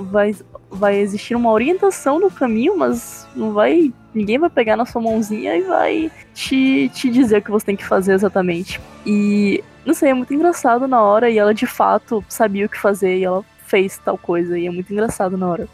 Vai, 0.04 0.34
vai 0.70 0.98
existir 0.98 1.36
uma 1.36 1.52
orientação 1.52 2.20
no 2.20 2.32
caminho, 2.32 2.78
mas 2.78 3.28
não 3.36 3.52
vai. 3.52 3.92
Ninguém 4.14 4.40
vai 4.40 4.50
pegar 4.50 4.78
na 4.78 4.86
sua 4.86 5.02
mãozinha 5.02 5.56
e 5.58 5.62
vai 5.62 6.12
te, 6.34 6.90
te 6.94 7.10
dizer 7.10 7.40
o 7.40 7.42
que 7.42 7.52
você 7.52 7.66
tem 7.66 7.76
que 7.76 7.86
fazer 7.86 8.14
exatamente. 8.14 8.80
E 9.06 9.64
não 9.88 9.94
sei, 9.94 10.10
é 10.10 10.14
muito 10.14 10.34
engraçado 10.34 10.88
na 10.88 11.02
hora 11.02 11.30
e 11.30 11.38
ela 11.38 11.54
de 11.54 11.66
fato 11.66 12.24
sabia 12.28 12.66
o 12.66 12.70
que 12.70 12.78
fazer 12.78 13.18
e 13.18 13.24
ela 13.24 13.44
fez 13.66 13.98
tal 13.98 14.18
coisa. 14.18 14.60
E 14.60 14.68
é 14.68 14.70
muito 14.70 14.92
engraçado 14.92 15.38
na 15.38 15.48
hora. 15.48 15.68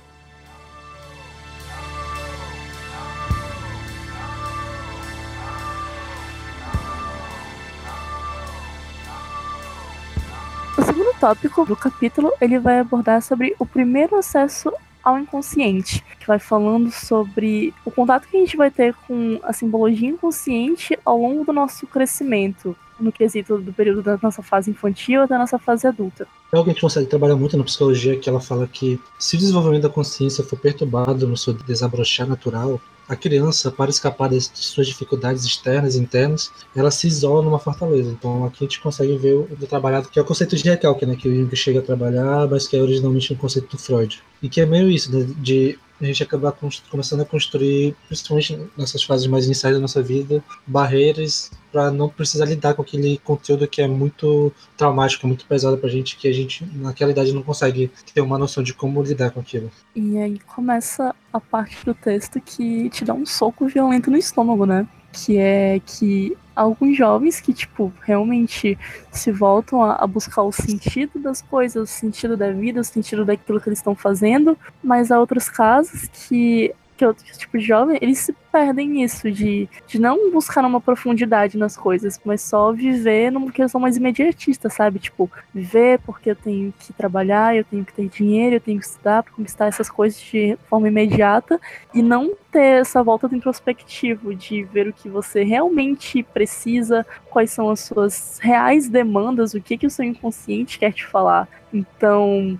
tópico 11.23 11.65
do 11.65 11.73
capítulo 11.73 12.33
ele 12.41 12.59
vai 12.59 12.79
abordar 12.79 13.21
sobre 13.21 13.55
o 13.57 13.65
primeiro 13.65 14.17
acesso 14.17 14.73
ao 15.01 15.17
inconsciente, 15.17 16.03
que 16.19 16.27
vai 16.27 16.37
falando 16.37 16.91
sobre 16.91 17.73
o 17.85 17.91
contato 17.91 18.27
que 18.27 18.35
a 18.35 18.39
gente 18.41 18.57
vai 18.57 18.69
ter 18.69 18.93
com 19.07 19.39
a 19.41 19.53
simbologia 19.53 20.09
inconsciente 20.09 20.99
ao 21.05 21.17
longo 21.17 21.45
do 21.45 21.53
nosso 21.53 21.87
crescimento, 21.87 22.75
no 22.99 23.11
quesito 23.11 23.57
do 23.57 23.73
período 23.73 24.01
da 24.01 24.17
nossa 24.21 24.41
fase 24.41 24.71
infantil 24.71 25.21
até 25.21 25.35
a 25.35 25.39
nossa 25.39 25.59
fase 25.59 25.87
adulta. 25.87 26.27
É 26.51 26.57
algo 26.57 26.65
que 26.65 26.71
a 26.71 26.73
gente 26.73 26.81
consegue 26.81 27.07
trabalhar 27.07 27.35
muito 27.35 27.57
na 27.57 27.63
psicologia, 27.63 28.17
que 28.17 28.29
ela 28.29 28.39
fala 28.39 28.67
que 28.67 28.99
se 29.17 29.35
o 29.35 29.39
desenvolvimento 29.39 29.83
da 29.83 29.89
consciência 29.89 30.43
for 30.43 30.57
perturbado 30.57 31.27
no 31.27 31.35
seu 31.35 31.53
desabrochar 31.53 32.27
natural, 32.27 32.79
a 33.07 33.15
criança, 33.15 33.69
para 33.69 33.89
escapar 33.89 34.29
das 34.29 34.49
suas 34.53 34.87
dificuldades 34.87 35.43
externas 35.43 35.95
e 35.95 35.99
internas, 35.99 36.51
ela 36.75 36.89
se 36.89 37.07
isola 37.07 37.41
numa 37.41 37.59
fortaleza. 37.59 38.09
Então 38.09 38.45
aqui 38.45 38.63
a 38.63 38.67
gente 38.67 38.79
consegue 38.79 39.17
ver 39.17 39.33
o, 39.33 39.47
trabalhado, 39.67 40.07
que 40.09 40.17
é 40.17 40.21
o 40.21 40.25
conceito 40.25 40.55
de 40.55 40.63
recalque, 40.63 41.05
né, 41.05 41.15
que 41.15 41.27
o 41.27 41.35
Jung 41.35 41.53
chega 41.55 41.79
a 41.79 41.83
trabalhar, 41.83 42.47
mas 42.47 42.67
que 42.67 42.77
é 42.77 42.81
originalmente 42.81 43.33
um 43.33 43.37
conceito 43.37 43.69
do 43.69 43.77
Freud. 43.77 44.21
E 44.41 44.47
que 44.47 44.61
é 44.61 44.65
meio 44.65 44.89
isso, 44.89 45.11
né, 45.11 45.27
de 45.37 45.77
a 46.01 46.05
gente 46.05 46.23
acabar 46.23 46.53
começando 46.89 47.21
a 47.21 47.25
construir, 47.25 47.95
principalmente 48.07 48.59
nessas 48.77 49.03
fases 49.03 49.27
mais 49.27 49.45
iniciais 49.45 49.75
da 49.75 49.81
nossa 49.81 50.01
vida, 50.01 50.43
barreiras 50.65 51.51
para 51.71 51.89
não 51.89 52.07
precisar 52.07 52.45
lidar 52.45 52.75
com 52.75 52.83
aquele 52.83 53.17
conteúdo 53.23 53.67
que 53.67 53.81
é 53.81 53.87
muito 53.87 54.51
traumático, 54.77 55.25
muito 55.27 55.45
pesado 55.45 55.77
para 55.77 55.89
a 55.89 55.91
gente, 55.91 56.17
que 56.17 56.27
a 56.27 56.33
gente 56.33 56.63
naquela 56.75 57.11
idade 57.11 57.33
não 57.33 57.41
consegue 57.41 57.91
ter 58.13 58.21
uma 58.21 58.37
noção 58.37 58.61
de 58.61 58.73
como 58.73 59.01
lidar 59.01 59.31
com 59.31 59.39
aquilo. 59.39 59.71
E 59.95 60.17
aí 60.17 60.39
começa 60.39 61.15
a 61.31 61.39
parte 61.39 61.83
do 61.83 61.93
texto 61.93 62.39
que 62.39 62.89
te 62.91 63.03
dá 63.03 63.13
um 63.13 63.25
soco 63.25 63.65
violento 63.67 64.11
no 64.11 64.17
estômago, 64.17 64.65
né? 64.65 64.87
Que 65.11 65.37
é 65.37 65.81
que 65.83 66.37
alguns 66.55 66.97
jovens 66.97 67.39
que, 67.39 67.53
tipo, 67.53 67.91
realmente 68.01 68.77
se 69.11 69.31
voltam 69.31 69.83
a, 69.83 69.95
a, 69.95 70.07
buscar 70.07 70.43
o 70.43 70.51
sentido 70.51 71.19
das 71.19 71.41
coisas, 71.41 71.89
o 71.89 71.91
sentido 71.91 72.37
da 72.37 72.51
vida, 72.51 72.81
o 72.81 72.83
sentido 72.83 73.25
daquilo 73.25 73.59
que 73.59 73.69
eles 73.69 73.79
estão 73.79 73.95
fazendo, 73.95 74.57
mas 74.83 75.11
há 75.11 75.19
outros 75.19 75.49
casos 75.49 76.07
que 76.27 76.73
que 77.03 77.07
outro 77.07 77.37
tipo 77.37 77.57
de 77.57 77.65
jovem, 77.65 77.97
eles 78.01 78.19
se 78.19 78.33
perdem 78.51 78.87
nisso, 78.87 79.29
de, 79.29 79.67
de 79.87 79.99
não 79.99 80.31
buscar 80.31 80.63
uma 80.63 80.79
profundidade 80.79 81.57
nas 81.57 81.75
coisas, 81.75 82.19
mas 82.23 82.41
só 82.41 82.71
viver 82.71 83.31
numa 83.31 83.51
questão 83.51 83.81
mais 83.81 83.97
imediatista, 83.97 84.69
sabe? 84.69 84.99
Tipo, 84.99 85.29
viver 85.53 85.99
porque 85.99 86.31
eu 86.31 86.35
tenho 86.35 86.73
que 86.79 86.93
trabalhar, 86.93 87.55
eu 87.55 87.63
tenho 87.63 87.83
que 87.83 87.93
ter 87.93 88.07
dinheiro, 88.07 88.55
eu 88.55 88.61
tenho 88.61 88.79
que 88.79 88.85
estudar 88.85 89.23
para 89.23 89.33
conquistar 89.33 89.67
essas 89.67 89.89
coisas 89.89 90.19
de 90.19 90.57
forma 90.69 90.87
imediata 90.87 91.59
e 91.93 92.01
não 92.01 92.33
ter 92.51 92.81
essa 92.81 93.03
volta 93.03 93.27
do 93.27 93.35
introspectivo, 93.35 94.33
de 94.33 94.63
ver 94.63 94.87
o 94.87 94.93
que 94.93 95.09
você 95.09 95.43
realmente 95.43 96.23
precisa, 96.23 97.05
quais 97.29 97.51
são 97.51 97.69
as 97.69 97.81
suas 97.81 98.39
reais 98.41 98.87
demandas, 98.87 99.53
o 99.53 99.61
que, 99.61 99.77
que 99.77 99.87
o 99.87 99.89
seu 99.89 100.05
inconsciente 100.05 100.79
quer 100.79 100.93
te 100.93 101.05
falar. 101.05 101.49
Então, 101.73 102.59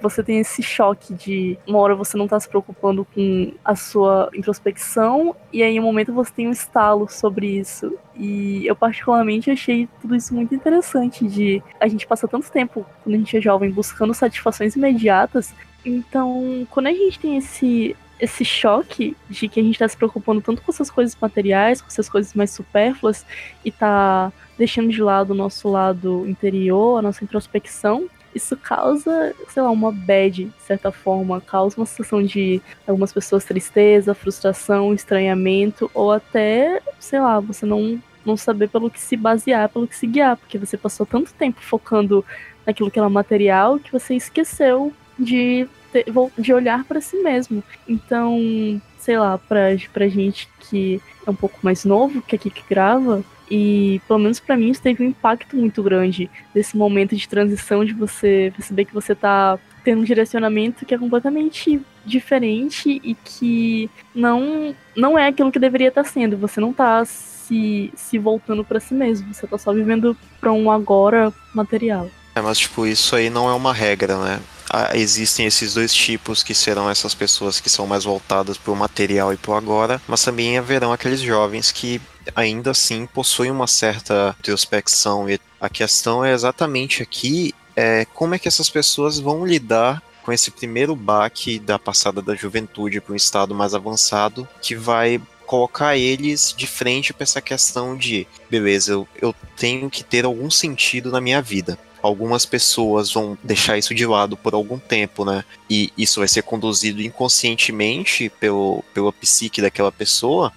você 0.00 0.22
tem 0.22 0.38
esse 0.38 0.62
choque 0.62 1.12
de 1.12 1.58
uma 1.66 1.78
hora 1.78 1.94
você 1.94 2.16
não 2.16 2.26
tá 2.26 2.38
se 2.40 2.48
preocupando 2.48 3.04
com 3.04 3.52
a 3.64 3.76
sua 3.76 4.30
introspecção 4.34 5.36
e 5.52 5.62
aí 5.62 5.76
em 5.76 5.80
um 5.80 5.82
momento 5.82 6.12
você 6.12 6.32
tem 6.32 6.48
um 6.48 6.52
estalo 6.52 7.08
sobre 7.08 7.46
isso. 7.58 7.96
E 8.16 8.66
eu 8.66 8.76
particularmente 8.76 9.50
achei 9.50 9.88
tudo 10.00 10.14
isso 10.14 10.34
muito 10.34 10.54
interessante 10.54 11.26
de 11.26 11.62
a 11.80 11.88
gente 11.88 12.06
passa 12.06 12.28
tanto 12.28 12.50
tempo 12.50 12.86
quando 13.02 13.14
a 13.14 13.18
gente 13.18 13.36
é 13.36 13.40
jovem 13.40 13.70
buscando 13.70 14.14
satisfações 14.14 14.76
imediatas. 14.76 15.54
Então, 15.84 16.66
quando 16.70 16.86
a 16.86 16.92
gente 16.92 17.18
tem 17.18 17.36
esse 17.36 17.96
esse 18.18 18.44
choque 18.44 19.16
de 19.28 19.48
que 19.48 19.60
a 19.60 19.62
gente 19.62 19.78
tá 19.78 19.88
se 19.88 19.96
preocupando 19.96 20.40
tanto 20.40 20.62
com 20.62 20.70
essas 20.70 20.90
coisas 20.90 21.16
materiais, 21.20 21.82
com 21.82 21.88
essas 21.88 22.08
coisas 22.08 22.32
mais 22.32 22.50
supérfluas 22.50 23.26
e 23.64 23.70
tá 23.70 24.32
deixando 24.56 24.88
de 24.88 25.02
lado 25.02 25.32
o 25.32 25.34
nosso 25.34 25.68
lado 25.68 26.24
interior, 26.26 26.98
a 26.98 27.02
nossa 27.02 27.24
introspecção, 27.24 28.08
isso 28.34 28.56
causa, 28.56 29.34
sei 29.48 29.62
lá, 29.62 29.70
uma 29.70 29.92
bad, 29.92 30.44
de 30.44 30.62
certa 30.62 30.90
forma, 30.90 31.40
causa 31.40 31.76
uma 31.76 31.86
sensação 31.86 32.22
de 32.22 32.60
algumas 32.86 33.12
pessoas 33.12 33.44
tristeza, 33.44 34.14
frustração, 34.14 34.92
estranhamento, 34.92 35.90
ou 35.94 36.12
até, 36.12 36.80
sei 36.98 37.20
lá, 37.20 37.40
você 37.40 37.64
não, 37.64 38.00
não 38.24 38.36
saber 38.36 38.68
pelo 38.68 38.90
que 38.90 39.00
se 39.00 39.16
basear, 39.16 39.68
pelo 39.68 39.86
que 39.86 39.96
se 39.96 40.06
guiar, 40.06 40.36
porque 40.36 40.58
você 40.58 40.76
passou 40.76 41.06
tanto 41.06 41.32
tempo 41.34 41.60
focando 41.60 42.24
naquilo 42.66 42.90
que 42.90 42.98
era 42.98 43.08
material 43.08 43.78
que 43.78 43.92
você 43.92 44.14
esqueceu 44.14 44.92
de, 45.18 45.68
ter, 45.92 46.06
de 46.38 46.52
olhar 46.52 46.84
para 46.84 47.00
si 47.00 47.16
mesmo. 47.22 47.62
Então, 47.86 48.80
sei 49.04 49.18
lá, 49.18 49.36
pra, 49.36 49.68
pra 49.92 50.08
gente 50.08 50.48
que 50.60 51.00
é 51.26 51.30
um 51.30 51.34
pouco 51.34 51.58
mais 51.62 51.84
novo, 51.84 52.22
que 52.22 52.34
aqui 52.34 52.48
que 52.50 52.62
grava, 52.68 53.22
e 53.50 54.00
pelo 54.08 54.18
menos 54.18 54.40
para 54.40 54.56
mim 54.56 54.70
isso 54.70 54.80
teve 54.80 55.04
um 55.04 55.08
impacto 55.08 55.54
muito 55.54 55.82
grande 55.82 56.30
desse 56.54 56.74
momento 56.76 57.14
de 57.14 57.28
transição 57.28 57.84
de 57.84 57.92
você 57.92 58.50
perceber 58.56 58.86
que 58.86 58.94
você 58.94 59.14
tá 59.14 59.58
tendo 59.84 60.00
um 60.00 60.04
direcionamento 60.04 60.86
que 60.86 60.94
é 60.94 60.98
completamente 60.98 61.78
diferente 62.06 63.00
e 63.04 63.14
que 63.14 63.90
não 64.14 64.74
não 64.96 65.18
é 65.18 65.28
aquilo 65.28 65.52
que 65.52 65.58
deveria 65.58 65.88
estar 65.88 66.04
tá 66.04 66.08
sendo. 66.08 66.38
Você 66.38 66.58
não 66.58 66.72
tá 66.72 67.04
se, 67.04 67.92
se 67.94 68.18
voltando 68.18 68.64
para 68.64 68.80
si 68.80 68.94
mesmo, 68.94 69.34
você 69.34 69.46
tá 69.46 69.58
só 69.58 69.74
vivendo 69.74 70.16
para 70.40 70.50
um 70.50 70.70
agora 70.70 71.30
material. 71.54 72.08
É, 72.34 72.40
mas 72.40 72.58
tipo, 72.58 72.86
isso 72.86 73.14
aí 73.14 73.28
não 73.28 73.48
é 73.48 73.52
uma 73.52 73.74
regra, 73.74 74.16
né? 74.16 74.40
Ah, 74.76 74.90
existem 74.96 75.46
esses 75.46 75.74
dois 75.74 75.94
tipos 75.94 76.42
que 76.42 76.52
serão 76.52 76.90
essas 76.90 77.14
pessoas 77.14 77.60
que 77.60 77.70
são 77.70 77.86
mais 77.86 78.02
voltadas 78.02 78.58
para 78.58 78.72
o 78.72 78.76
material 78.76 79.32
e 79.32 79.36
para 79.36 79.52
o 79.52 79.54
agora, 79.54 80.02
mas 80.08 80.24
também 80.24 80.58
haverão 80.58 80.92
aqueles 80.92 81.20
jovens 81.20 81.70
que 81.70 82.02
ainda 82.34 82.72
assim 82.72 83.06
possuem 83.06 83.52
uma 83.52 83.68
certa 83.68 84.34
introspecção. 84.40 85.30
E 85.30 85.38
a 85.60 85.68
questão 85.68 86.24
é 86.24 86.32
exatamente 86.32 87.04
aqui 87.04 87.54
é, 87.76 88.04
como 88.06 88.34
é 88.34 88.38
que 88.38 88.48
essas 88.48 88.68
pessoas 88.68 89.20
vão 89.20 89.46
lidar 89.46 90.02
com 90.24 90.32
esse 90.32 90.50
primeiro 90.50 90.96
baque 90.96 91.60
da 91.60 91.78
passada 91.78 92.20
da 92.20 92.34
juventude 92.34 93.00
para 93.00 93.12
um 93.12 93.16
estado 93.16 93.54
mais 93.54 93.74
avançado, 93.74 94.48
que 94.60 94.74
vai 94.74 95.22
colocar 95.46 95.96
eles 95.96 96.52
de 96.56 96.66
frente 96.66 97.12
para 97.12 97.22
essa 97.22 97.40
questão 97.40 97.96
de, 97.96 98.26
beleza, 98.50 98.90
eu, 98.90 99.06
eu 99.22 99.32
tenho 99.56 99.88
que 99.88 100.02
ter 100.02 100.24
algum 100.24 100.50
sentido 100.50 101.12
na 101.12 101.20
minha 101.20 101.40
vida 101.40 101.78
algumas 102.04 102.44
pessoas 102.44 103.10
vão 103.10 103.36
deixar 103.42 103.78
isso 103.78 103.94
de 103.94 104.04
lado 104.04 104.36
por 104.36 104.52
algum 104.52 104.78
tempo, 104.78 105.24
né? 105.24 105.42
E 105.70 105.90
isso 105.96 106.20
vai 106.20 106.28
ser 106.28 106.42
conduzido 106.42 107.00
inconscientemente 107.00 108.30
pelo, 108.38 108.84
pela 108.92 109.10
psique 109.10 109.62
daquela 109.62 109.90
pessoa 109.90 110.52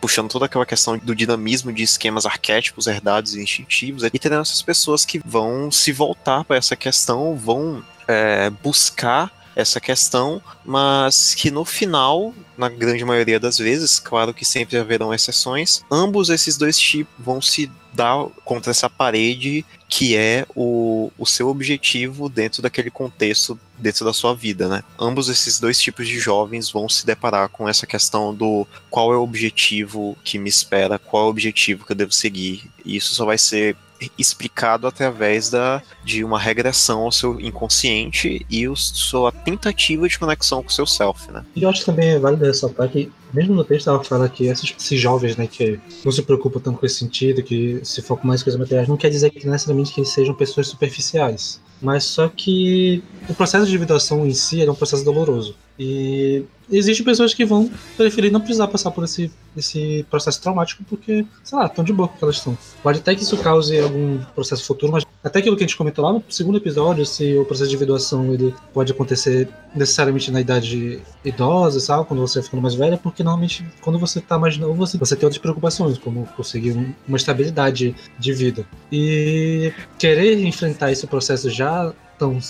puxando 0.00 0.28
toda 0.28 0.46
aquela 0.46 0.66
questão 0.66 0.98
do 0.98 1.14
dinamismo 1.14 1.72
de 1.72 1.84
esquemas 1.84 2.26
arquétipos 2.26 2.88
herdados 2.88 3.36
e 3.36 3.40
instintivos, 3.40 4.02
e 4.02 4.18
terão 4.18 4.40
essas 4.40 4.60
pessoas 4.60 5.04
que 5.04 5.20
vão 5.24 5.70
se 5.70 5.92
voltar 5.92 6.42
para 6.42 6.56
essa 6.56 6.74
questão, 6.74 7.36
vão 7.36 7.80
é, 8.08 8.50
buscar 8.50 9.30
essa 9.54 9.80
questão, 9.80 10.42
mas 10.64 11.36
que 11.36 11.52
no 11.52 11.64
final, 11.64 12.34
na 12.58 12.68
grande 12.68 13.04
maioria 13.04 13.38
das 13.38 13.56
vezes, 13.56 14.00
claro 14.00 14.34
que 14.34 14.44
sempre 14.44 14.76
haverão 14.76 15.14
exceções, 15.14 15.84
ambos 15.88 16.30
esses 16.30 16.56
dois 16.56 16.76
tipos 16.76 17.14
vão 17.16 17.40
se 17.40 17.70
dar 17.94 18.26
contra 18.44 18.70
essa 18.70 18.90
parede 18.90 19.64
que 19.88 20.16
é 20.16 20.44
o, 20.56 21.12
o 21.16 21.24
seu 21.24 21.48
objetivo 21.48 22.28
dentro 22.28 22.60
daquele 22.60 22.90
contexto, 22.90 23.58
dentro 23.78 24.04
da 24.04 24.12
sua 24.12 24.34
vida, 24.34 24.68
né? 24.68 24.82
Ambos 24.98 25.28
esses 25.28 25.60
dois 25.60 25.80
tipos 25.80 26.08
de 26.08 26.18
jovens 26.18 26.70
vão 26.70 26.88
se 26.88 27.06
deparar 27.06 27.48
com 27.48 27.68
essa 27.68 27.86
questão 27.86 28.34
do 28.34 28.66
qual 28.90 29.12
é 29.12 29.16
o 29.16 29.22
objetivo 29.22 30.16
que 30.24 30.38
me 30.38 30.48
espera, 30.48 30.98
qual 30.98 31.24
é 31.24 31.26
o 31.26 31.30
objetivo 31.30 31.86
que 31.86 31.92
eu 31.92 31.96
devo 31.96 32.12
seguir. 32.12 32.68
E 32.84 32.96
isso 32.96 33.14
só 33.14 33.24
vai 33.24 33.38
ser 33.38 33.76
explicado 34.18 34.86
através 34.86 35.50
da, 35.50 35.82
de 36.04 36.24
uma 36.24 36.38
regressão 36.38 37.02
ao 37.02 37.12
seu 37.12 37.40
inconsciente 37.40 38.44
e 38.50 38.66
a 38.66 38.74
sua 38.74 39.30
tentativa 39.30 40.08
de 40.08 40.18
conexão 40.18 40.62
com 40.62 40.68
o 40.68 40.72
seu 40.72 40.86
self, 40.86 41.30
né? 41.30 41.44
E 41.54 41.62
eu 41.62 41.68
acho 41.68 41.84
também 41.84 42.10
é 42.10 42.18
válido 42.18 42.44
ressaltar 42.44 42.88
que, 42.88 43.10
mesmo 43.34 43.54
no 43.54 43.64
texto, 43.64 43.90
ela 43.90 44.02
fala 44.02 44.28
que 44.28 44.46
esses, 44.46 44.74
esses, 44.78 45.00
jovens, 45.00 45.36
né, 45.36 45.46
que 45.46 45.78
não 46.04 46.12
se 46.12 46.22
preocupam 46.22 46.60
tanto 46.60 46.78
com 46.78 46.86
esse 46.86 46.96
sentido, 46.96 47.42
que 47.42 47.80
se 47.82 48.00
focam 48.00 48.26
mais 48.26 48.40
em 48.40 48.44
coisas 48.44 48.58
materiais, 48.58 48.88
não 48.88 48.96
quer 48.96 49.10
dizer 49.10 49.30
que 49.30 49.46
necessariamente 49.46 49.92
que 49.92 50.00
eles 50.00 50.10
sejam 50.10 50.34
pessoas 50.34 50.68
superficiais. 50.68 51.60
Mas 51.82 52.04
só 52.04 52.28
que 52.28 53.02
o 53.28 53.34
processo 53.34 53.66
de 53.66 53.72
individuação 53.72 54.24
em 54.24 54.32
si 54.32 54.62
é 54.62 54.70
um 54.70 54.74
processo 54.74 55.04
doloroso. 55.04 55.56
E 55.78 56.44
existem 56.70 57.04
pessoas 57.04 57.34
que 57.34 57.44
vão 57.44 57.70
preferir 57.96 58.30
não 58.30 58.40
precisar 58.40 58.68
passar 58.68 58.90
por 58.90 59.04
esse, 59.04 59.30
esse 59.56 60.06
processo 60.08 60.40
traumático 60.40 60.84
porque, 60.84 61.26
sei 61.42 61.58
lá, 61.58 61.66
estão 61.66 61.84
de 61.84 61.92
boa 61.92 62.08
com 62.08 62.14
o 62.14 62.18
que 62.18 62.24
elas 62.24 62.36
estão. 62.36 62.56
Pode 62.82 63.00
até 63.00 63.14
que 63.14 63.22
isso 63.22 63.36
cause 63.38 63.78
algum 63.78 64.18
processo 64.34 64.64
futuro, 64.64 64.92
mas 64.92 65.04
até 65.22 65.40
aquilo 65.40 65.56
que 65.56 65.64
a 65.64 65.66
gente 65.66 65.76
comentou 65.76 66.04
lá 66.04 66.12
no 66.12 66.22
segundo 66.28 66.58
episódio, 66.58 67.04
se 67.04 67.36
o 67.36 67.44
processo 67.44 67.70
de 67.70 67.74
individuação 67.74 68.32
ele 68.32 68.54
pode 68.72 68.92
acontecer 68.92 69.48
necessariamente 69.74 70.30
na 70.30 70.40
idade 70.40 71.00
idosa, 71.24 71.80
sabe? 71.80 72.06
Quando 72.06 72.20
você 72.20 72.38
é 72.38 72.42
ficando 72.42 72.62
mais 72.62 72.74
velha, 72.74 72.96
porque 72.96 73.22
normalmente 73.22 73.66
quando 73.80 73.98
você 73.98 74.20
está 74.20 74.38
mais 74.38 74.56
novo, 74.56 74.74
você, 74.74 74.96
você 74.96 75.16
tem 75.16 75.26
outras 75.26 75.40
preocupações, 75.40 75.98
como 75.98 76.26
conseguir 76.36 76.72
um, 76.72 76.92
uma 77.08 77.16
estabilidade 77.16 77.94
de 78.18 78.32
vida. 78.32 78.66
E 78.92 79.72
querer 79.98 80.38
enfrentar 80.44 80.92
esse 80.92 81.06
processo 81.06 81.50
já 81.50 81.92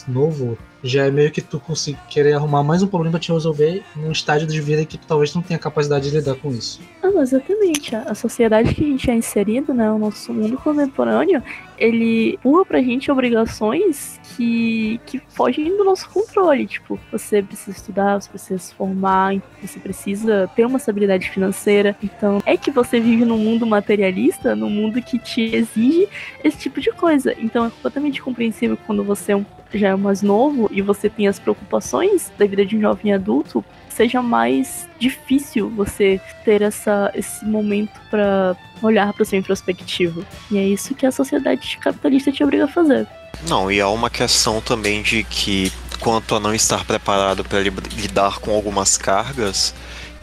novo, 0.09 0.59
já 0.83 1.07
é 1.07 1.11
meio 1.11 1.31
que 1.31 1.41
tu 1.41 1.59
conseguir 1.59 1.99
querer 2.09 2.35
arrumar 2.35 2.63
mais 2.63 2.83
um 2.83 2.87
problema 2.87 3.13
pra 3.13 3.21
te 3.21 3.33
resolver 3.33 3.83
num 3.97 4.13
estágio 4.13 4.47
de 4.47 4.61
vida 4.61 4.85
que 4.85 4.99
tu 4.99 5.07
talvez 5.07 5.35
não 5.35 5.43
tenha 5.43 5.59
capacidade 5.59 6.11
de 6.11 6.17
lidar 6.17 6.35
com 6.37 6.51
isso. 6.51 6.81
Ah, 7.03 7.09
exatamente. 7.21 7.97
A 7.97 8.15
sociedade 8.15 8.75
que 8.75 8.85
a 8.85 8.87
gente 8.87 9.11
é 9.11 9.15
inserido, 9.15 9.73
né, 9.73 9.91
o 9.91 9.99
nosso 9.99 10.33
mundo 10.33 10.57
contemporâneo, 10.59 11.43
ele 11.79 12.35
empurra 12.35 12.65
pra 12.65 12.83
gente 12.83 13.11
obrigações 13.11 14.21
que, 14.23 15.01
que 15.07 15.19
fogem 15.29 15.77
do 15.77 15.85
nosso 15.85 16.09
controle. 16.11 16.67
Tipo, 16.67 16.99
você 17.11 17.43
precisa 17.43 17.77
estudar, 17.77 18.21
você 18.21 18.29
precisa 18.29 18.59
se 18.59 18.75
formar, 18.75 19.37
você 19.61 19.79
precisa 19.79 20.51
ter 20.55 20.65
uma 20.67 20.79
estabilidade 20.79 21.31
financeira. 21.31 21.97
Então, 22.03 22.43
é 22.47 22.57
que 22.57 22.71
você 22.71 23.01
vive 23.01 23.25
num 23.25 23.39
mundo 23.39 23.67
materialista, 23.67 24.55
num 24.55 24.71
mundo 24.71 25.01
que 25.03 25.19
te 25.19 25.55
exige 25.55 26.09
esse 26.43 26.59
tipo 26.59 26.81
de 26.81 26.91
coisa. 26.93 27.35
Então, 27.39 27.67
é 27.67 27.71
completamente 27.71 28.23
compreensível 28.23 28.77
quando 28.87 29.05
você 29.05 29.33
é 29.33 29.37
um 29.37 29.45
já 29.79 29.89
é 29.89 29.97
mais 29.97 30.23
novo 30.23 30.69
e 30.73 30.81
você 30.81 31.09
tem 31.11 31.27
as 31.27 31.39
preocupações 31.39 32.33
da 32.39 32.47
vida 32.47 32.65
de 32.65 32.77
um 32.77 32.81
jovem 32.81 33.13
adulto, 33.13 33.65
seja 33.95 34.21
mais 34.21 34.89
difícil 34.99 35.71
você 35.71 36.21
ter 36.45 36.63
essa, 36.63 37.11
esse 37.15 37.45
momento 37.45 38.01
para 38.11 38.57
olhar 38.83 39.13
para 39.13 39.25
seu 39.25 39.39
introspectivo. 39.39 40.25
E 40.51 40.59
é 40.59 40.65
isso 40.65 40.95
que 40.95 41.07
a 41.07 41.13
sociedade 41.13 41.79
capitalista 41.79 42.33
te 42.33 42.43
obriga 42.43 42.65
a 42.65 42.69
fazer. 42.69 43.07
Não, 43.49 43.71
e 43.71 43.81
há 43.81 43.89
uma 43.89 44.11
questão 44.11 44.61
também 44.61 45.03
de 45.03 45.23
que 45.25 45.73
quanto 46.01 46.35
a 46.35 46.41
não 46.41 46.55
estar 46.55 46.85
preparado 46.85 47.45
para 47.45 47.61
lidar 47.61 48.39
com 48.41 48.53
algumas 48.53 48.99
cargas, 48.99 49.75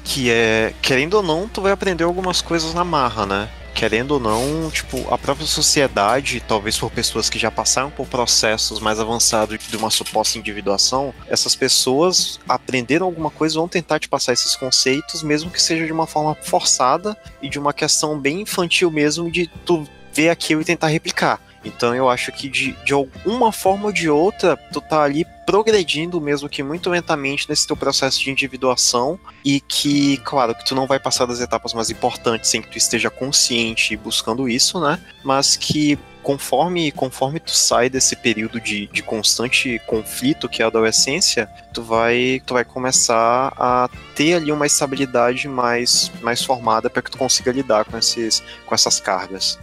que 0.03 0.29
é, 0.29 0.73
querendo 0.81 1.15
ou 1.15 1.23
não, 1.23 1.47
tu 1.47 1.61
vai 1.61 1.71
aprender 1.71 2.03
algumas 2.03 2.41
coisas 2.41 2.73
na 2.73 2.83
marra, 2.83 3.25
né? 3.25 3.49
Querendo 3.73 4.11
ou 4.11 4.19
não, 4.19 4.69
tipo, 4.71 5.11
a 5.13 5.17
própria 5.17 5.47
sociedade, 5.47 6.43
talvez 6.47 6.77
por 6.77 6.91
pessoas 6.91 7.29
que 7.29 7.39
já 7.39 7.49
passaram 7.49 7.89
por 7.89 8.07
processos 8.07 8.79
mais 8.79 8.99
avançados 8.99 9.57
de 9.67 9.77
uma 9.77 9.89
suposta 9.89 10.37
individuação, 10.37 11.13
essas 11.27 11.55
pessoas 11.55 12.39
aprenderam 12.47 13.05
alguma 13.05 13.29
coisa, 13.29 13.55
vão 13.59 13.67
tentar 13.67 13.99
te 13.99 14.09
passar 14.09 14.33
esses 14.33 14.55
conceitos, 14.55 15.23
mesmo 15.23 15.49
que 15.49 15.61
seja 15.61 15.85
de 15.85 15.91
uma 15.91 16.07
forma 16.07 16.35
forçada 16.35 17.17
e 17.41 17.49
de 17.49 17.59
uma 17.59 17.73
questão 17.73 18.19
bem 18.19 18.41
infantil 18.41 18.91
mesmo 18.91 19.31
de 19.31 19.47
tu 19.65 19.87
ver 20.13 20.29
aquilo 20.29 20.61
e 20.61 20.65
tentar 20.65 20.87
replicar. 20.87 21.39
Então 21.63 21.93
eu 21.93 22.09
acho 22.09 22.31
que 22.31 22.49
de, 22.49 22.73
de 22.83 22.93
alguma 22.93 23.51
forma 23.51 23.85
ou 23.85 23.91
de 23.91 24.09
outra, 24.09 24.57
tu 24.71 24.81
tá 24.81 25.03
ali 25.03 25.25
progredindo 25.45 26.19
mesmo 26.21 26.49
que 26.49 26.63
muito 26.63 26.89
lentamente 26.89 27.49
nesse 27.49 27.67
teu 27.67 27.75
processo 27.75 28.19
de 28.19 28.31
individuação 28.31 29.19
e 29.43 29.59
que, 29.59 30.17
claro, 30.17 30.55
que 30.55 30.65
tu 30.65 30.73
não 30.73 30.87
vai 30.87 30.99
passar 30.99 31.25
das 31.25 31.39
etapas 31.39 31.73
mais 31.73 31.89
importantes 31.89 32.49
sem 32.49 32.61
que 32.61 32.69
tu 32.69 32.77
esteja 32.77 33.09
consciente 33.09 33.95
buscando 33.97 34.47
isso, 34.47 34.79
né? 34.79 34.99
Mas 35.23 35.55
que 35.57 35.99
conforme 36.23 36.91
conforme 36.91 37.39
tu 37.39 37.51
sai 37.51 37.89
desse 37.89 38.15
período 38.15 38.61
de, 38.61 38.87
de 38.87 39.01
constante 39.01 39.81
conflito 39.87 40.47
que 40.47 40.61
é 40.61 40.65
a 40.65 40.67
adolescência, 40.67 41.49
tu 41.73 41.81
vai 41.81 42.41
tu 42.45 42.53
vai 42.53 42.63
começar 42.63 43.53
a 43.57 43.89
ter 44.15 44.35
ali 44.35 44.51
uma 44.51 44.67
estabilidade 44.67 45.47
mais 45.47 46.11
mais 46.21 46.43
formada 46.43 46.89
para 46.89 47.01
que 47.01 47.11
tu 47.11 47.17
consiga 47.17 47.51
lidar 47.51 47.85
com 47.85 47.97
esses 47.97 48.43
com 48.65 48.75
essas 48.75 48.99
cargas. 48.99 49.59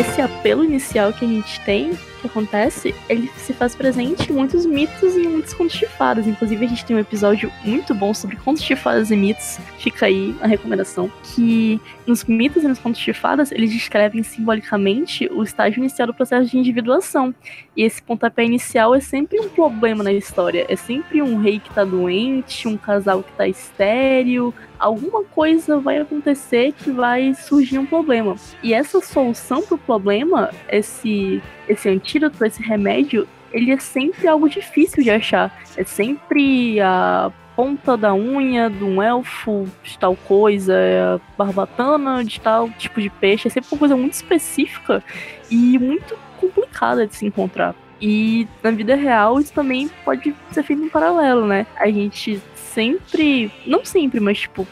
Esse 0.00 0.20
apelo 0.22 0.64
inicial 0.64 1.12
que 1.12 1.26
a 1.26 1.28
gente 1.28 1.60
tem, 1.60 1.92
que 2.20 2.26
acontece, 2.26 2.94
ele 3.08 3.30
se 3.36 3.52
faz 3.52 3.74
presente 3.74 4.30
em 4.30 4.34
muitos 4.34 4.66
mitos 4.66 5.14
e 5.16 5.26
muitos 5.26 5.54
contos 5.54 5.76
de 5.76 5.86
fadas. 5.86 6.26
Inclusive, 6.26 6.64
a 6.64 6.68
gente 6.68 6.84
tem 6.84 6.96
um 6.96 7.00
episódio 7.00 7.50
muito 7.64 7.94
bom 7.94 8.12
sobre 8.12 8.36
contos 8.36 8.62
de 8.62 8.76
fadas 8.76 9.10
e 9.10 9.16
mitos. 9.16 9.58
Fica 9.78 10.06
aí 10.06 10.34
a 10.40 10.46
recomendação. 10.46 11.10
Que 11.22 11.80
nos 12.06 12.24
mitos 12.24 12.62
e 12.62 12.68
nos 12.68 12.78
contos 12.78 13.00
de 13.00 13.12
fadas, 13.12 13.50
eles 13.52 13.72
descrevem 13.72 14.22
simbolicamente 14.22 15.28
o 15.32 15.42
estágio 15.42 15.80
inicial 15.80 16.06
do 16.06 16.14
processo 16.14 16.50
de 16.50 16.58
individuação. 16.58 17.34
E 17.76 17.82
esse 17.82 18.02
pontapé 18.02 18.44
inicial 18.44 18.94
é 18.94 19.00
sempre 19.00 19.40
um 19.40 19.48
problema 19.48 20.04
na 20.04 20.12
história. 20.12 20.66
É 20.68 20.76
sempre 20.76 21.22
um 21.22 21.38
rei 21.38 21.58
que 21.58 21.72
tá 21.72 21.84
doente, 21.84 22.68
um 22.68 22.76
casal 22.76 23.22
que 23.22 23.32
tá 23.32 23.48
estéreo, 23.48 24.54
alguma 24.80 25.22
coisa 25.22 25.78
vai 25.78 25.98
acontecer 25.98 26.72
que 26.72 26.90
vai 26.90 27.34
surgir 27.34 27.78
um 27.78 27.86
problema. 27.86 28.34
E 28.62 28.72
essa 28.72 29.00
solução 29.00 29.62
para 29.62 29.74
o 29.74 29.78
problema, 29.78 30.50
esse, 30.68 31.42
esse 31.70 31.88
antídoto, 31.88 32.44
esse 32.44 32.62
remédio, 32.62 33.26
ele 33.52 33.70
é 33.70 33.78
sempre 33.78 34.26
algo 34.26 34.48
difícil 34.48 35.02
de 35.02 35.10
achar. 35.10 35.56
É 35.76 35.84
sempre 35.84 36.80
a 36.80 37.32
ponta 37.56 37.96
da 37.96 38.14
unha 38.14 38.70
de 38.70 38.84
um 38.84 39.02
elfo 39.02 39.66
de 39.82 39.98
tal 39.98 40.16
coisa, 40.16 40.74
é 40.74 41.00
a 41.00 41.20
barbatana 41.36 42.24
de 42.24 42.40
tal 42.40 42.70
tipo 42.70 43.00
de 43.00 43.10
peixe. 43.10 43.48
É 43.48 43.50
sempre 43.50 43.68
uma 43.72 43.78
coisa 43.78 43.96
muito 43.96 44.14
específica 44.14 45.02
e 45.50 45.78
muito 45.78 46.16
complicada 46.38 47.06
de 47.06 47.14
se 47.14 47.26
encontrar. 47.26 47.74
E 48.00 48.48
na 48.62 48.70
vida 48.70 48.94
real 48.94 49.38
isso 49.38 49.52
também 49.52 49.90
pode 50.04 50.34
ser 50.52 50.62
feito 50.62 50.82
em 50.82 50.88
paralelo, 50.88 51.46
né? 51.46 51.66
A 51.76 51.90
gente 51.90 52.40
sempre, 52.54 53.52
não 53.66 53.84
sempre, 53.84 54.20
mas 54.20 54.38
tipo, 54.38 54.66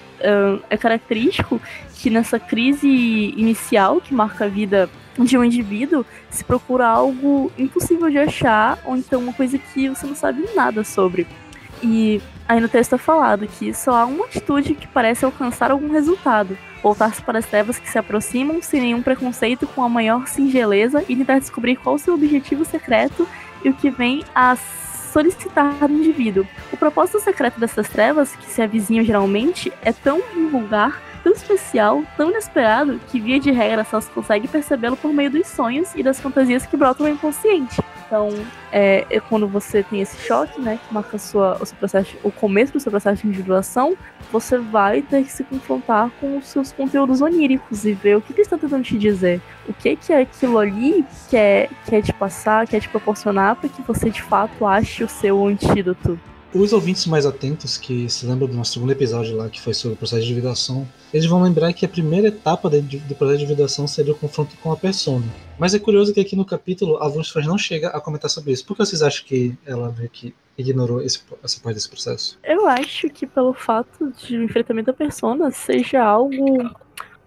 é 0.70 0.76
característico 0.76 1.60
que 2.00 2.08
nessa 2.08 2.38
crise 2.38 2.88
inicial 3.36 4.00
que 4.00 4.14
marca 4.14 4.46
a 4.46 4.48
vida 4.48 4.88
de 5.24 5.36
um 5.36 5.44
indivíduo 5.44 6.04
se 6.30 6.44
procura 6.44 6.86
algo 6.86 7.50
impossível 7.58 8.10
de 8.10 8.18
achar 8.18 8.78
ou 8.84 8.96
então 8.96 9.20
uma 9.20 9.32
coisa 9.32 9.58
que 9.58 9.88
você 9.88 10.06
não 10.06 10.14
sabe 10.14 10.44
nada 10.54 10.84
sobre. 10.84 11.26
E 11.82 12.20
aí 12.48 12.60
no 12.60 12.68
texto 12.68 12.94
é 12.94 12.98
falado 12.98 13.46
que 13.46 13.72
só 13.72 13.94
há 13.94 14.04
uma 14.04 14.24
atitude 14.24 14.74
que 14.74 14.86
parece 14.86 15.24
alcançar 15.24 15.70
algum 15.70 15.90
resultado: 15.90 16.58
voltar-se 16.82 17.22
para 17.22 17.38
as 17.38 17.46
trevas 17.46 17.78
que 17.78 17.88
se 17.88 17.98
aproximam 17.98 18.60
sem 18.60 18.80
nenhum 18.80 19.02
preconceito 19.02 19.66
com 19.66 19.82
a 19.82 19.88
maior 19.88 20.26
singeleza 20.26 21.04
e 21.08 21.16
tentar 21.16 21.38
descobrir 21.38 21.76
qual 21.76 21.94
o 21.94 21.98
seu 21.98 22.14
objetivo 22.14 22.64
secreto 22.64 23.28
e 23.64 23.68
o 23.68 23.74
que 23.74 23.90
vem 23.90 24.24
a 24.34 24.56
solicitar 25.12 25.86
do 25.86 25.94
indivíduo. 25.94 26.46
O 26.72 26.76
propósito 26.76 27.20
secreto 27.20 27.58
dessas 27.58 27.88
trevas, 27.88 28.34
que 28.36 28.46
se 28.46 28.60
avizinham 28.60 29.04
geralmente, 29.04 29.72
é 29.82 29.92
tão 29.92 30.20
vulgar, 30.50 31.00
tão 31.22 31.32
especial, 31.32 32.02
tão 32.16 32.30
inesperado, 32.30 33.00
que 33.08 33.20
via 33.20 33.38
de 33.38 33.50
regra 33.50 33.84
só 33.84 34.00
se 34.00 34.10
consegue 34.10 34.48
percebê-lo 34.48 34.96
por 34.96 35.12
meio 35.12 35.30
dos 35.30 35.46
sonhos 35.46 35.94
e 35.94 36.02
das 36.02 36.20
fantasias 36.20 36.66
que 36.66 36.76
brotam 36.76 37.06
no 37.06 37.12
inconsciente. 37.12 37.80
Então, 38.08 38.30
é, 38.72 39.06
é, 39.10 39.20
quando 39.20 39.46
você 39.46 39.82
tem 39.82 40.00
esse 40.00 40.16
choque, 40.26 40.58
né, 40.58 40.78
que 40.78 40.94
marca 40.94 41.18
sua, 41.18 41.58
o, 41.60 41.66
seu 41.66 41.76
processo, 41.76 42.16
o 42.22 42.32
começo 42.32 42.72
do 42.72 42.80
seu 42.80 42.90
processo 42.90 43.20
de 43.20 43.28
individuação, 43.28 43.94
você 44.32 44.56
vai 44.56 45.02
ter 45.02 45.24
que 45.24 45.30
se 45.30 45.44
confrontar 45.44 46.10
com 46.18 46.38
os 46.38 46.46
seus 46.46 46.72
conteúdos 46.72 47.20
oníricos 47.20 47.84
e 47.84 47.92
ver 47.92 48.16
o 48.16 48.22
que, 48.22 48.32
que 48.32 48.40
está 48.40 48.56
tentando 48.56 48.82
te 48.82 48.96
dizer. 48.96 49.42
O 49.68 49.74
que, 49.74 49.94
que 49.94 50.10
é 50.10 50.22
aquilo 50.22 50.58
ali 50.58 51.04
quer, 51.28 51.68
quer 51.84 52.00
te 52.00 52.14
passar, 52.14 52.66
quer 52.66 52.80
te 52.80 52.88
proporcionar 52.88 53.56
para 53.56 53.68
que 53.68 53.82
você 53.82 54.08
de 54.08 54.22
fato 54.22 54.66
ache 54.66 55.04
o 55.04 55.08
seu 55.08 55.46
antídoto. 55.46 56.18
Os 56.54 56.72
ouvintes 56.72 57.06
mais 57.06 57.26
atentos 57.26 57.76
que 57.76 58.08
se 58.08 58.24
lembram 58.24 58.48
do 58.48 58.56
nosso 58.56 58.72
segundo 58.72 58.90
episódio 58.90 59.36
lá, 59.36 59.50
que 59.50 59.60
foi 59.60 59.74
sobre 59.74 59.94
o 59.94 59.98
processo 59.98 60.22
de 60.22 60.28
individuação, 60.28 60.88
eles 61.12 61.26
vão 61.26 61.42
lembrar 61.42 61.74
que 61.74 61.84
a 61.84 61.88
primeira 61.88 62.28
etapa 62.28 62.70
do 62.70 63.14
processo 63.14 63.38
de 63.38 63.44
individuação 63.44 63.86
seria 63.86 64.14
o 64.14 64.16
confronto 64.16 64.56
com 64.62 64.72
a 64.72 64.76
persona. 64.76 65.26
Mas 65.58 65.74
é 65.74 65.78
curioso 65.78 66.14
que 66.14 66.20
aqui 66.20 66.34
no 66.34 66.46
capítulo 66.46 66.96
a 67.02 67.08
Von 67.08 67.20
não 67.44 67.58
chega 67.58 67.88
a 67.88 68.00
comentar 68.00 68.30
sobre 68.30 68.52
isso. 68.52 68.64
Por 68.64 68.74
que 68.74 68.86
vocês 68.86 69.02
acham 69.02 69.26
que 69.26 69.54
ela 69.66 69.94
meio 69.96 70.08
que 70.08 70.34
ignorou 70.56 71.02
esse, 71.02 71.20
essa 71.44 71.60
parte 71.60 71.74
desse 71.74 71.88
processo? 71.88 72.38
Eu 72.42 72.66
acho 72.66 73.10
que 73.10 73.26
pelo 73.26 73.52
fato 73.52 74.10
de 74.12 74.38
o 74.38 74.42
enfrentamento 74.42 74.86
da 74.86 74.94
persona 74.94 75.50
seja 75.50 76.02
algo 76.02 76.70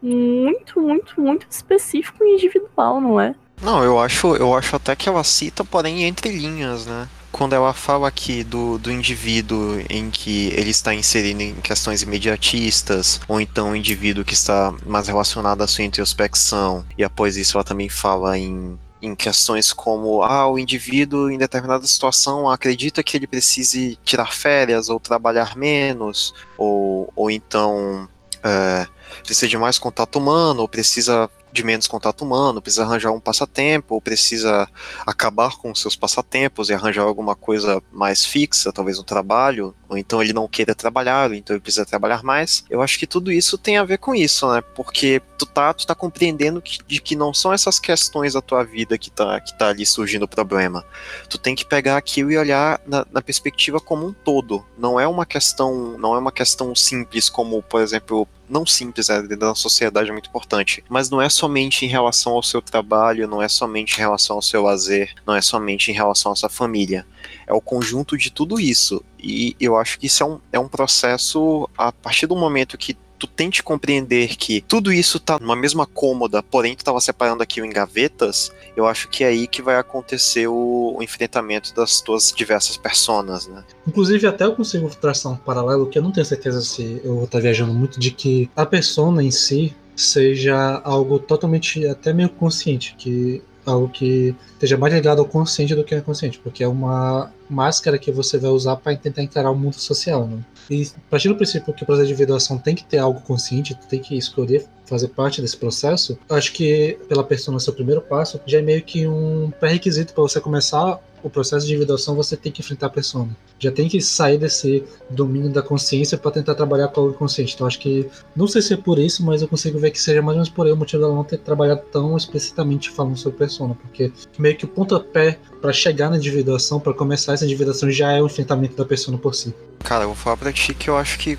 muito, 0.02 0.82
muito, 0.82 1.22
muito 1.22 1.46
específico 1.48 2.24
e 2.24 2.34
individual, 2.34 3.00
não 3.00 3.22
é? 3.22 3.36
Não, 3.62 3.84
eu 3.84 4.00
acho, 4.00 4.36
eu 4.36 4.56
acho 4.56 4.76
até 4.76 4.96
que 4.96 5.08
ela 5.08 5.24
cita, 5.24 5.64
porém, 5.64 6.06
entre 6.06 6.32
linhas, 6.32 6.88
né? 6.88 7.08
Quando 7.32 7.54
ela 7.54 7.74
fala 7.74 8.08
aqui 8.08 8.44
do, 8.44 8.78
do 8.78 8.92
indivíduo 8.92 9.84
em 9.90 10.10
que 10.10 10.48
ele 10.50 10.70
está 10.70 10.94
inserido 10.94 11.42
em 11.42 11.56
questões 11.56 12.02
imediatistas, 12.02 13.20
ou 13.28 13.40
então 13.40 13.72
o 13.72 13.76
indivíduo 13.76 14.26
que 14.26 14.34
está 14.34 14.74
mais 14.86 15.08
relacionado 15.08 15.62
à 15.62 15.68
sua 15.68 15.84
introspecção, 15.84 16.86
e 16.98 17.04
após 17.04 17.38
isso 17.38 17.58
ela 17.58 17.64
também 17.64 17.90
fala 17.90 18.38
em 18.38 18.78
em 19.02 19.16
questões 19.16 19.74
como 19.74 20.22
ah, 20.22 20.48
o 20.48 20.60
indivíduo 20.60 21.32
em 21.32 21.38
determinada 21.38 21.86
situação 21.88 22.48
acredita 22.48 23.02
que 23.02 23.18
ele 23.18 23.26
precise 23.26 23.98
tirar 24.06 24.32
férias 24.32 24.90
ou 24.90 25.00
trabalhar 25.00 25.58
menos, 25.58 26.34
ou, 26.56 27.12
ou 27.16 27.32
então 27.32 28.08
é, 28.44 28.88
precisa 29.24 29.48
de 29.48 29.58
mais 29.58 29.80
contato 29.80 30.18
humano, 30.18 30.62
ou 30.62 30.68
precisa 30.68 31.30
de 31.52 31.64
menos 31.64 31.88
contato 31.88 32.24
humano, 32.24 32.62
precisa 32.62 32.84
arranjar 32.84 33.12
um 33.12 33.20
passatempo, 33.20 33.96
ou 33.96 34.02
precisa 34.02 34.68
acabar 35.06 35.58
com 35.58 35.74
seus 35.76 35.96
passatempos 35.96 36.70
e 36.70 36.74
arranjar 36.74 37.04
alguma 37.04 37.36
coisa 37.36 37.82
mais 37.92 38.26
fixa, 38.26 38.72
talvez 38.72 38.98
um 38.98 39.04
trabalho, 39.04 39.76
ou 39.90 39.98
então 39.98 40.22
ele 40.22 40.34
não 40.34 40.48
queira 40.48 40.74
trabalhar, 40.74 41.30
ou 41.30 41.36
então 41.36 41.56
ele 41.56 41.62
precisa 41.62 41.86
trabalhar 41.86 42.24
mais. 42.24 42.64
Eu 42.70 42.82
acho 42.82 42.98
que 42.98 43.06
tudo 43.06 43.32
isso 43.32 43.58
tem 43.58 43.78
a 43.78 43.84
ver 43.84 43.98
com 43.98 44.16
isso, 44.16 44.52
né? 44.52 44.62
Porque 44.76 45.22
tu 45.38 45.46
tá, 45.46 45.74
tu 45.74 45.86
tá 45.86 45.94
compreendendo 45.94 46.62
que, 46.62 46.80
de 46.88 47.02
que 47.02 47.16
não 47.16 47.34
são 47.34 47.52
essas 47.52 47.80
questões 47.80 48.34
da 48.34 48.42
tua 48.42 48.64
vida 48.64 48.98
que 48.98 49.10
tá, 49.10 49.40
que 49.42 49.58
tá 49.58 49.70
ali 49.70 49.86
surgindo 49.86 50.24
o 50.24 50.28
problema. 50.28 50.86
Tu 51.30 51.38
tem 51.38 51.56
que 51.56 51.66
pegar 51.66 51.98
aquilo 51.98 52.32
e 52.32 52.38
olhar 52.38 52.80
na, 52.86 53.06
na 53.12 53.22
perspectiva 53.22 53.80
como 53.80 54.08
um 54.08 54.14
todo. 54.14 54.66
Não 54.78 55.00
é 55.00 55.08
uma 55.08 55.26
questão, 55.26 55.98
não 55.98 56.16
é 56.16 56.20
uma 56.20 56.32
questão 56.32 56.74
simples 56.76 57.30
como, 57.30 57.62
por 57.62 57.82
exemplo, 57.82 58.28
não 58.52 58.66
simples, 58.66 59.10
é, 59.10 59.22
dentro 59.22 59.40
da 59.40 59.56
sociedade 59.56 60.10
é 60.10 60.12
muito 60.12 60.30
importante, 60.30 60.84
mas 60.90 61.10
não 61.10 61.22
é 61.22 61.30
somente 61.30 61.86
em 61.86 61.88
relação 61.88 62.34
ao 62.34 62.44
seu 62.44 62.62
trabalho, 62.62 63.28
não 63.28 63.42
é 63.42 63.48
somente 63.48 63.96
em 63.96 64.00
relação 64.00 64.36
ao 64.36 64.42
seu 64.42 64.62
lazer, 64.62 65.14
não 65.26 65.34
é 65.34 65.42
somente 65.42 65.90
em 65.90 65.94
relação 65.94 66.32
à 66.34 66.36
sua 66.36 66.50
família. 66.50 67.06
É 67.48 67.54
o 67.54 67.62
conjunto 67.62 68.18
de 68.18 68.30
tudo 68.30 68.60
isso. 68.60 69.04
E 69.18 69.56
eu 69.60 69.78
acho 69.78 69.98
que 69.98 70.08
isso 70.08 70.22
é 70.22 70.26
um, 70.26 70.40
é 70.52 70.60
um 70.60 70.68
processo, 70.68 71.70
a 71.78 71.92
partir 71.92 72.28
do 72.28 72.36
momento 72.36 72.78
que 72.78 72.98
tu 73.22 73.28
tente 73.28 73.62
compreender 73.62 74.36
que 74.36 74.62
tudo 74.62 74.92
isso 74.92 75.20
tá 75.20 75.38
numa 75.40 75.56
mesma 75.56 75.86
cômoda, 75.86 76.42
porém 76.42 76.76
tu 76.76 76.84
tava 76.84 77.00
separando 77.00 77.44
aquilo 77.44 77.68
em 77.68 77.70
gavetas, 77.70 78.52
eu 78.76 78.88
acho 78.88 79.08
que 79.10 79.24
é 79.24 79.28
aí 79.28 79.46
que 79.46 79.62
vai 79.62 79.76
acontecer 79.76 80.48
o, 80.48 80.96
o 80.98 81.04
enfrentamento 81.04 81.72
das 81.76 82.02
tuas 82.02 82.34
diversas 82.36 82.78
personas, 82.78 83.46
né? 83.46 83.64
Inclusive, 83.88 84.26
até 84.26 84.46
eu 84.46 84.56
consigo 84.56 84.90
traçar 84.96 85.32
um 85.32 85.36
paralelo 85.36 85.88
que 85.88 86.00
eu 86.00 86.02
não 86.02 86.12
tenho 86.12 86.26
certeza 86.26 86.62
se 86.62 87.00
eu 87.04 87.14
vou 87.14 87.26
estar 87.26 87.40
viajando 87.40 87.72
muito, 87.72 88.00
de 88.00 88.10
que 88.10 88.50
a 88.56 88.66
persona 88.66 89.24
em 89.24 89.30
si 89.30 89.76
seja 89.96 90.82
algo 90.84 91.20
totalmente 91.20 91.86
até 91.86 92.12
meio 92.12 92.30
consciente, 92.30 92.96
que 92.98 93.44
algo 93.66 93.90
que 93.90 94.36
esteja 94.54 94.78
mais 94.78 94.94
ligado 94.94 95.20
ao 95.20 95.26
consciente 95.26 95.76
do 95.76 95.84
que 95.84 95.94
ao 95.94 96.00
inconsciente, 96.00 96.40
porque 96.40 96.64
é 96.64 96.68
uma 96.68 97.32
máscara 97.50 97.98
que 97.98 98.12
você 98.12 98.38
vai 98.38 98.52
usar 98.52 98.76
para 98.78 98.96
tentar 98.96 99.22
encarar 99.22 99.52
o 99.52 99.56
mundo 99.56 99.76
social, 99.76 100.26
né? 100.28 100.40
E 100.70 100.84
a 100.84 101.10
partir 101.10 101.28
do 101.28 101.36
princípio 101.36 101.74
que 101.74 101.84
o 101.84 101.86
processo 101.86 102.08
de 102.08 102.14
individuação 102.14 102.58
tem 102.58 102.76
que 102.76 102.84
ter 102.84 102.98
algo 102.98 103.20
consciente, 103.22 103.78
tem 103.90 104.00
que 104.00 104.18
escolher 104.18 104.66
fazer 104.86 105.08
parte 105.10 105.42
desse 105.42 105.56
processo, 105.56 106.18
acho 106.30 106.52
que 106.52 106.98
pela 107.08 107.24
persona 107.24 107.60
ser 107.60 107.70
o 107.70 107.74
primeiro 107.74 108.02
passo 108.02 108.42
já 108.46 108.60
é 108.60 108.62
meio 108.62 108.82
que 108.82 109.08
um 109.08 109.52
pré-requisito 109.60 110.14
para 110.14 110.22
você 110.22 110.40
começar 110.42 111.00
o 111.24 111.30
processo 111.30 111.66
de 111.66 111.74
individuação, 111.74 112.16
você 112.16 112.36
tem 112.36 112.52
que 112.52 112.62
enfrentar 112.62 112.88
a 112.88 112.90
persona. 112.90 113.36
Já 113.60 113.72
tem 113.72 113.88
que 113.88 114.02
sair 114.02 114.38
desse 114.38 114.84
domínio 115.10 115.50
da 115.50 115.62
consciência 115.62 116.18
para 116.18 116.32
tentar 116.32 116.56
trabalhar 116.56 116.88
com 116.90 117.02
o 117.02 117.10
inconsciente. 117.12 117.54
Então 117.54 117.68
acho 117.68 117.80
que, 117.80 118.10
não 118.36 118.48
sei 118.48 118.62
se 118.62 118.74
é 118.74 118.78
por 118.78 119.00
isso, 119.00 119.24
mas 119.26 119.42
eu 119.42 119.48
consigo 119.48 119.80
ver 119.80 119.92
que 119.92 120.00
seja 120.00 120.22
mais 120.22 120.36
ou 120.36 120.38
menos 120.38 120.50
por 120.50 120.66
aí 120.66 120.72
o 120.72 120.78
motivo 120.78 121.02
dela 121.02 121.16
não 121.16 121.24
ter 121.24 121.38
trabalhado 121.38 121.82
tão 121.92 122.16
explicitamente 122.18 122.90
falando 122.90 123.18
sobre 123.18 123.38
persona, 123.38 123.76
porque 123.76 124.12
meio 124.38 124.56
que 124.56 124.66
o 124.66 124.68
pontapé 124.68 125.40
para 125.62 125.72
chegar 125.72 126.10
na 126.10 126.18
individuação, 126.18 126.80
para 126.80 126.94
começar 126.94 127.34
essa 127.34 127.46
individuação, 127.46 127.92
já 127.92 128.12
é 128.12 128.22
o 128.22 128.26
enfrentamento 128.26 128.76
da 128.76 128.86
persona 128.86 129.18
por 129.18 129.36
si. 129.36 129.54
Cara, 129.84 130.04
eu 130.04 130.08
vou 130.08 130.16
falar 130.16 130.38
pra 130.38 130.52
ti 130.52 130.74
que 130.74 130.90
eu 130.90 130.98
acho 130.98 131.20
que 131.20 131.38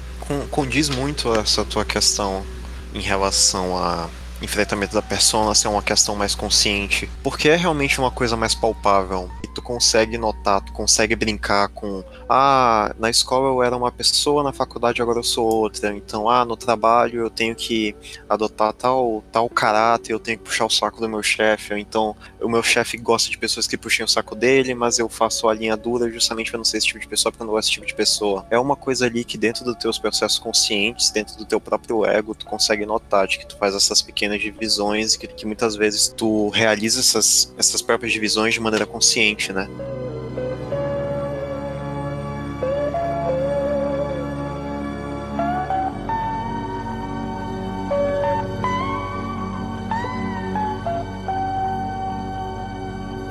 condiz 0.50 0.88
muito 0.88 1.34
essa 1.34 1.64
tua 1.64 1.84
questão 1.84 2.42
em 2.94 3.00
relação 3.00 3.76
a 3.76 4.08
enfrentamento 4.42 4.94
da 4.94 5.02
persona 5.02 5.55
ser 5.55 5.68
uma 5.68 5.83
questão 5.83 6.14
mais 6.14 6.35
consciente, 6.35 7.09
porque 7.22 7.48
é 7.48 7.57
realmente 7.57 7.98
uma 7.98 8.11
coisa 8.11 8.37
mais 8.37 8.55
palpável 8.55 9.31
tu 9.52 9.62
consegue 9.62 10.16
notar, 10.16 10.61
tu 10.61 10.72
consegue 10.72 11.14
brincar 11.14 11.68
com 11.68 12.02
ah, 12.28 12.94
na 12.98 13.11
escola 13.11 13.48
eu 13.48 13.62
era 13.62 13.76
uma 13.76 13.92
pessoa, 13.92 14.42
na 14.42 14.52
faculdade 14.52 15.02
agora 15.02 15.18
eu 15.18 15.22
sou 15.22 15.46
outra. 15.46 15.94
Então, 15.94 16.28
ah, 16.28 16.44
no 16.44 16.57
trabalho 16.57 17.20
eu 17.20 17.31
tenho 17.31 17.55
que 17.55 17.94
adotar 18.28 18.72
tal, 18.72 19.22
tal 19.31 19.48
caráter, 19.48 20.12
eu 20.12 20.18
tenho 20.18 20.38
que 20.38 20.44
puxar 20.44 20.64
o 20.64 20.70
saco 20.70 21.00
do 21.00 21.09
meu 21.09 21.22
chefe. 21.22 21.74
Então, 21.74 22.16
o 22.40 22.48
meu 22.48 22.62
chefe 22.62 22.96
gosta 22.96 23.31
de 23.31 23.38
pessoas 23.38 23.66
que 23.66 23.76
puxem 23.76 24.05
o 24.05 24.09
saco 24.09 24.35
dele, 24.35 24.74
mas 24.74 24.98
eu 24.98 25.09
faço 25.09 25.48
a 25.48 25.55
linha 25.55 25.76
dura 25.76 26.11
justamente 26.11 26.50
para 26.50 26.59
não 26.59 26.64
ser 26.64 26.78
esse 26.78 26.87
tipo 26.87 27.00
de 27.00 27.09
pessoa, 27.09 27.33
eu 27.38 27.44
não 27.44 27.52
gosto 27.52 27.66
desse 27.66 27.72
tipo 27.72 27.87
de 27.87 27.94
pessoa. 27.94 28.46
É 28.50 28.59
uma 28.59 28.76
coisa 28.76 29.07
ali 29.07 29.24
que 29.24 29.37
dentro 29.37 29.64
dos 29.64 29.76
teus 29.76 29.98
processos 29.98 30.38
conscientes, 30.38 31.11
dentro 31.11 31.37
do 31.37 31.44
teu 31.44 31.61
próprio 31.61 32.07
ego, 32.07 32.35
tu 32.35 32.46
consegue 32.46 32.87
notar 32.87 33.26
de 33.26 33.38
que 33.38 33.46
tu 33.46 33.57
faz 33.57 33.74
essas 33.74 34.00
pequenas 34.00 34.31
divisões 34.40 35.14
e 35.14 35.18
que, 35.18 35.26
que 35.26 35.46
muitas 35.46 35.76
vezes 35.76 36.08
tu 36.08 36.48
realiza 36.48 37.00
essas, 37.00 37.52
essas 37.58 37.82
próprias 37.82 38.12
divisões 38.12 38.54
de 38.54 38.60
maneira 38.60 38.86
consciente 38.86 39.52
né? 39.52 39.68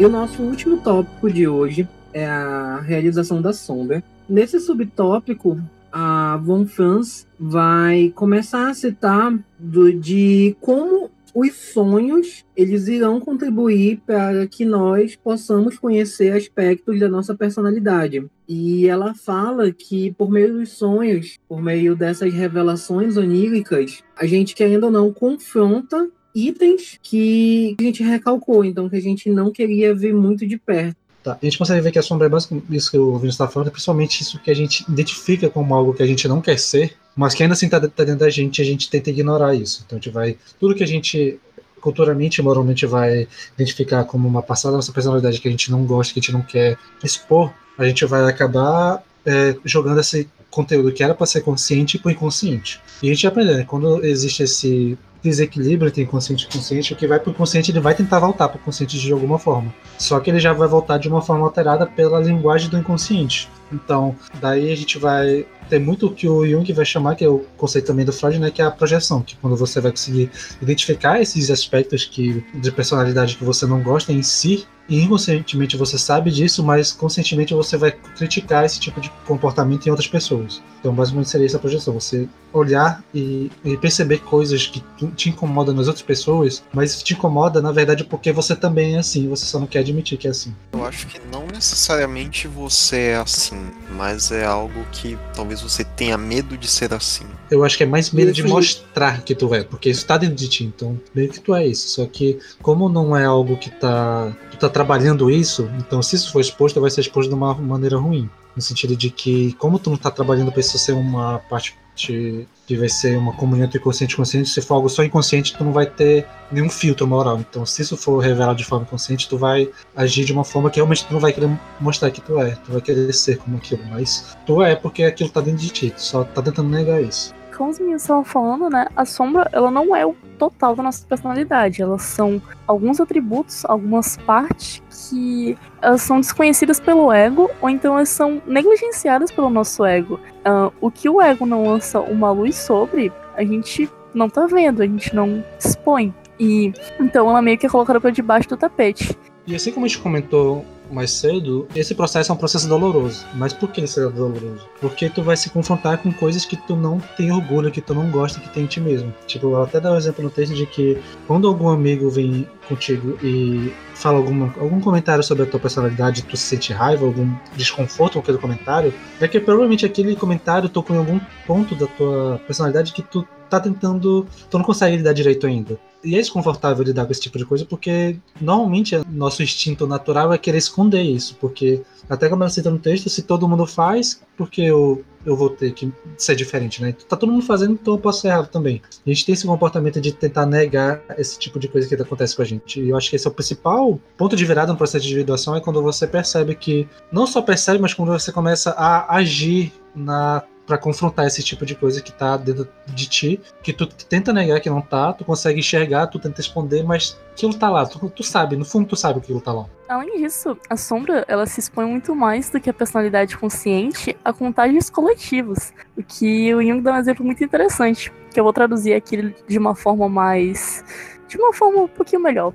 E 0.02 0.06
o 0.06 0.10
nosso 0.10 0.42
último 0.42 0.78
tópico 0.78 1.32
de 1.32 1.48
hoje 1.48 1.88
é 2.12 2.26
a 2.26 2.80
realização 2.80 3.40
da 3.40 3.54
sombra. 3.54 4.04
Nesse 4.28 4.60
subtópico, 4.60 5.62
a 5.92 6.38
Von 6.44 6.66
Franz 6.66 7.28
vai 7.40 8.12
começar 8.16 8.70
a 8.70 8.74
citar 8.74 9.38
do, 9.60 9.94
de 9.94 10.56
como 10.62 11.12
os 11.34 11.54
sonhos 11.54 12.46
eles 12.56 12.88
irão 12.88 13.20
contribuir 13.20 14.02
para 14.06 14.46
que 14.48 14.66
nós 14.66 15.16
possamos 15.16 15.78
conhecer 15.78 16.34
aspectos 16.34 17.00
da 17.00 17.08
nossa 17.08 17.36
personalidade. 17.36 18.26
E 18.48 18.88
ela 18.88 19.14
fala 19.14 19.72
que 19.72 20.12
por 20.14 20.30
meio 20.30 20.54
dos 20.54 20.70
sonhos, 20.70 21.38
por 21.48 21.62
meio 21.62 21.96
dessas 21.96 22.34
revelações 22.34 23.18
oníricas, 23.18 24.04
a 24.16 24.26
gente 24.26 24.54
querendo 24.54 24.86
ou 24.86 24.92
não 24.92 25.14
confronta 25.14 26.10
itens 26.34 27.00
que 27.02 27.76
a 27.80 27.84
gente 27.84 28.04
recalcou, 28.04 28.64
então 28.64 28.90
que 28.90 28.96
a 28.96 29.02
gente 29.02 29.30
não 29.30 29.52
queria 29.52 29.94
ver 29.94 30.14
muito 30.14 30.48
de 30.48 30.58
perto. 30.58 30.98
Tá. 31.24 31.38
A 31.40 31.46
gente 31.46 31.58
consegue 31.58 31.82
ver 31.82 31.92
que 31.92 32.00
a 32.00 32.02
sombra 32.02 32.26
é 32.26 32.30
basicamente 32.30 32.66
isso 32.76 32.90
que 32.90 32.98
o 32.98 33.14
Vinícius 33.14 33.36
está 33.36 33.48
falando, 33.48 33.70
principalmente 33.70 34.22
isso 34.22 34.40
que 34.40 34.50
a 34.50 34.56
gente 34.56 34.84
identifica 34.90 35.50
como 35.50 35.76
algo 35.76 35.94
que 35.94 36.02
a 36.02 36.08
gente 36.08 36.28
não 36.28 36.42
quer 36.42 36.58
ser, 36.58 36.96
mas 37.16 37.36
que 37.36 37.44
ainda 37.44 37.54
assim 37.54 37.68
está 37.68 37.80
tá 37.80 38.04
dentro 38.04 38.18
da 38.18 38.30
gente 38.30 38.58
e 38.58 38.62
a 38.62 38.66
gente 38.66 38.90
tenta 38.90 39.12
ignorar 39.12 39.54
isso. 39.54 39.84
Então 39.86 39.98
a 39.98 40.02
gente 40.02 40.12
vai. 40.12 40.36
Tudo 40.60 40.74
que 40.74 40.84
a 40.84 40.88
gente 40.88 41.40
culturalmente 41.80 42.40
e 42.40 42.44
moralmente 42.44 42.86
vai 42.86 43.28
identificar 43.56 44.04
como 44.04 44.28
uma 44.28 44.42
passada 44.42 44.74
da 44.74 44.78
nossa 44.78 44.94
personalidade 44.94 45.42
que 45.42 45.48
a 45.48 45.52
gente 45.52 45.72
não 45.72 45.84
gosta, 45.84 46.14
que 46.14 46.20
a 46.20 46.22
gente 46.22 46.32
não 46.32 46.44
quer 46.44 46.78
expor, 47.04 47.52
a 47.78 47.86
gente 47.86 48.06
vai 48.06 48.24
acabar 48.30 49.04
é, 49.26 49.56
jogando 49.66 50.00
esse 50.00 50.30
conteúdo 50.50 50.92
que 50.92 51.04
era 51.04 51.16
para 51.16 51.26
ser 51.26 51.42
consciente 51.42 51.98
para 51.98 52.10
o 52.10 52.12
inconsciente. 52.12 52.80
E 53.02 53.10
a 53.10 53.14
gente 53.14 53.26
aprende, 53.26 53.54
né? 53.54 53.64
Quando 53.64 54.04
existe 54.06 54.44
esse 54.44 54.98
desequilíbrio 55.24 55.90
entre 55.90 56.02
inconsciente 56.04 56.46
e 56.46 56.48
consciente, 56.48 56.94
o 56.94 56.96
que 56.96 57.08
vai 57.08 57.20
para 57.20 57.32
o 57.32 57.34
consciente 57.34 57.72
ele 57.72 57.80
vai 57.80 57.94
tentar 57.94 58.20
voltar 58.20 58.50
para 58.50 58.60
o 58.60 58.62
consciente 58.62 59.00
de 59.00 59.12
alguma 59.12 59.38
forma. 59.38 59.74
Só 59.98 60.20
que 60.20 60.30
ele 60.30 60.40
já 60.40 60.54
vai 60.54 60.68
voltar 60.68 60.98
de 60.98 61.08
uma 61.08 61.22
forma 61.22 61.46
alterada 61.46 61.86
pela 61.86 62.20
linguagem 62.20 62.70
do 62.70 62.78
inconsciente. 62.78 63.50
Então, 63.72 64.16
daí 64.40 64.72
a 64.72 64.76
gente 64.76 64.98
vai 64.98 65.46
ter 65.70 65.80
muito 65.80 66.08
o 66.08 66.14
que 66.14 66.28
o 66.28 66.46
Jung 66.46 66.74
vai 66.74 66.84
chamar, 66.84 67.16
que 67.16 67.24
é 67.24 67.30
o 67.30 67.46
conceito 67.56 67.88
também 67.88 68.04
do 68.04 68.12
Freud, 68.12 68.38
né, 68.40 68.52
que 68.52 68.62
é 68.62 68.66
a 68.66 68.72
projeção, 68.72 69.22
que 69.22 69.38
quando 69.38 69.56
você 69.56 69.80
vai 69.80 69.92
conseguir 69.92 70.30
identificar 70.62 71.22
esses 71.22 71.50
aspectos 71.50 72.04
que, 72.04 72.44
de 72.54 72.72
personalidade 72.72 73.38
que 73.38 73.46
você 73.46 73.66
não 73.66 73.82
gosta 73.82 74.12
em 74.12 74.22
si, 74.22 74.68
e 74.90 75.00
inconscientemente 75.02 75.78
você 75.78 75.98
sabe 75.98 76.30
disso, 76.30 76.62
mas 76.62 76.92
conscientemente 76.92 77.54
você 77.54 77.78
vai 77.78 77.92
criticar 77.92 78.66
esse 78.66 78.80
tipo 78.80 79.00
de 79.00 79.10
comportamento 79.26 79.88
em 79.88 79.90
outras 79.90 80.10
pessoas. 80.10 80.62
Então, 80.82 80.94
basicamente 80.94 81.30
seria 81.30 81.46
essa 81.46 81.60
projeção: 81.60 81.94
você 81.94 82.28
olhar 82.52 83.04
e, 83.14 83.50
e 83.64 83.78
perceber 83.78 84.18
coisas 84.18 84.68
que 84.68 84.84
te 85.16 85.30
incomodam 85.30 85.74
nas 85.74 85.88
outras 85.88 86.04
pessoas, 86.04 86.64
mas 86.74 87.02
te 87.02 87.14
incomoda, 87.14 87.62
na 87.62 87.72
verdade, 87.72 88.04
porque 88.04 88.32
você 88.32 88.56
também 88.56 88.96
é 88.96 89.00
assim, 89.00 89.30
você 89.30 89.46
só 89.46 89.60
não 89.60 89.68
quer 89.68 89.80
admitir 89.80 90.18
que 90.18 90.28
é 90.28 90.32
assim. 90.32 90.54
Eu 90.74 90.84
acho 90.84 91.08
que 91.08 91.22
não 91.32 91.46
necessariamente 91.46 92.48
você 92.48 92.98
é 92.98 93.16
assim, 93.18 93.62
mas 93.96 94.32
é 94.32 94.44
algo 94.44 94.84
que 94.92 95.18
talvez 95.34 95.62
você 95.62 95.84
tenha 95.84 96.18
medo 96.18 96.58
de 96.58 96.68
ser 96.68 96.94
assim. 96.94 97.26
Eu 97.50 97.64
acho 97.64 97.78
que 97.78 97.84
é 97.84 97.88
mais 97.88 98.12
medo 98.12 98.32
de 98.32 98.44
mostrar 98.44 99.22
que 99.22 99.36
tu 99.36 99.54
é, 99.54 99.64
porque 99.64 99.90
isso 99.90 100.06
tá 100.06 100.18
dentro 100.18 100.36
de 100.36 100.50
ti, 100.50 100.64
então 100.64 101.00
meio 101.14 101.30
que 101.30 101.40
tu 101.40 101.54
é 101.54 101.66
isso. 101.68 101.90
Só 101.90 102.06
que, 102.06 102.40
como 102.62 102.90
não 102.90 103.16
é 103.16 103.26
algo 103.26 103.56
que 103.56 103.70
tá. 103.70 104.36
Tu 104.50 104.58
tá 104.58 104.70
trabalhando 104.70 105.30
isso, 105.30 105.70
então 105.78 106.02
se 106.02 106.16
isso 106.16 106.32
for 106.32 106.40
exposto, 106.40 106.82
vai 106.82 106.90
ser 106.90 107.02
exposto 107.02 107.30
de 107.30 107.36
uma 107.36 107.54
maneira 107.54 107.98
ruim. 107.98 108.30
No 108.56 108.62
sentido 108.62 108.96
de 108.96 109.10
que, 109.10 109.54
como 109.54 109.80
tu 109.80 109.90
não 109.90 109.98
tá 109.98 110.12
trabalhando 110.12 110.52
pra 110.52 110.60
isso 110.60 110.78
ser 110.78 110.94
uma 110.94 111.40
parte 111.40 111.78
que 111.96 112.48
vai 112.78 112.90
ser 112.90 113.18
uma 113.18 113.34
comunhão 113.34 113.66
entre 113.66 113.78
inconsciente 113.78 114.14
e 114.14 114.18
consciente, 114.18 114.50
se 114.50 114.62
for 114.62 114.76
algo 114.76 114.90
só 114.90 115.04
inconsciente, 115.04 115.56
tu 115.56 115.64
não 115.64 115.74
vai 115.74 115.86
ter 115.86 116.26
nenhum 116.52 116.70
filtro 116.70 117.06
moral. 117.06 117.40
Então, 117.40 117.66
se 117.66 117.82
isso 117.82 117.98
for 117.98 118.20
revelado 118.20 118.58
de 118.58 118.64
forma 118.64 118.86
consciente, 118.86 119.28
tu 119.28 119.38
vai 119.38 119.70
agir 119.96 120.26
de 120.26 120.34
uma 120.34 120.44
forma 120.44 120.70
que 120.70 120.78
realmente 120.78 121.06
tu 121.06 121.14
não 121.14 121.20
vai 121.20 121.34
querer 121.34 121.50
mostrar 121.80 122.10
que 122.12 122.22
tu 122.22 122.40
é, 122.40 122.52
tu 122.56 122.72
vai 122.72 122.82
querer 122.82 123.14
ser 123.14 123.38
como 123.38 123.58
aquilo, 123.58 123.84
mas 123.90 124.36
tu 124.46 124.62
é 124.62 124.76
porque 124.76 125.04
aquilo 125.04 125.30
tá 125.30 125.42
dentro 125.42 125.62
de 125.62 125.70
ti, 125.70 125.92
tu 125.92 126.02
só 126.02 126.24
tá 126.24 126.42
tentando 126.42 126.70
negar 126.70 127.02
isso 127.02 127.34
como 127.52 127.70
os 127.70 127.80
meninos 127.80 128.02
estavam 128.02 128.24
falando, 128.24 128.70
né, 128.70 128.88
a 128.96 129.06
sombra, 129.06 129.50
ela 129.52 129.70
não 129.70 129.96
é 129.96 130.06
o 130.06 130.16
total 130.38 130.76
da 130.76 130.84
nossa 130.84 131.06
personalidade. 131.06 131.82
Elas 131.82 132.02
são 132.02 132.42
alguns 132.66 133.00
atributos, 133.00 133.64
algumas 133.66 134.18
partes 134.18 134.82
que 135.10 135.58
elas 135.82 136.02
são 136.02 136.20
desconhecidas 136.20 136.80
pelo 136.80 137.12
ego, 137.12 137.50
ou 137.62 137.70
então 137.70 137.96
elas 137.96 138.10
são 138.10 138.42
negligenciadas 138.48 139.32
pelo 139.32 139.50
nosso 139.50 139.86
ego. 139.86 140.20
Uh, 140.46 140.74
o 140.82 140.90
que 140.90 141.08
o 141.08 141.22
ego 141.22 141.46
não 141.46 141.66
lança 141.66 142.00
uma 142.00 142.32
luz 142.32 142.56
sobre, 142.56 143.12
a 143.36 143.44
gente 143.44 143.90
não 144.14 144.30
tá 144.30 144.46
vendo, 144.46 144.82
a 144.82 144.86
gente 144.86 145.16
não 145.16 145.44
expõe. 145.60 146.14
E 146.40 146.74
então 147.00 147.30
ela 147.30 147.42
meio 147.42 147.58
que 147.58 147.66
é 147.66 147.70
colocada 147.70 148.02
para 148.02 148.10
debaixo 148.10 148.50
do 148.50 148.58
tapete. 148.58 149.16
E 149.46 149.56
assim 149.56 149.72
como 149.72 149.86
a 149.86 149.90
gente 149.90 150.02
comentou 150.02 150.66
mais 150.92 151.12
cedo, 151.12 151.68
esse 151.76 151.96
processo 151.96 152.32
é 152.32 152.36
um 152.36 152.38
processo 152.38 152.68
doloroso. 152.68 153.26
Mas 153.34 153.54
por 153.54 153.72
que 153.72 153.86
será 153.88 154.10
doloroso? 154.10 154.68
Porque 154.80 155.10
tu 155.10 155.24
vai 155.24 155.38
se 155.38 155.50
confrontar 155.50 155.98
com 156.00 156.12
coisas 156.12 156.46
que 156.46 156.56
tu 156.56 156.76
não 156.76 157.00
tem 157.18 157.32
orgulho, 157.32 157.72
que 157.72 157.82
tu 157.82 157.94
não 157.94 158.10
gosta, 158.12 158.40
que 158.40 158.50
tem 158.50 158.64
em 158.64 158.68
ti 158.68 158.80
mesmo. 158.80 159.14
Tipo, 159.26 159.48
eu 159.48 159.64
até 159.64 159.80
dar 159.80 159.94
um 159.94 159.98
exemplo 159.98 160.24
no 160.24 160.30
texto 160.30 160.54
de 160.54 160.66
que 160.66 161.02
quando 161.28 161.48
algum 161.48 161.70
amigo 161.70 162.10
vem 162.10 162.48
contigo 162.68 163.18
e 163.24 163.74
fala 163.96 164.18
alguma, 164.18 164.54
algum 164.60 164.80
comentário 164.80 165.24
sobre 165.24 165.44
a 165.44 165.46
tua 165.46 165.60
personalidade, 165.60 166.24
tu 166.24 166.38
sente 166.38 166.74
raiva, 166.74 167.06
algum 167.06 167.34
desconforto 167.56 168.14
com 168.14 168.20
aquele 168.20 168.38
comentário, 168.38 168.94
é 169.20 169.28
que 169.28 169.40
provavelmente 169.40 169.86
aquele 169.86 170.16
comentário 170.16 170.70
tocou 170.70 170.96
em 170.96 171.00
algum 171.00 171.20
ponto 171.46 171.76
da 171.76 171.88
tua 171.88 172.42
personalidade 172.46 172.94
que 172.94 173.02
tu 173.02 173.28
tá 173.52 173.60
tentando. 173.60 174.26
Tu 174.50 174.58
não 174.58 174.66
consegue 174.66 174.98
lidar 174.98 175.14
direito 175.14 175.46
ainda. 175.46 175.80
E 176.04 176.16
é 176.16 176.18
desconfortável 176.18 176.84
lidar 176.84 177.06
com 177.06 177.12
esse 177.12 177.22
tipo 177.22 177.38
de 177.38 177.46
coisa 177.46 177.64
porque 177.64 178.18
normalmente 178.40 179.00
nosso 179.08 179.44
instinto 179.44 179.86
natural 179.86 180.34
é 180.34 180.38
querer 180.38 180.58
esconder 180.58 181.02
isso. 181.02 181.38
Porque, 181.40 181.82
até 182.10 182.28
como 182.28 182.44
ela 182.44 182.50
cita 182.50 182.72
no 182.72 182.80
texto, 182.80 183.10
se 183.10 183.22
todo 183.22 183.48
mundo 183.48 183.68
faz, 183.68 184.22
porque 184.36 184.62
eu, 184.62 185.04
eu 185.24 185.36
vou 185.36 185.50
ter 185.50 185.72
que 185.74 185.92
ser 186.18 186.36
diferente, 186.36 186.82
né? 186.82 186.96
Tá 187.08 187.16
todo 187.16 187.32
mundo 187.32 187.46
fazendo, 187.46 187.74
então 187.74 187.94
eu 187.94 188.00
posso 188.00 188.22
ser 188.22 188.30
errado 188.30 188.48
também. 188.48 188.82
A 189.06 189.10
gente 189.10 189.26
tem 189.26 189.34
esse 189.34 189.46
comportamento 189.46 190.02
de 190.02 190.12
tentar 190.12 190.46
negar 190.46 191.04
esse 191.18 191.38
tipo 191.38 191.60
de 191.60 191.68
coisa 191.68 191.88
que 191.88 192.02
acontece 192.02 192.36
com 192.36 192.42
a 192.42 192.46
gente. 192.46 192.82
E 192.82 192.90
eu 192.90 192.98
acho 192.98 193.10
que 193.10 193.16
esse 193.16 193.28
é 193.28 193.30
o 193.30 193.34
principal 193.34 194.00
ponto 194.18 194.36
de 194.36 194.44
virada 194.44 194.72
no 194.72 194.78
processo 194.78 195.04
de 195.04 195.12
individuação 195.12 195.56
é 195.56 195.62
quando 195.62 195.82
você 195.82 196.08
percebe 196.08 196.56
que. 196.56 196.88
Não 197.12 197.28
só 197.28 197.42
percebe, 197.42 197.80
mas 197.80 197.94
quando 197.94 198.10
você 198.10 198.32
começa 198.32 198.72
a 198.72 199.16
agir 199.16 199.72
na 199.96 200.44
para 200.72 200.78
confrontar 200.78 201.28
esse 201.28 201.44
tipo 201.44 201.66
de 201.66 201.76
coisa 201.76 202.02
que 202.02 202.14
tá 202.14 202.38
dentro 202.38 202.66
de 202.86 203.10
ti, 203.10 203.42
que 203.62 203.74
tu 203.74 203.86
tenta 203.86 204.32
negar 204.32 204.62
que 204.62 204.70
não 204.70 204.80
tá, 204.80 205.12
tu 205.12 205.26
consegue 205.26 205.60
enxergar, 205.60 206.08
tu 206.08 206.18
tenta 206.18 206.40
esconder, 206.40 206.82
mas 206.82 207.20
aquilo 207.34 207.54
tá 207.54 207.70
lá, 207.70 207.86
tu, 207.86 208.10
tu 208.10 208.24
sabe, 208.24 208.56
no 208.56 208.64
fundo 208.64 208.88
tu 208.88 208.96
sabe 208.96 209.20
que 209.20 209.26
aquilo 209.26 209.42
tá 209.42 209.52
lá. 209.52 209.66
Além 209.90 210.22
disso, 210.22 210.58
a 210.70 210.78
sombra, 210.78 211.26
ela 211.28 211.46
se 211.46 211.60
expõe 211.60 211.86
muito 211.86 212.16
mais 212.16 212.50
do 212.50 212.58
que 212.58 212.70
a 212.70 212.74
personalidade 212.74 213.38
consciente 213.38 214.16
a 214.24 214.32
contágios 214.32 214.90
coletivos, 214.90 215.74
o 215.98 216.02
que 216.02 216.56
o 216.56 216.62
Jung 216.62 216.80
dá 216.80 216.94
um 216.94 216.98
exemplo 216.98 217.26
muito 217.26 217.44
interessante, 217.44 218.10
que 218.34 218.40
eu 218.40 218.46
vou 218.46 218.54
traduzir 218.54 218.94
aqui 218.94 219.36
de 219.46 219.58
uma 219.58 219.76
forma 219.76 220.08
mais... 220.08 220.86
de 221.28 221.36
uma 221.36 221.52
forma 221.52 221.82
um 221.82 221.88
pouquinho 221.90 222.22
melhor. 222.22 222.54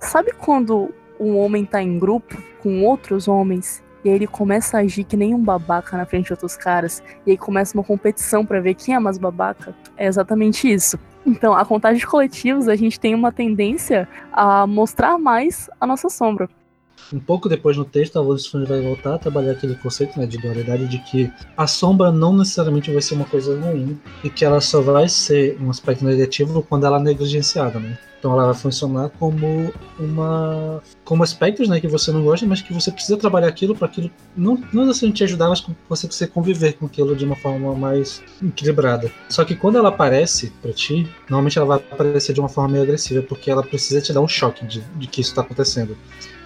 Sabe 0.00 0.32
quando 0.32 0.88
um 1.20 1.36
homem 1.36 1.66
tá 1.66 1.82
em 1.82 1.98
grupo 1.98 2.34
com 2.62 2.82
outros 2.82 3.28
homens 3.28 3.82
e 4.08 4.10
aí 4.10 4.16
ele 4.16 4.26
começa 4.26 4.78
a 4.78 4.80
agir 4.80 5.04
que 5.04 5.18
nem 5.18 5.34
um 5.34 5.42
babaca 5.42 5.94
na 5.96 6.06
frente 6.06 6.26
de 6.26 6.32
outros 6.32 6.56
caras. 6.56 7.02
E 7.26 7.30
aí 7.32 7.36
começa 7.36 7.76
uma 7.76 7.84
competição 7.84 8.44
para 8.44 8.58
ver 8.58 8.72
quem 8.72 8.94
é 8.94 8.98
mais 8.98 9.18
babaca. 9.18 9.74
É 9.98 10.06
exatamente 10.06 10.72
isso. 10.72 10.98
Então, 11.26 11.52
a 11.52 11.62
contagem 11.62 11.98
de 11.98 12.06
coletivos, 12.06 12.68
a 12.68 12.76
gente 12.76 12.98
tem 12.98 13.14
uma 13.14 13.30
tendência 13.30 14.08
a 14.32 14.66
mostrar 14.66 15.18
mais 15.18 15.68
a 15.78 15.86
nossa 15.86 16.08
sombra. 16.08 16.48
Um 17.12 17.18
pouco 17.18 17.48
depois 17.48 17.76
no 17.76 17.84
texto, 17.84 18.18
a 18.18 18.22
Wolfsfund 18.22 18.66
vai 18.66 18.80
voltar 18.82 19.14
a 19.14 19.18
trabalhar 19.18 19.52
aquele 19.52 19.74
conceito 19.76 20.18
né, 20.18 20.26
de 20.26 20.38
dualidade 20.38 20.86
de 20.86 20.98
que 20.98 21.32
a 21.56 21.66
sombra 21.66 22.12
não 22.12 22.36
necessariamente 22.36 22.92
vai 22.92 23.00
ser 23.00 23.14
uma 23.14 23.24
coisa 23.24 23.58
ruim 23.58 23.98
e 24.22 24.30
que 24.30 24.44
ela 24.44 24.60
só 24.60 24.80
vai 24.80 25.08
ser 25.08 25.56
um 25.60 25.70
aspecto 25.70 26.04
negativo 26.04 26.62
quando 26.68 26.86
ela 26.86 26.98
é 26.98 27.02
negligenciada, 27.02 27.78
né? 27.78 27.98
Então 28.18 28.32
ela 28.32 28.46
vai 28.46 28.54
funcionar 28.54 29.10
como 29.10 29.72
uma 29.98 30.82
como 31.04 31.22
aspectos, 31.22 31.68
né, 31.68 31.80
que 31.80 31.86
você 31.86 32.10
não 32.10 32.22
gosta, 32.22 32.44
mas 32.46 32.60
que 32.60 32.74
você 32.74 32.90
precisa 32.90 33.16
trabalhar 33.16 33.46
aquilo 33.48 33.76
para 33.76 33.86
aquilo 33.86 34.10
não 34.36 34.56
não 34.72 34.84
necessariamente 34.84 35.18
te 35.18 35.24
ajudar, 35.24 35.48
mas 35.48 35.64
você 35.88 36.06
precisa 36.06 36.28
conviver 36.28 36.72
com 36.74 36.86
aquilo 36.86 37.14
de 37.14 37.24
uma 37.24 37.36
forma 37.36 37.74
mais 37.74 38.22
equilibrada. 38.44 39.10
Só 39.28 39.44
que 39.44 39.54
quando 39.54 39.78
ela 39.78 39.90
aparece 39.90 40.52
para 40.60 40.72
ti, 40.72 41.08
normalmente 41.28 41.58
ela 41.58 41.66
vai 41.66 41.76
aparecer 41.76 42.32
de 42.32 42.40
uma 42.40 42.48
forma 42.48 42.70
meio 42.70 42.82
agressiva, 42.82 43.22
porque 43.22 43.50
ela 43.50 43.62
precisa 43.62 44.00
te 44.00 44.12
dar 44.12 44.20
um 44.20 44.28
choque 44.28 44.66
de, 44.66 44.80
de 44.80 45.06
que 45.06 45.20
isso 45.20 45.30
está 45.30 45.42
acontecendo. 45.42 45.96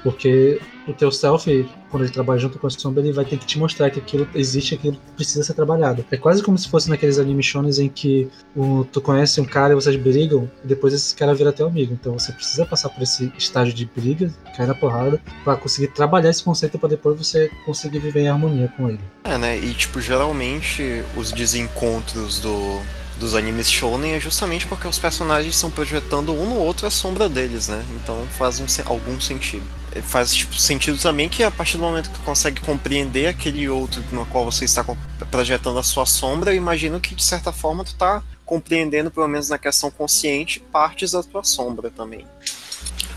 Porque 0.03 0.61
o 0.87 0.93
teu 0.93 1.13
self, 1.13 1.69
quando 1.91 2.05
ele 2.05 2.13
trabalha 2.13 2.41
junto 2.41 2.59
com 2.59 2.67
a 2.67 2.71
sombra, 2.71 3.03
ele 3.03 3.13
vai 3.13 3.25
ter 3.25 3.37
que 3.39 3.47
te 3.47 3.59
mostrar 3.59 3.91
que 3.91 4.01
aquilo 4.01 4.29
existe, 4.35 4.75
aquilo 4.75 4.97
precisa 5.15 5.45
ser 5.45 5.55
trabalhado. 5.55 6.05
É 6.11 6.17
quase 6.17 6.43
como 6.43 6.59
se 6.59 6.69
fosse 6.69 6.91
naqueles 6.91 7.19
anime 7.19 7.43
shonen 7.43 7.73
em 7.79 7.89
que 7.89 8.29
o, 8.57 8.85
tu 8.85 9.01
conhece 9.01 9.41
um 9.41 9.45
cara 9.45 9.73
e 9.73 9.77
vocês 9.77 9.97
brigam, 9.97 10.51
e 10.65 10.67
depois 10.67 10.93
esse 10.93 11.15
cara 11.15 11.35
vira 11.35 11.53
teu 11.53 11.67
amigo. 11.67 11.93
Então 11.93 12.19
você 12.19 12.33
precisa 12.33 12.67
passar 12.67 12.89
por 12.89 13.03
esse 13.03 13.33
estágio 13.39 13.73
de 13.73 13.85
briga, 13.85 14.33
cair 14.57 14.67
na 14.67 14.75
porrada, 14.75 15.21
para 15.45 15.57
conseguir 15.57 15.89
trabalhar 15.89 16.31
esse 16.31 16.43
conceito 16.43 16.79
para 16.79 16.89
depois 16.89 17.17
você 17.17 17.51
conseguir 17.65 18.01
viver 18.01 18.23
em 18.23 18.29
harmonia 18.29 18.73
com 18.77 18.89
ele. 18.89 19.01
É, 19.25 19.39
né? 19.39 19.59
E 19.59 19.73
tipo, 19.75 20.01
geralmente 20.01 21.03
os 21.17 21.33
desencontros 21.33 22.41
do 22.41 22.81
dos 23.21 23.37
animes 23.37 23.71
shonen 23.71 24.15
é 24.15 24.21
justamente 24.21 24.67
porque 24.67 24.89
os 24.89 24.99
personagens 24.99 25.55
estão 25.55 25.71
projetando 25.71 26.33
um 26.33 26.45
no 26.49 26.57
outro 26.57 26.89
a 26.89 26.91
sombra 26.91 27.29
deles, 27.29 27.69
né? 27.69 27.85
Então 27.95 28.27
faz 28.37 28.59
um, 28.59 28.67
algum 28.87 29.21
sentido. 29.21 29.65
Faz 30.01 30.35
tipo, 30.35 30.55
sentido 30.55 30.99
também 30.99 31.29
que 31.29 31.43
a 31.43 31.51
partir 31.51 31.77
do 31.77 31.83
momento 31.83 32.11
que 32.11 32.19
tu 32.19 32.25
consegue 32.25 32.61
compreender 32.61 33.27
aquele 33.27 33.69
outro 33.69 34.03
no 34.11 34.25
qual 34.27 34.45
você 34.45 34.65
está 34.65 34.85
projetando 35.31 35.79
a 35.79 35.83
sua 35.83 36.07
sombra, 36.07 36.53
eu 36.53 36.57
imagino 36.57 37.01
que 37.01 37.15
de 37.15 37.23
certa 37.23 37.53
forma 37.53 37.85
tu 37.85 37.89
está 37.89 38.23
compreendendo, 38.45 39.11
pelo 39.11 39.29
menos 39.29 39.49
na 39.49 39.59
questão 39.59 39.91
consciente, 39.91 40.61
partes 40.61 41.13
da 41.13 41.23
tua 41.23 41.43
sombra 41.45 41.91
também. 41.91 42.27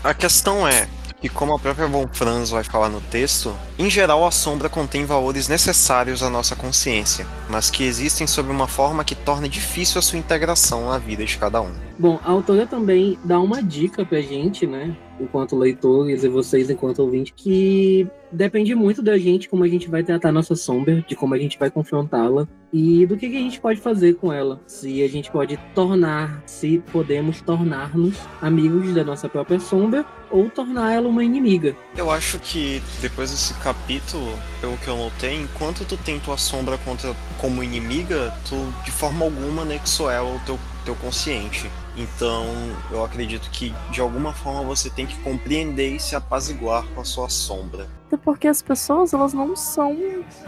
A 0.02 0.14
questão 0.14 0.66
é, 0.66 0.88
e 1.22 1.28
como 1.28 1.54
a 1.54 1.58
própria 1.58 1.86
Von 1.88 2.06
Franz 2.12 2.50
vai 2.50 2.62
falar 2.62 2.88
no 2.88 3.00
texto, 3.00 3.56
em 3.78 3.90
geral 3.90 4.26
a 4.26 4.30
sombra 4.30 4.68
contém 4.68 5.04
valores 5.04 5.48
necessários 5.48 6.22
à 6.22 6.30
nossa 6.30 6.54
consciência, 6.54 7.26
mas 7.48 7.70
que 7.70 7.84
existem 7.84 8.26
sob 8.26 8.50
uma 8.50 8.68
forma 8.68 9.04
que 9.04 9.14
torna 9.14 9.48
difícil 9.48 9.98
a 9.98 10.02
sua 10.02 10.18
integração 10.18 10.88
na 10.88 10.98
vida 10.98 11.24
de 11.24 11.36
cada 11.36 11.60
um. 11.60 11.72
Bom, 11.98 12.20
a 12.24 12.30
autora 12.30 12.66
também 12.66 13.18
dá 13.24 13.40
uma 13.40 13.62
dica 13.62 14.04
pra 14.04 14.20
gente, 14.20 14.66
né? 14.66 14.96
Enquanto 15.20 15.56
leitores 15.56 16.24
e 16.24 16.28
vocês 16.28 16.70
enquanto 16.70 17.00
ouvintes, 17.00 17.32
que 17.36 18.06
depende 18.30 18.74
muito 18.74 19.02
da 19.02 19.16
gente 19.16 19.48
como 19.48 19.64
a 19.64 19.68
gente 19.68 19.88
vai 19.88 20.02
tratar 20.02 20.32
nossa 20.32 20.54
sombra, 20.54 21.04
de 21.06 21.14
como 21.14 21.34
a 21.34 21.38
gente 21.38 21.58
vai 21.58 21.70
confrontá-la 21.70 22.46
e 22.72 23.06
do 23.06 23.16
que, 23.16 23.28
que 23.30 23.36
a 23.36 23.40
gente 23.40 23.60
pode 23.60 23.80
fazer 23.80 24.14
com 24.14 24.32
ela. 24.32 24.60
Se 24.66 25.02
a 25.02 25.08
gente 25.08 25.30
pode 25.30 25.56
tornar, 25.74 26.42
se 26.44 26.82
podemos 26.92 27.40
tornar-nos 27.40 28.16
amigos 28.40 28.92
da 28.92 29.04
nossa 29.04 29.28
própria 29.28 29.58
sombra 29.58 30.04
ou 30.30 30.50
tornar 30.50 30.92
ela 30.92 31.08
uma 31.08 31.24
inimiga. 31.24 31.76
Eu 31.96 32.10
acho 32.10 32.38
que 32.38 32.82
depois 33.00 33.30
desse 33.30 33.54
capítulo, 33.54 34.26
pelo 34.60 34.76
que 34.78 34.88
eu 34.88 34.96
notei, 34.96 35.34
enquanto 35.34 35.84
tu 35.84 35.96
tem 35.96 36.18
tua 36.20 36.36
sombra 36.36 36.76
contra, 36.78 37.14
como 37.38 37.62
inimiga, 37.62 38.32
tu 38.48 38.56
de 38.84 38.90
forma 38.90 39.24
alguma 39.24 39.62
anexou 39.62 40.10
ela 40.10 40.28
ao 40.30 40.38
teu, 40.40 40.58
teu 40.84 40.94
consciente. 40.96 41.70
Então, 41.96 42.44
eu 42.90 43.02
acredito 43.02 43.50
que 43.50 43.74
de 43.90 44.00
alguma 44.00 44.32
forma 44.32 44.62
você 44.62 44.90
tem 44.90 45.06
que 45.06 45.18
compreender 45.20 45.96
e 45.96 46.00
se 46.00 46.14
apaziguar 46.14 46.84
com 46.94 47.00
a 47.00 47.04
sua 47.04 47.28
sombra. 47.28 47.88
até 48.06 48.16
porque 48.18 48.46
as 48.46 48.60
pessoas 48.60 49.14
elas 49.14 49.32
não 49.32 49.56
são 49.56 49.96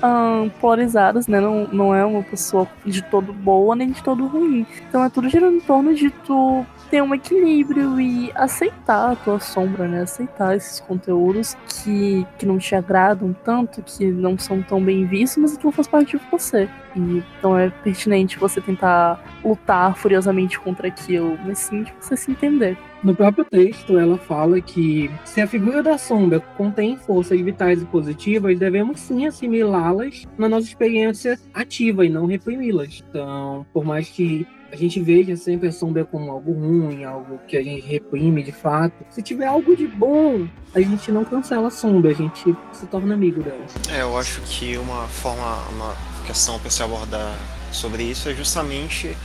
ah, 0.03 0.47
polarizadas, 0.61 1.27
né? 1.27 1.41
Não, 1.41 1.67
não 1.69 1.95
é 1.95 2.05
uma 2.05 2.23
pessoa 2.23 2.69
de 2.85 3.03
todo 3.03 3.33
boa 3.33 3.75
nem 3.75 3.91
de 3.91 4.03
todo 4.03 4.27
ruim. 4.27 4.67
Então 4.89 5.03
é 5.03 5.09
tudo 5.09 5.29
girando 5.29 5.57
em 5.57 5.61
torno 5.61 5.95
de 5.95 6.11
tu 6.11 6.67
ter 6.91 7.03
um 7.03 7.15
equilíbrio 7.15 8.01
e 8.01 8.33
aceitar 8.35 9.13
a 9.13 9.17
tua 9.17 9.41
sombra, 9.41 9.87
né? 9.87 10.03
Aceitar 10.03 10.57
esses 10.57 10.81
conteúdos 10.81 11.57
que, 11.67 12.27
que 12.39 12.47
não 12.47 12.59
te 12.59 12.75
agradam 12.75 13.35
tanto, 13.45 13.83
que 13.83 14.07
não 14.07 14.39
são 14.39 14.63
tão 14.63 14.83
bem 14.83 15.07
vistos, 15.07 15.43
mas 15.43 15.57
aquilo 15.57 15.73
faz 15.73 15.87
parte 15.87 16.17
de 16.17 16.23
você. 16.31 16.69
E, 16.97 17.23
então 17.39 17.59
é 17.59 17.71
pertinente 17.71 18.39
você 18.39 18.61
tentar 18.61 19.23
lutar 19.45 19.97
furiosamente 19.97 20.59
contra 20.59 20.89
aquilo, 20.89 21.39
mas 21.45 21.59
sim 21.59 21.83
de 21.83 21.95
você 22.01 22.17
se 22.17 22.31
entender. 22.31 22.77
No 23.03 23.15
próprio 23.15 23.45
texto, 23.45 23.97
ela 23.97 24.19
fala 24.19 24.61
que 24.61 25.11
se 25.25 25.41
a 25.41 25.47
figura 25.47 25.83
da 25.83 25.97
sombra 25.97 26.41
contém 26.57 26.97
forças 26.97 27.41
vitais 27.41 27.81
e 27.81 27.85
positivas, 27.85 28.59
devemos 28.59 29.01
sim 29.01 29.27
assimilá-las 29.27 30.25
na 30.37 30.49
nossa 30.49 30.67
experiência 30.67 31.39
ativa 31.55 32.05
e 32.05 32.09
não 32.09 32.27
reprimi-las. 32.27 33.05
Então, 33.09 33.65
por 33.73 33.85
mais 33.85 34.09
que 34.09 34.47
a 34.73 34.77
gente 34.77 35.01
veja 35.01 35.37
sempre 35.37 35.69
a 35.69 35.73
sombra 35.73 36.05
como 36.05 36.31
algo 36.31 36.53
ruim, 36.53 37.05
algo 37.05 37.39
que 37.47 37.57
a 37.57 37.63
gente 37.63 37.87
reprime 37.87 38.43
de 38.43 38.53
fato. 38.53 38.95
Se 39.11 39.23
tiver 39.23 39.47
algo 39.47 39.75
de 39.77 39.87
bom, 39.87 40.47
a 40.75 40.81
gente 40.81 41.11
não 41.11 41.25
cancela 41.25 41.69
a 41.69 41.71
sombra, 41.71 42.11
a 42.11 42.15
gente 42.15 42.55
se 42.73 42.87
torna 42.87 43.15
amigo 43.15 43.43
dela. 43.43 43.65
É, 43.91 44.03
eu 44.03 44.17
acho 44.19 44.41
que 44.43 44.77
uma 44.77 45.07
forma, 45.09 45.57
uma 45.71 45.97
questão 46.27 46.59
para 46.59 46.71
se 46.71 46.83
abordar 46.83 47.35
sobre 47.73 48.03
isso 48.03 48.29
é 48.29 48.35
justamente 48.35 49.17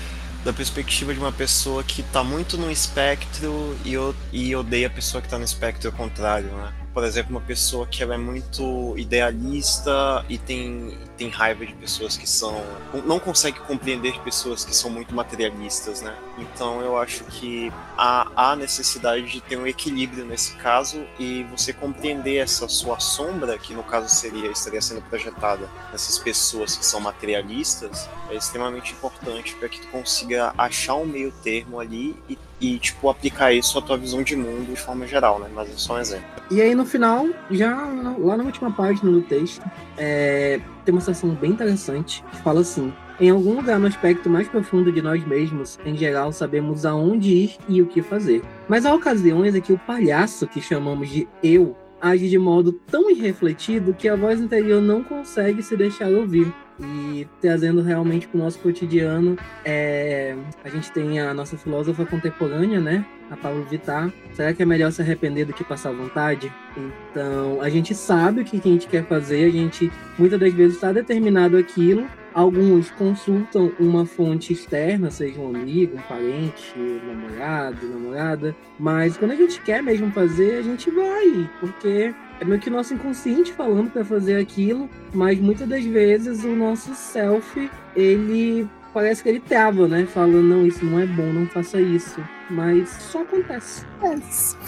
da 0.44 0.52
perspectiva 0.52 1.14
de 1.14 1.20
uma 1.20 1.32
pessoa 1.32 1.84
que 1.84 2.02
está 2.02 2.24
muito 2.24 2.58
no 2.58 2.70
espectro 2.70 3.78
e, 3.86 3.94
e 4.32 4.56
odeia 4.56 4.88
a 4.88 4.89
pessoa 4.89 5.22
que 5.22 5.28
está 5.28 5.38
no 5.38 5.46
espectro 5.46 5.91
contrário, 5.91 6.50
né? 6.50 6.83
Por 6.94 7.04
exemplo, 7.04 7.32
uma 7.32 7.41
pessoa 7.41 7.88
que 7.88 8.04
ela 8.04 8.14
é 8.14 8.18
muito 8.18 8.94
idealista 8.98 10.24
e 10.30 10.38
tem, 10.38 10.96
tem 11.18 11.28
raiva 11.28 11.66
de 11.66 11.74
pessoas 11.74 12.16
que 12.16 12.30
são. 12.30 12.64
não 13.06 13.20
consegue 13.20 13.60
compreender 13.62 14.20
pessoas 14.22 14.64
que 14.64 14.76
são 14.76 14.91
muito 14.91 15.14
materialistas, 15.14 16.02
né? 16.02 16.16
Então 16.38 16.82
eu 16.82 16.98
acho 16.98 17.24
que 17.26 17.72
há, 17.98 18.28
há 18.36 18.56
necessidade 18.56 19.26
de 19.26 19.41
ter 19.41 19.58
um 19.58 19.66
equilíbrio 19.66 20.24
nesse 20.24 20.56
caso 20.58 21.04
e 21.20 21.44
você 21.46 21.74
compreender 21.74 22.38
essa 22.38 22.68
sua 22.68 23.00
sombra, 23.00 23.58
que 23.58 23.74
no 23.74 23.84
caso 23.84 24.08
seria 24.14 24.52
estaria 24.52 24.82
sendo 24.82 25.02
projetada 25.02 25.68
nessas 25.91 26.20
pessoas 26.20 26.78
que 26.78 26.86
são 26.86 27.00
materialistas, 27.00 28.08
é 28.30 28.36
extremamente 28.36 28.94
importante 28.94 29.56
para 29.56 29.68
que 29.68 29.82
tu 29.82 29.88
consiga 29.88 30.54
achar 30.58 30.96
um 30.96 31.06
meio 31.06 31.32
termo 31.44 31.80
ali 31.80 32.16
e 32.30 32.38
e, 32.60 32.78
tipo, 32.78 33.10
aplicar 33.10 33.54
isso 33.54 33.78
à 33.78 33.82
tua 33.82 33.97
visão 33.97 34.24
de 34.24 34.36
mundo 34.36 34.70
de 34.70 34.76
forma 34.76 35.06
geral, 35.06 35.39
né? 35.39 35.49
Mas 35.54 35.70
é 35.70 35.74
só 35.76 35.95
um 35.95 35.99
exemplo. 35.99 36.26
E 36.49 36.62
aí, 36.62 36.74
no 36.76 36.86
final, 36.86 37.28
já 37.51 37.76
lá 38.18 38.38
na 38.38 38.43
última 38.43 38.72
página 38.72 39.12
do 39.12 39.22
texto, 39.22 39.64
é, 39.97 40.60
tem 40.86 40.93
uma 40.93 41.01
seção 41.01 41.30
bem 41.32 41.51
interessante 41.51 42.24
que 42.32 42.38
fala 42.38 42.62
assim: 42.62 42.93
em 43.20 43.30
algum 43.30 43.56
lugar 43.56 43.80
no 43.80 43.88
aspecto 43.88 44.30
mais 44.30 44.47
profundo 44.47 44.91
de 44.91 45.01
nós 45.01 45.26
mesmos, 45.26 45.80
em 45.86 45.95
geral, 45.95 46.32
sabemos 46.32 46.86
aonde 46.86 47.30
ir 47.30 47.58
e 47.68 47.82
o 47.82 47.86
que 47.86 48.01
fazer. 48.01 48.43
Mas 48.68 48.86
há 48.86 48.93
ocasiões 48.93 49.56
em 49.56 49.62
que 49.62 49.74
o 49.74 49.80
palhaço 49.80 50.47
que 50.47 50.62
chamamos 50.62 51.10
de 51.10 51.28
eu 51.41 51.76
age 52.01 52.30
de 52.30 52.38
modo 52.38 52.74
tão 52.74 53.10
irrefletido 53.10 53.93
que 53.93 54.10
a 54.10 54.16
voz 54.16 54.41
interior 54.41 54.82
não 54.82 55.01
consegue 55.01 55.64
se 55.64 55.78
deixar 55.78 56.10
ouvir 56.10 56.54
e 56.80 57.28
trazendo 57.41 57.82
realmente 57.82 58.28
para 58.28 58.38
o 58.39 58.43
nosso 58.43 58.59
cotidiano. 58.59 59.38
É, 59.63 60.36
a 60.63 60.69
gente 60.69 60.91
tem 60.91 61.19
a 61.19 61.34
nossa 61.34 61.57
filósofa 61.57 62.05
contemporânea, 62.05 62.80
né? 62.80 63.05
A 63.30 63.38
Pablo 63.38 63.63
Vittar. 63.65 64.11
Será 64.34 64.53
que 64.53 64.61
é 64.63 64.65
melhor 64.65 64.91
se 64.91 65.01
arrepender 65.01 65.45
do 65.45 65.53
que 65.53 65.63
passar 65.63 65.91
vontade? 65.91 66.51
Então, 66.76 67.61
a 67.61 67.69
gente 67.69 67.93
sabe 67.93 68.41
o 68.41 68.45
que 68.45 68.57
a 68.57 68.71
gente 68.71 68.88
quer 68.88 69.05
fazer, 69.05 69.45
a 69.45 69.51
gente 69.51 69.91
muitas 70.17 70.39
das 70.39 70.53
vezes 70.53 70.76
está 70.76 70.91
determinado 70.91 71.57
aquilo. 71.57 72.05
Alguns 72.34 72.90
consultam 72.92 73.72
uma 73.80 74.06
fonte 74.06 74.54
externa, 74.54 75.12
seja 75.12 75.40
um 75.40 75.56
amigo, 75.56 75.98
um 75.98 76.02
parente, 76.02 76.74
um 76.76 77.00
namorado, 77.06 77.88
namorada, 77.88 78.56
mas 78.80 79.16
quando 79.18 79.32
a 79.32 79.36
gente 79.36 79.62
quer 79.62 79.84
mesmo 79.84 80.12
fazer, 80.12 80.58
a 80.58 80.62
gente 80.64 80.90
vai, 80.90 81.50
porque 81.60 82.14
é 82.40 82.46
meio 82.46 82.60
que 82.60 82.70
o 82.70 82.74
nosso 82.74 82.94
inconsciente 82.94 83.54
falando 83.54 83.92
para 83.92 84.04
fazer 84.04 84.38
aquilo, 84.38 84.90
mas 85.14 85.40
muitas 85.40 85.68
das 85.68 85.86
vezes 85.86 86.44
o 86.44 86.56
nosso 86.56 86.96
self, 86.96 87.70
ele 87.96 88.68
parece 88.94 89.24
que 89.24 89.30
ele 89.30 89.40
trava, 89.40 89.88
né? 89.88 90.06
Falando, 90.06 90.44
não, 90.44 90.66
isso 90.66 90.86
não 90.86 91.00
é 91.00 91.06
bom, 91.06 91.34
não 91.34 91.48
faça 91.48 91.82
isso. 91.82 92.24
Mas 92.50 92.90
só 92.90 93.22
acontece. 93.22 93.86
É, 94.04 94.16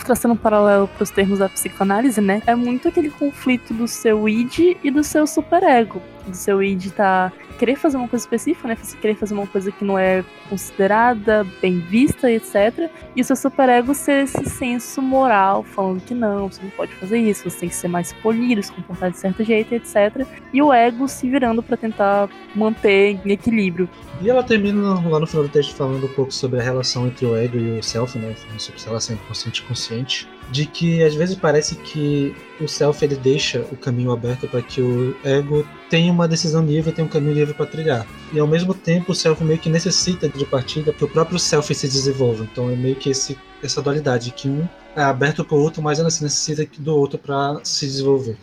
traçando 0.04 0.34
um 0.34 0.38
paralelo 0.38 0.88
para 0.88 1.04
os 1.04 1.12
termos 1.12 1.40
da 1.40 1.48
psicanálise, 1.48 2.20
né? 2.20 2.42
É 2.48 2.56
muito 2.56 2.88
aquele 2.88 3.12
conflito 3.12 3.74
do 3.74 3.88
seu 3.88 4.28
id 4.28 4.78
e 4.84 4.90
do 4.90 5.04
seu 5.04 5.28
superego. 5.28 6.02
Do 6.26 6.36
seu 6.36 6.64
id 6.64 6.92
tá 6.92 7.32
querer 7.58 7.76
fazer 7.76 7.98
uma 7.98 8.08
coisa 8.08 8.24
específica, 8.24 8.68
né? 8.68 8.78
Querer 9.02 9.16
fazer 9.16 9.34
uma 9.34 9.48
coisa 9.48 9.72
que 9.72 9.84
não 9.84 9.98
é 9.98 10.24
considerada, 10.50 11.46
bem 11.62 11.80
vista, 11.80 12.32
etc. 12.32 12.90
E 13.16 13.22
o 13.22 13.26
seu 13.26 13.36
superego 13.36 13.94
ser 13.94 14.24
esse 14.24 14.46
senso 14.46 15.02
moral, 15.02 15.64
falando 15.64 16.02
que 16.02 16.14
não, 16.14 16.50
você 16.50 16.62
não 16.62 16.70
pode 16.72 16.94
fazer 16.94 17.18
isso, 17.18 17.50
você 17.50 17.62
tem 17.62 17.70
que 17.70 17.76
ser 17.76 17.88
mais 17.88 18.14
polido, 18.14 18.62
se 18.62 18.72
comportar 18.72 19.12
de 19.12 19.18
certo 19.18 19.44
jeito, 19.44 19.74
etc. 19.74 20.28
E 20.54 20.62
o 20.62 20.72
ego 20.72 21.08
se 21.08 21.30
virando 21.30 21.64
para 21.64 21.78
tentar 21.78 22.30
manter 22.56 23.20
em 23.26 23.32
equilíbrio. 23.32 23.90
E 24.22 24.30
ela 24.30 24.44
termina 24.44 25.00
lá 25.00 25.20
no 25.20 25.28
final 25.28 25.44
do 25.44 25.50
texto 25.50 25.76
falando 25.76 26.06
um 26.06 26.14
pouco 26.14 26.32
sobre 26.32 26.60
a 26.60 26.64
relação 26.64 27.08
entre 27.08 27.26
o 27.26 27.36
ego 27.36 27.58
e 27.58 27.80
o 27.80 27.84
self, 27.84 28.18
né? 28.18 28.34
Sobre 28.58 28.82
a 28.82 28.86
relação 28.86 29.16
inconsciente 29.16 29.62
e 29.62 29.66
consciente 29.66 30.35
de 30.52 30.66
que 30.66 31.04
às 31.04 31.16
vezes 31.16 31.36
parece 31.36 31.76
que 31.76 32.36
o 32.60 32.68
self 32.68 33.04
ele 33.04 33.16
deixa 33.16 33.66
o 33.72 33.76
caminho 33.76 34.12
aberto 34.12 34.48
para 34.48 34.62
que 34.62 34.82
o 34.82 35.16
ego 35.24 35.68
tenha 35.90 36.12
uma 36.12 36.28
decisão 36.28 36.66
livre, 36.66 36.92
tenha 36.92 37.06
um 37.06 37.10
caminho 37.10 37.34
livre 37.34 37.54
para 37.54 37.66
trilhar. 37.66 38.06
E 38.32 38.40
ao 38.40 38.48
mesmo 38.48 38.74
tempo 38.74 39.12
o 39.12 39.16
self 39.16 39.44
meio 39.44 39.60
que 39.60 39.70
necessita 39.70 40.30
de 40.30 40.46
partida 40.46 40.94
para 40.94 41.06
o 41.06 41.10
próprio 41.10 41.40
self 41.40 41.74
se 41.74 41.88
desenvolva. 41.88 42.44
Então 42.44 42.70
é 42.70 42.76
meio 42.76 42.96
que 42.96 43.10
esse, 43.10 43.38
essa 43.62 43.82
dualidade 43.82 44.32
que 44.32 44.48
um 44.48 44.68
é 44.96 45.02
aberto 45.02 45.44
para 45.44 45.58
o 45.58 45.62
outro, 45.62 45.82
mas 45.82 46.00
ainda 46.00 46.08
assim 46.08 46.24
necessita 46.24 46.66
do 46.80 46.96
outro 46.96 47.20
para 47.20 47.60
se 47.64 47.86
desenvolver. 47.86 48.38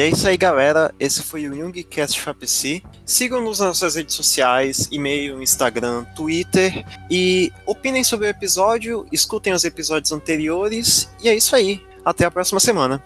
E 0.00 0.02
é 0.02 0.08
isso 0.08 0.26
aí, 0.26 0.34
galera. 0.38 0.94
Esse 0.98 1.22
foi 1.22 1.46
o 1.46 1.54
Jungcast 1.54 2.22
FAPC. 2.22 2.82
Sigam-nos 3.04 3.58
nas 3.58 3.68
nossas 3.68 3.96
redes 3.96 4.14
sociais, 4.14 4.88
e-mail, 4.90 5.42
Instagram, 5.42 6.06
Twitter. 6.16 6.86
E 7.10 7.52
opinem 7.66 8.02
sobre 8.02 8.26
o 8.26 8.30
episódio, 8.30 9.04
escutem 9.12 9.52
os 9.52 9.62
episódios 9.62 10.10
anteriores. 10.10 11.10
E 11.22 11.28
é 11.28 11.36
isso 11.36 11.54
aí. 11.54 11.84
Até 12.02 12.24
a 12.24 12.30
próxima 12.30 12.58
semana. 12.60 13.04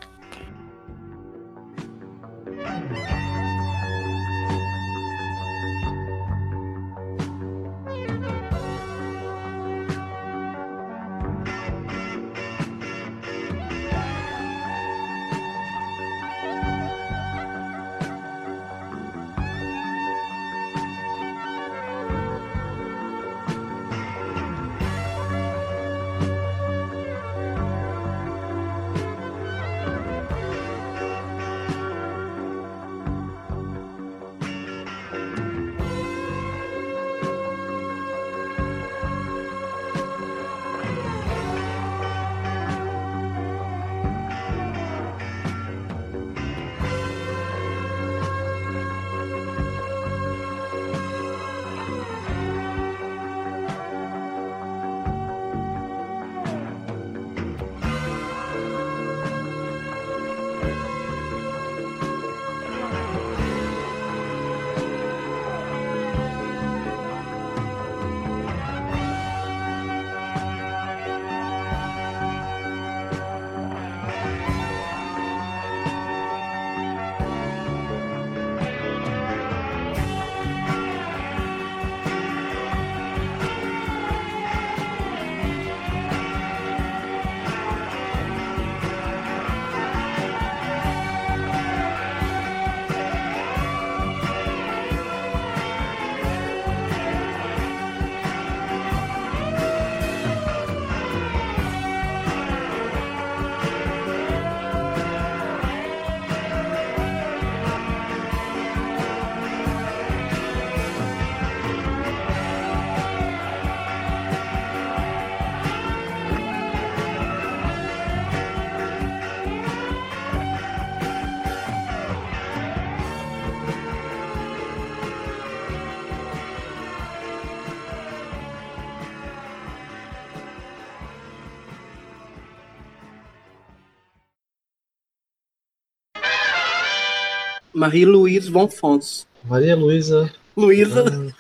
Marie-Louise 137.75 138.49
von 138.51 138.69
Fons. 138.69 139.27
Maria 139.45 139.75
Luísa. 139.75 140.33
Luísa, 140.57 141.03
Van. 141.03 141.33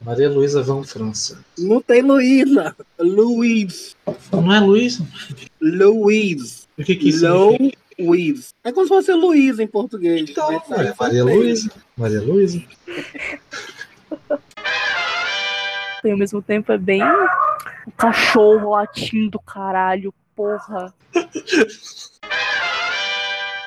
Maria 0.00 0.30
Luísa 0.30 0.62
Van 0.62 0.82
França. 0.82 1.44
não 1.58 1.82
tem 1.82 2.00
Luísa. 2.00 2.74
Luiz. 2.98 3.94
Não 4.32 4.52
é 4.52 4.58
Luísa? 4.58 5.06
Luiz. 5.60 6.66
O 6.78 6.82
que 6.82 6.96
que 6.96 7.10
isso 7.10 7.20
significa? 7.20 7.82
Louise. 7.98 8.48
É 8.64 8.72
como 8.72 8.86
se 8.86 8.88
fosse 8.88 9.12
Luísa 9.12 9.62
em 9.62 9.66
português. 9.66 10.30
Então, 10.30 10.50
é 10.50 10.60
sabe, 10.60 10.94
Maria. 10.98 11.24
Luísa. 11.24 11.70
Maria 11.96 12.22
Luísa. 12.22 12.62
E 16.04 16.10
ao 16.10 16.16
mesmo 16.16 16.40
tempo 16.42 16.72
é 16.72 16.78
bem 16.78 17.02
o 17.86 17.92
cachorro 17.92 18.70
latindo 18.70 19.32
do 19.32 19.38
caralho, 19.38 20.12
porra. 20.34 20.92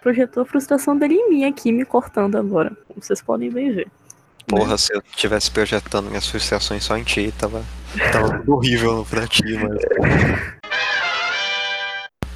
Projetou 0.05 0.43
a 0.43 0.45
frustração 0.45 0.95
dele 0.95 1.15
em 1.15 1.29
mim 1.31 1.45
aqui, 1.45 1.71
me 1.71 1.83
cortando 1.83 2.35
agora. 2.35 2.71
Como 2.87 3.01
vocês 3.01 3.23
podem 3.23 3.49
bem 3.49 3.71
ver. 3.71 3.87
Porra, 4.45 4.77
se 4.77 4.93
eu 4.93 5.01
tivesse 5.01 5.49
projetando 5.49 6.09
minhas 6.09 6.27
frustrações 6.27 6.83
só 6.83 6.95
em 6.95 7.01
ti, 7.01 7.33
tava, 7.35 7.65
tava 8.11 8.43
horrível 8.45 9.03
pra 9.09 9.25
ti, 9.25 9.57
mas. 9.57 9.81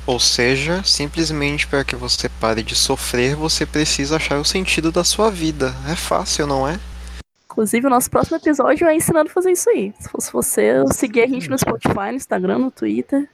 Ou 0.08 0.20
seja, 0.20 0.82
simplesmente 0.84 1.68
para 1.68 1.84
que 1.84 1.96
você 1.96 2.28
pare 2.28 2.64
de 2.64 2.74
sofrer, 2.74 3.36
você 3.36 3.68
precisa 3.68 4.16
achar 4.16 4.40
o 4.40 4.44
sentido 4.44 4.92
da 4.92 5.04
sua 5.04 5.30
vida. 5.30 5.72
É 5.88 5.96
fácil, 5.96 6.48
não 6.48 6.68
é? 6.68 6.80
Inclusive, 7.46 7.86
o 7.86 7.90
nosso 7.92 8.10
próximo 8.10 8.38
episódio 8.38 8.88
é 8.88 8.96
ensinando 8.96 9.30
a 9.30 9.34
fazer 9.34 9.52
isso 9.52 9.70
aí. 9.70 9.94
Se 10.00 10.10
fosse 10.10 10.34
você, 10.34 10.84
seguir 10.92 11.22
a 11.22 11.28
gente 11.28 11.48
no 11.48 11.60
Spotify, 11.60 12.10
no 12.10 12.16
Instagram, 12.16 12.58
no 12.58 12.72
Twitter. 12.72 13.30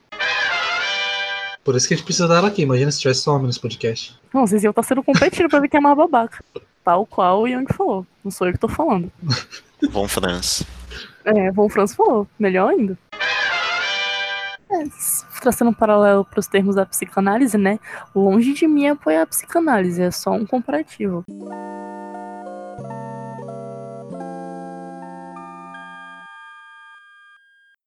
Por 1.65 1.75
isso 1.75 1.87
que 1.87 1.95
a 1.95 1.97
gente 1.97 2.05
precisa 2.05 2.27
dela 2.27 2.47
aqui. 2.47 2.61
Imagina 2.61 2.91
se 2.91 2.99
tivesse 2.99 3.21
só 3.21 3.35
homem 3.35 3.47
nesse 3.47 3.59
podcast. 3.59 4.15
Não, 4.31 4.45
vocês 4.45 4.63
iam 4.63 4.69
estar 4.69 4.83
sendo 4.83 5.01
competindo 5.01 5.49
pra 5.49 5.59
ver 5.59 5.67
quem 5.67 5.79
é 5.79 5.81
mais 5.81 5.97
babaca. 5.97 6.45
Tal 6.83 7.07
qual 7.07 7.41
o 7.41 7.47
Young 7.47 7.65
falou. 7.73 8.05
Não 8.23 8.29
sou 8.29 8.45
eu 8.45 8.53
que 8.53 8.59
tô 8.59 8.67
falando. 8.67 9.11
Von 9.89 10.07
Franz. 10.07 10.63
É, 11.25 11.51
Von 11.51 11.67
Franz 11.67 11.95
falou. 11.95 12.27
Melhor 12.37 12.69
ainda. 12.69 12.95
É, 14.69 14.83
traçando 15.41 15.71
um 15.71 15.73
paralelo 15.73 16.23
pros 16.23 16.45
termos 16.45 16.75
da 16.75 16.85
psicanálise, 16.85 17.57
né? 17.57 17.79
Longe 18.13 18.53
de 18.53 18.67
mim 18.67 18.87
apoiar 18.87 19.23
a 19.23 19.27
psicanálise, 19.27 20.03
é 20.03 20.11
só 20.11 20.31
um 20.33 20.45
comparativo. 20.45 21.23